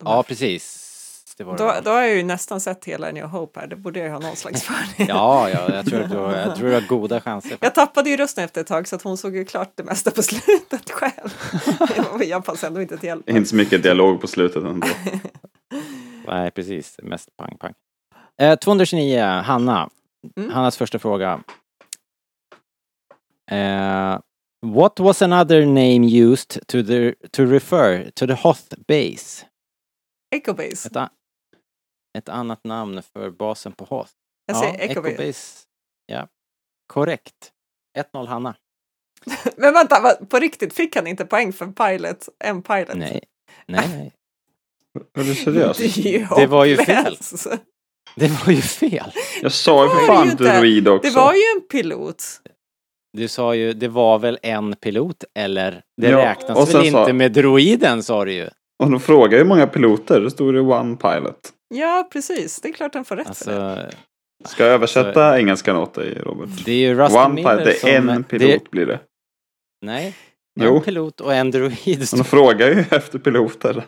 [0.00, 0.93] Ja, precis.
[1.36, 1.64] Det var det.
[1.64, 4.18] då, då har jag ju nästan sett hela New Hope här, det borde jag ha
[4.18, 5.06] någon slags fördel.
[5.08, 7.56] Ja, ja, jag tror att du jag tror du har goda chanser.
[7.60, 10.10] Jag tappade ju rösten efter ett tag så att hon såg ju klart det mesta
[10.10, 11.34] på slutet själv.
[12.24, 13.28] jag passade ändå inte till hjälp.
[13.28, 14.86] Inte så mycket dialog på slutet ändå.
[16.26, 16.96] Nej, precis.
[17.02, 17.72] Mest pang, pang.
[18.40, 19.90] Eh, 229, Hanna.
[20.36, 20.50] Mm.
[20.50, 21.40] Hannas första fråga.
[23.50, 24.18] Eh,
[24.66, 29.46] what was another name used to, the, to refer to the Hoth base?
[30.34, 30.88] Ecobase.
[30.88, 31.10] Ett, a-
[32.18, 34.10] ett annat namn för basen på Hoth.
[34.46, 35.14] Jag säger Ecobase.
[35.14, 35.58] Ecobase.
[36.06, 36.28] Ja,
[36.86, 37.52] korrekt.
[38.14, 38.54] 1-0 Hanna.
[39.56, 42.94] Men vänta, på riktigt, fick han inte poäng för Pilot, en Pilot?
[42.94, 43.24] Nej,
[43.66, 44.12] nej, nej.
[45.18, 45.78] Är du seriös?
[46.36, 47.16] Det, var ju fel.
[48.16, 49.12] Det var ju fel.
[49.42, 51.10] Jag sa ju för fan droid också.
[51.10, 52.24] Det var ju en pilot.
[53.12, 55.82] Du sa ju, det var väl en pilot, eller?
[56.02, 58.48] Det Ja, räknas väl sa- inte med droiden, sa du ju.
[58.82, 60.20] Och de frågar ju hur många piloter.
[60.20, 61.52] Det stod det one pilot.
[61.74, 62.60] Ja, precis.
[62.60, 63.72] Det är klart han får rätt för det.
[63.82, 63.98] Alltså,
[64.44, 66.64] Ska jag översätta engelskan åt dig Robert?
[66.64, 69.00] det är ju Rusty One Miller pilot, det är en pilot Det, blir det.
[69.82, 70.16] nej,
[70.60, 70.76] Jo.
[70.76, 72.06] en pilot och en droid.
[72.16, 73.84] De frågar ju efter piloter.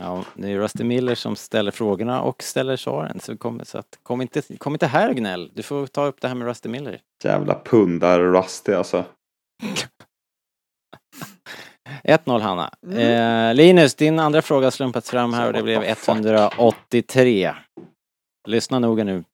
[0.00, 3.20] Ja, det är Rusty Miller som ställer frågorna och ställer svaren.
[3.20, 5.50] Så kom, så att, kom, inte, kom inte här och gnäll.
[5.54, 7.00] Du får ta upp det här med Rusty Miller.
[7.24, 9.04] Jävla pundar Rusty alltså.
[12.04, 12.74] 1-0 Hanna.
[12.86, 12.98] Mm.
[12.98, 17.54] Eh, Linus, din andra fråga har slumpats fram här och det blev 183.
[18.48, 19.24] Lyssna noga nu.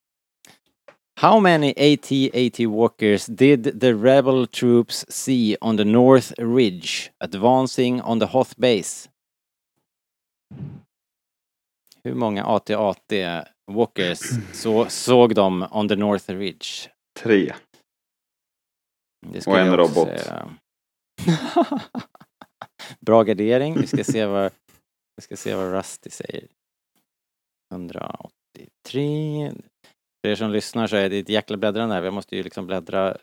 [1.20, 8.20] How many AT-AT walkers did the rebel troops see on the North Ridge advancing on
[8.20, 9.08] the Hoth base?
[12.04, 13.12] Hur många AT-AT
[13.72, 14.20] walkers
[14.52, 16.90] så, såg de on the North Ridge?
[17.20, 17.52] Tre.
[19.46, 20.08] Och en robot.
[23.00, 23.80] Bra gardering.
[23.80, 24.52] Vi ska se vad,
[25.16, 26.44] vi ska se vad Rusty säger.
[27.72, 29.52] 183.
[30.22, 32.02] För er som lyssnar så är det ett jäkla bläddrande här.
[32.02, 33.16] Jag måste ju liksom bläddra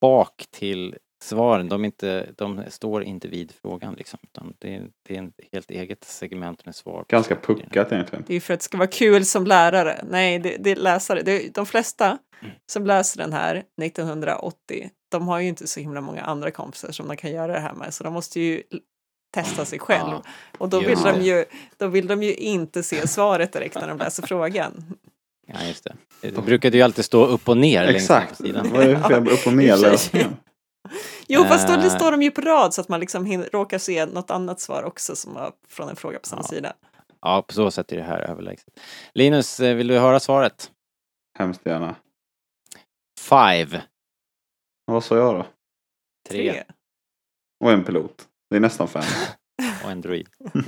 [0.00, 1.68] bak till svaren.
[1.68, 4.18] De, är inte, de står inte vid frågan liksom.
[4.22, 7.04] Utan det, är, det är ett helt eget segment med svar.
[7.08, 8.24] Ganska puckat egentligen.
[8.26, 10.04] Det är för att det ska vara kul som lärare.
[10.10, 11.22] Nej, det, det är läsare.
[11.22, 12.18] Det, de flesta
[12.66, 17.08] som läser den här 1980, de har ju inte så himla många andra kompisar som
[17.08, 18.62] de kan göra det här med, så de måste ju
[19.34, 20.10] testa sig själv.
[20.10, 20.22] Ja,
[20.58, 21.44] och då vill, de ju,
[21.76, 24.84] då vill de ju inte se svaret direkt när de läser frågan.
[25.46, 25.94] Ja, just det.
[26.20, 28.36] Det brukade ju alltid stå upp och ner på Exakt.
[28.36, 28.70] sidan.
[28.72, 29.76] Vad är det för upp och ner?
[31.28, 31.88] Jo, fast då Eh.
[31.96, 35.16] står de ju på rad så att man liksom råkar se något annat svar också
[35.16, 36.48] som var från en fråga på samma Ja.
[36.48, 36.72] sida.
[37.20, 38.80] Ja, på så sätt är det här överlägset.
[39.14, 40.70] Linus, eh, vill du höra svaret?
[41.38, 41.94] Hemskt gärna.
[43.20, 43.82] Five.
[44.84, 45.46] Vad sa jag då?
[46.28, 46.52] Tre.
[46.52, 46.64] Tre.
[47.64, 48.28] Och en pilot.
[48.50, 49.02] Det är nästan fem.
[49.84, 50.28] och en druid.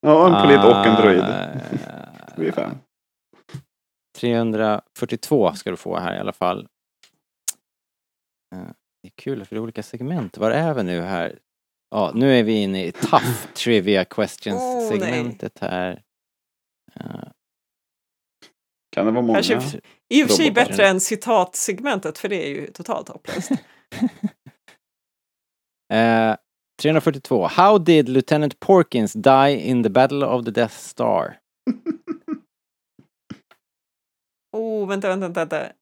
[0.00, 1.22] Ja, en polit och en druid.
[1.24, 1.48] Ah,
[2.36, 2.70] Vi är fem.
[4.18, 6.68] 342 ska du få här i alla fall.
[9.02, 10.38] Det är kul för det är olika segment.
[10.38, 11.38] Var är vi nu här?
[11.90, 16.02] Ja, nu är vi inne i Tough Trivia Questions Åh, segmentet här.
[16.94, 17.04] Eh,
[18.92, 19.42] Kan det vara många?
[19.42, 23.50] Kanske I och för sig bättre än citatsegmentet för det är ju totalt hopplöst.
[25.92, 26.36] Eh,
[26.82, 27.46] 342.
[27.46, 31.38] How did Lieutenant Porkins die in the Battle of the Death Star?
[34.56, 35.72] Oh, vänta, vänta, vänta,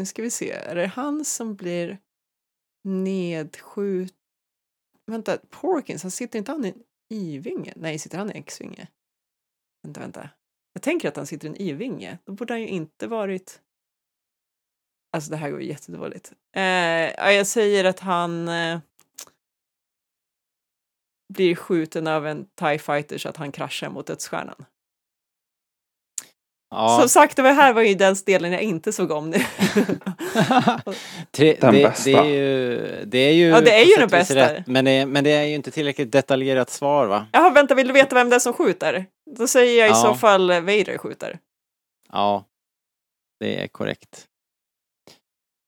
[0.00, 1.98] Nu ska vi se, är det han som blir
[2.84, 4.16] nedskjuten?
[5.06, 7.72] Vänta, Porkins, han sitter inte han i en I-vinge?
[7.76, 8.88] Nej, sitter han i en X-vinge?
[9.82, 10.30] Vänta, vänta.
[10.72, 12.18] Jag tänker att han sitter i en I-vinge.
[12.24, 13.62] Då borde han ju inte varit...
[15.12, 16.32] Alltså det här går ju jättedåligt.
[16.56, 16.62] Eh,
[17.34, 18.80] jag säger att han eh,
[21.28, 24.64] blir skjuten av en TIE fighter så att han kraschar mot dödsstjärnan.
[26.70, 29.38] Ja, Som sagt, det var här var ju den delen jag inte såg om nu.
[31.30, 32.10] tre, Den det, bästa.
[32.10, 33.04] det är ju...
[33.06, 34.34] Det är ju, Ja, det är ju den bästa.
[34.34, 37.26] rätt, men, det, men det är ju inte tillräckligt detaljerat svar va?
[37.32, 39.06] Jaha, vänta, vill du veta vem det är som skjuter?
[39.36, 39.94] Då säger jag i Ja.
[39.94, 41.38] så fall Vader skjuter.
[42.12, 42.44] Ja,
[43.40, 44.26] det är korrekt.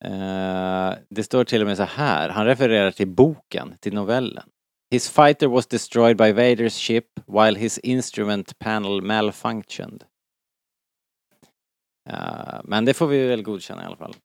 [0.05, 4.43] Eh, det står till och med så här, han refererar till boken, till novellen.
[4.91, 10.03] His fighter was destroyed by Vaders ship while his instrument panel malfunctioned.
[12.09, 14.15] Eh, men det får vi väl godkänna i alla fall.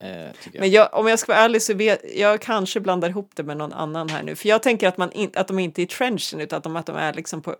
[0.00, 0.34] Eh, jag.
[0.60, 3.56] Men jag, om jag ska vara ärlig så vet jag kanske blandar ihop det med
[3.56, 4.36] någon annan här nu.
[4.36, 6.76] För jag tänker att, man in, att de inte är i trenchen utan att de,
[6.76, 7.56] att de är liksom på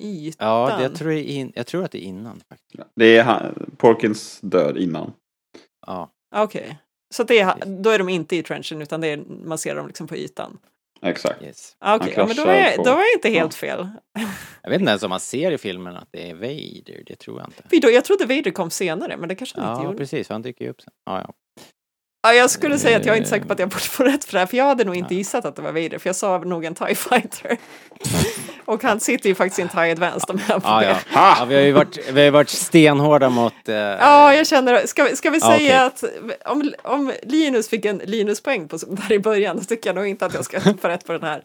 [0.00, 0.48] ytan.
[0.48, 2.82] ja, det, jag, tror in, jag tror att det är innan faktiskt.
[2.94, 5.12] Det är han, Porkins död innan.
[5.86, 6.10] Ja.
[6.34, 6.78] Okej.
[7.14, 9.74] Så att det är, då är de inte i trenchen utan det är, man ser
[9.74, 10.58] dem liksom på ytan.
[11.02, 11.42] Exakt.
[11.42, 11.76] Yes.
[11.78, 13.88] Ah, Han ja, men då är, på- då är jag inte helt fel.
[14.62, 17.40] Jag vet inte ens om man ser i filmen att det är Vader, det tror
[17.40, 17.86] jag inte.
[17.90, 19.98] Jag trodde Vader kom senare, men det kanske han inte Ja, gjorde.
[19.98, 20.92] precis, för han dyker ju upp sen.
[21.06, 21.34] Ja, ja.
[22.26, 24.24] Ja, jag skulle säga att jag är inte säker på att jag borde få rätt
[24.24, 26.16] för det här, för jag hade nog inte gissat att det var Vader, för jag
[26.16, 27.56] sa nog en TIE fighter.
[28.64, 30.86] Och han sitter ju faktiskt i en TIE Advanced om jag får Ja, det.
[30.86, 31.20] ja.
[31.20, 31.36] Ha!
[31.38, 33.68] ja vi, har ju varit, vi har varit stenhårda mot...
[33.68, 36.04] Eh, Ja, jag känner, ska, vi- ska vi Ja, säga att
[36.44, 40.26] om, om Linus fick en Linuspoäng på, där i början, då tycker jag nog inte
[40.26, 41.42] att jag ska få rätt på den här.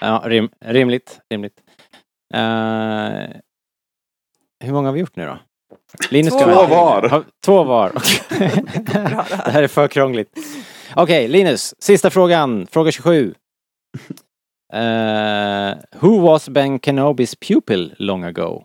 [0.00, 1.18] ja, rim, rimligt.
[1.30, 1.56] rimligt.
[2.34, 2.40] Eh,
[4.64, 5.38] hur många har vi gjort nu då?
[6.10, 7.08] Linus Två var.
[7.08, 7.92] Ha- Två var.
[8.28, 9.14] det här.
[9.44, 10.28] det här är för krångligt.
[10.96, 11.74] Okej, Linus.
[11.78, 12.66] Sista frågan.
[12.70, 13.34] Fråga 27.
[14.74, 18.64] Eh, who was Ben Kenobis pupil long ago?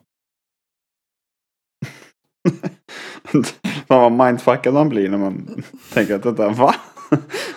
[3.87, 5.63] Fan vad mindfuckad man blir när man
[5.93, 6.75] tänker att detta, va?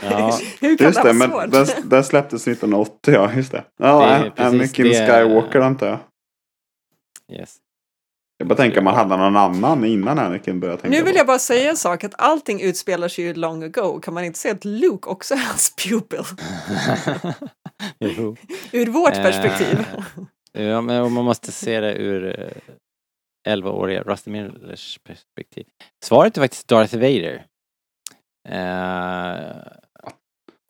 [0.03, 3.65] Ja, Hur kan Just det det, men den, den släpptes 1980 ja, just det.
[3.79, 5.99] Det Ja, är precis Anakin det- Skywalker antar jag.
[7.39, 7.57] yes.
[8.43, 11.19] Jag bara tänker man hade någon annan innan Anakin började tänka Nu vill på.
[11.19, 14.01] jag bara säga en sak, att allting utspelar sig ju long ago.
[14.02, 16.19] Kan man inte säga att Luke också är hans pupil?
[18.73, 19.86] Ur vårt Eh, perspektiv.
[20.52, 22.40] Ja, men man måste se det ur
[23.48, 25.64] eh, 11-åriga Rusty Millers perspektiv.
[26.05, 27.44] Svaret är faktiskt Darth Vader.
[28.48, 29.56] Eh,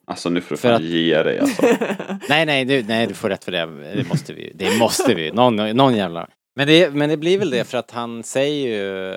[0.06, 1.62] Alltså nu får du fan att- ge dig alltså.
[2.28, 3.66] nej, nej du, nej, du får rätt för det.
[3.96, 6.28] Det måste vi Det måste vi Någon, någon jävla...
[6.56, 9.14] Men det, men det blir väl det för att han säger ju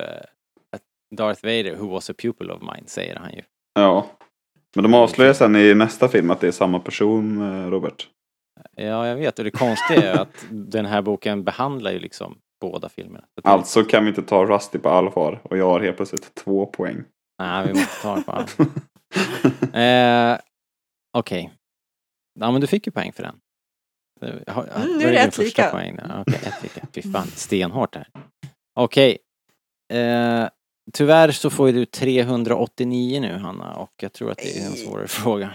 [0.72, 0.82] att
[1.16, 3.42] Darth Vader, who was a pupil of mine, säger han ju.
[3.74, 4.06] Ja.
[4.76, 8.08] Men de avslöjar sen i nästa film att det är samma person, eh, Robert.
[8.76, 9.40] Ja, jag vet.
[9.40, 13.26] Och det konstiga är att den här boken behandlar ju liksom båda filmerna.
[13.44, 15.42] Alltså kan vi inte ta Rusty på allvar.
[15.44, 17.04] Och jag har helt plötsligt två poäng.
[17.40, 18.68] Nej, vi måste ta det på allvar.
[19.82, 20.40] Eh,
[21.18, 21.54] Okej.
[22.40, 23.36] Ja, men du fick ju poäng för den.
[24.22, 25.70] Det- har- Mm, nu är det ett första lika.
[25.72, 26.00] Poäng?
[26.28, 26.88] Okej, ett lika.
[26.94, 28.24] Fy fan, stenhårt det här.
[28.76, 29.18] Okej.
[29.94, 30.48] Eh,
[30.94, 34.76] tyvärr så får ju du 389 nu, Hanna, och jag tror att det är en
[34.76, 35.54] svårare fråga.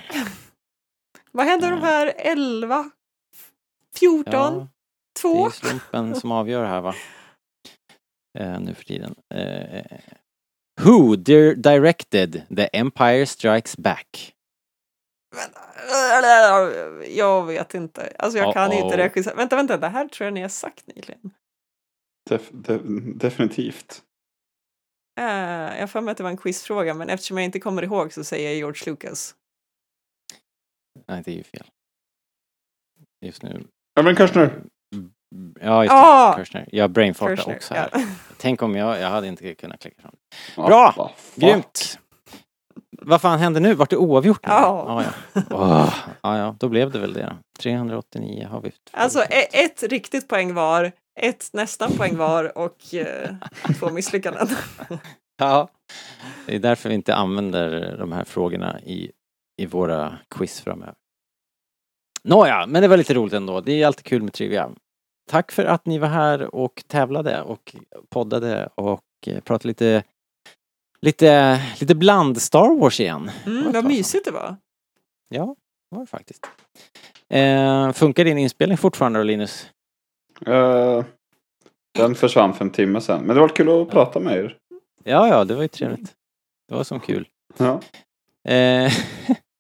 [1.33, 2.91] Vad händer de här 11?
[3.99, 4.33] 14?
[4.35, 4.51] Ja,
[5.15, 5.47] det 2?
[5.47, 6.95] är slumpen som avgör här, va?
[8.39, 9.15] Eh, nu för tiden.
[9.35, 9.85] Eh,
[10.81, 14.35] who di- directed The Empire Strikes Back?
[17.09, 18.13] Jag vet inte.
[18.19, 18.85] Alltså jag kan Uh-oh.
[18.85, 19.35] inte regissera.
[19.35, 21.31] Vänta, vänta, det här tror jag ni har sagt nyligen.
[22.31, 22.81] Def, def,
[23.15, 24.03] definitivt.
[25.21, 27.83] Uh, jag har för mig att det var en quizfråga, men eftersom jag inte kommer
[27.83, 29.35] ihåg så säger jag George Lucas.
[31.09, 31.67] Nej, det är ju fel.
[33.27, 33.65] Just nu.
[34.01, 34.63] Även Kushner.
[35.61, 35.97] Ja, just det.
[35.97, 36.37] Ah!
[36.37, 36.69] Kirchner.
[36.73, 37.89] Jag brainfartar också här.
[37.93, 38.01] ja.
[38.39, 40.15] Tänk om jag, jag hade inte kunnat klicka fram.
[40.57, 40.93] Ja, Bra!
[40.93, 41.43] fuck.
[41.43, 41.99] Grymt!
[43.03, 43.75] Vad fan hände nu?
[43.75, 44.47] Vart det oavgjort?
[44.47, 44.53] nu?
[44.53, 44.85] Ja.
[44.89, 45.05] Ja,
[45.35, 45.43] ja.
[45.51, 47.37] Åh, ja, ja, då blev det väl det.
[47.59, 48.73] 389 har vi.
[48.93, 53.31] Alltså e- ett riktigt poäng var, ett nästan poäng var och eh,
[53.79, 54.49] två misslyckanden.
[55.39, 55.69] Ja.
[56.47, 59.11] Det är därför vi inte använder de här frågorna i,
[59.63, 60.95] i våra quiz framöver.
[62.25, 63.61] Nåja, men det var lite roligt ändå.
[63.61, 64.71] Det är alltid kul med trivia.
[65.31, 67.77] Tack för att ni var här och tävlade och
[68.11, 70.03] poddade och eh, pratade lite
[71.07, 73.31] lite, lite bland Star Wars igen.
[73.47, 74.57] Mm, vad mysigt det var.
[75.29, 75.57] Ja,
[75.91, 76.47] det var det faktiskt.
[77.29, 79.67] Eh, funkar din inspelning fortfarande då Linus?
[80.47, 81.05] Eh,
[81.93, 83.23] den försvann för en timme sedan.
[83.23, 84.57] Men det var kul att prata med er.
[85.05, 86.15] Ja, ja, det var ju trevligt.
[86.69, 87.29] Det var som kul.
[87.57, 87.81] Ja.
[88.53, 88.93] Eh,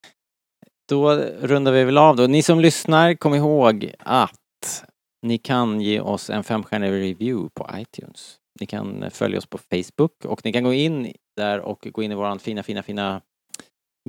[0.88, 2.26] då rundar vi väl av då.
[2.26, 4.84] Ni som lyssnar, kom ihåg att
[5.22, 8.36] ni kan ge oss en femstjärnig review på iTunes.
[8.60, 12.12] Ni kan följa oss på Facebook och ni kan gå in där och gå in
[12.12, 13.22] i våran fina, fina, fina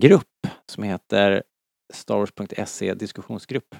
[0.01, 1.43] grupp som heter
[1.93, 3.75] starwars.se diskussionsgrupp.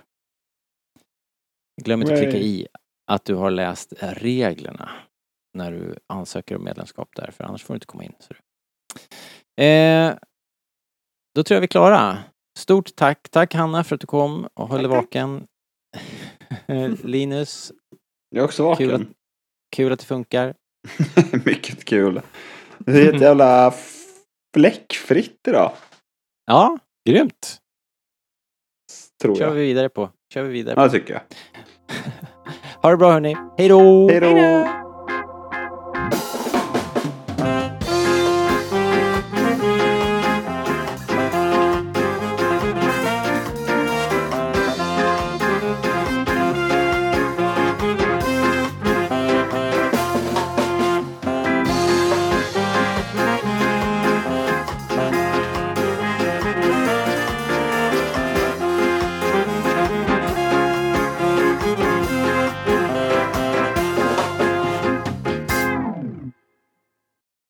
[1.82, 2.68] Glöm inte att klicka i
[3.12, 4.90] att du har läst reglerna
[5.58, 8.14] när du ansöker om medlemskap där, för annars får du inte komma in.
[8.20, 8.34] Så.
[9.64, 10.16] Eh,
[11.36, 12.18] då tror jag vi är klara.
[12.60, 13.30] Stort tack.
[13.30, 15.48] Tack Hanna för att du kom och höll dig Tack, vaken.
[17.04, 17.72] Linus,
[18.30, 19.14] Jag är också Kul vaken.
[19.76, 20.56] kul att det funkar.
[21.46, 22.22] Mycket kul.
[22.86, 23.74] Det är ett jävla
[24.56, 25.72] fläckfritt idag.
[26.46, 26.78] Ja,
[27.10, 27.58] grymt.
[29.22, 29.52] Tror Kör jag.
[29.54, 30.10] vi vidare på.
[30.34, 30.94] Kör vi vidare Ja, på.
[30.94, 31.22] det tycker jag.
[32.82, 33.38] Ha det bra hörni.
[33.58, 34.10] Hej då!
[34.10, 34.28] Hej då!
[34.28, 34.81] Hej då!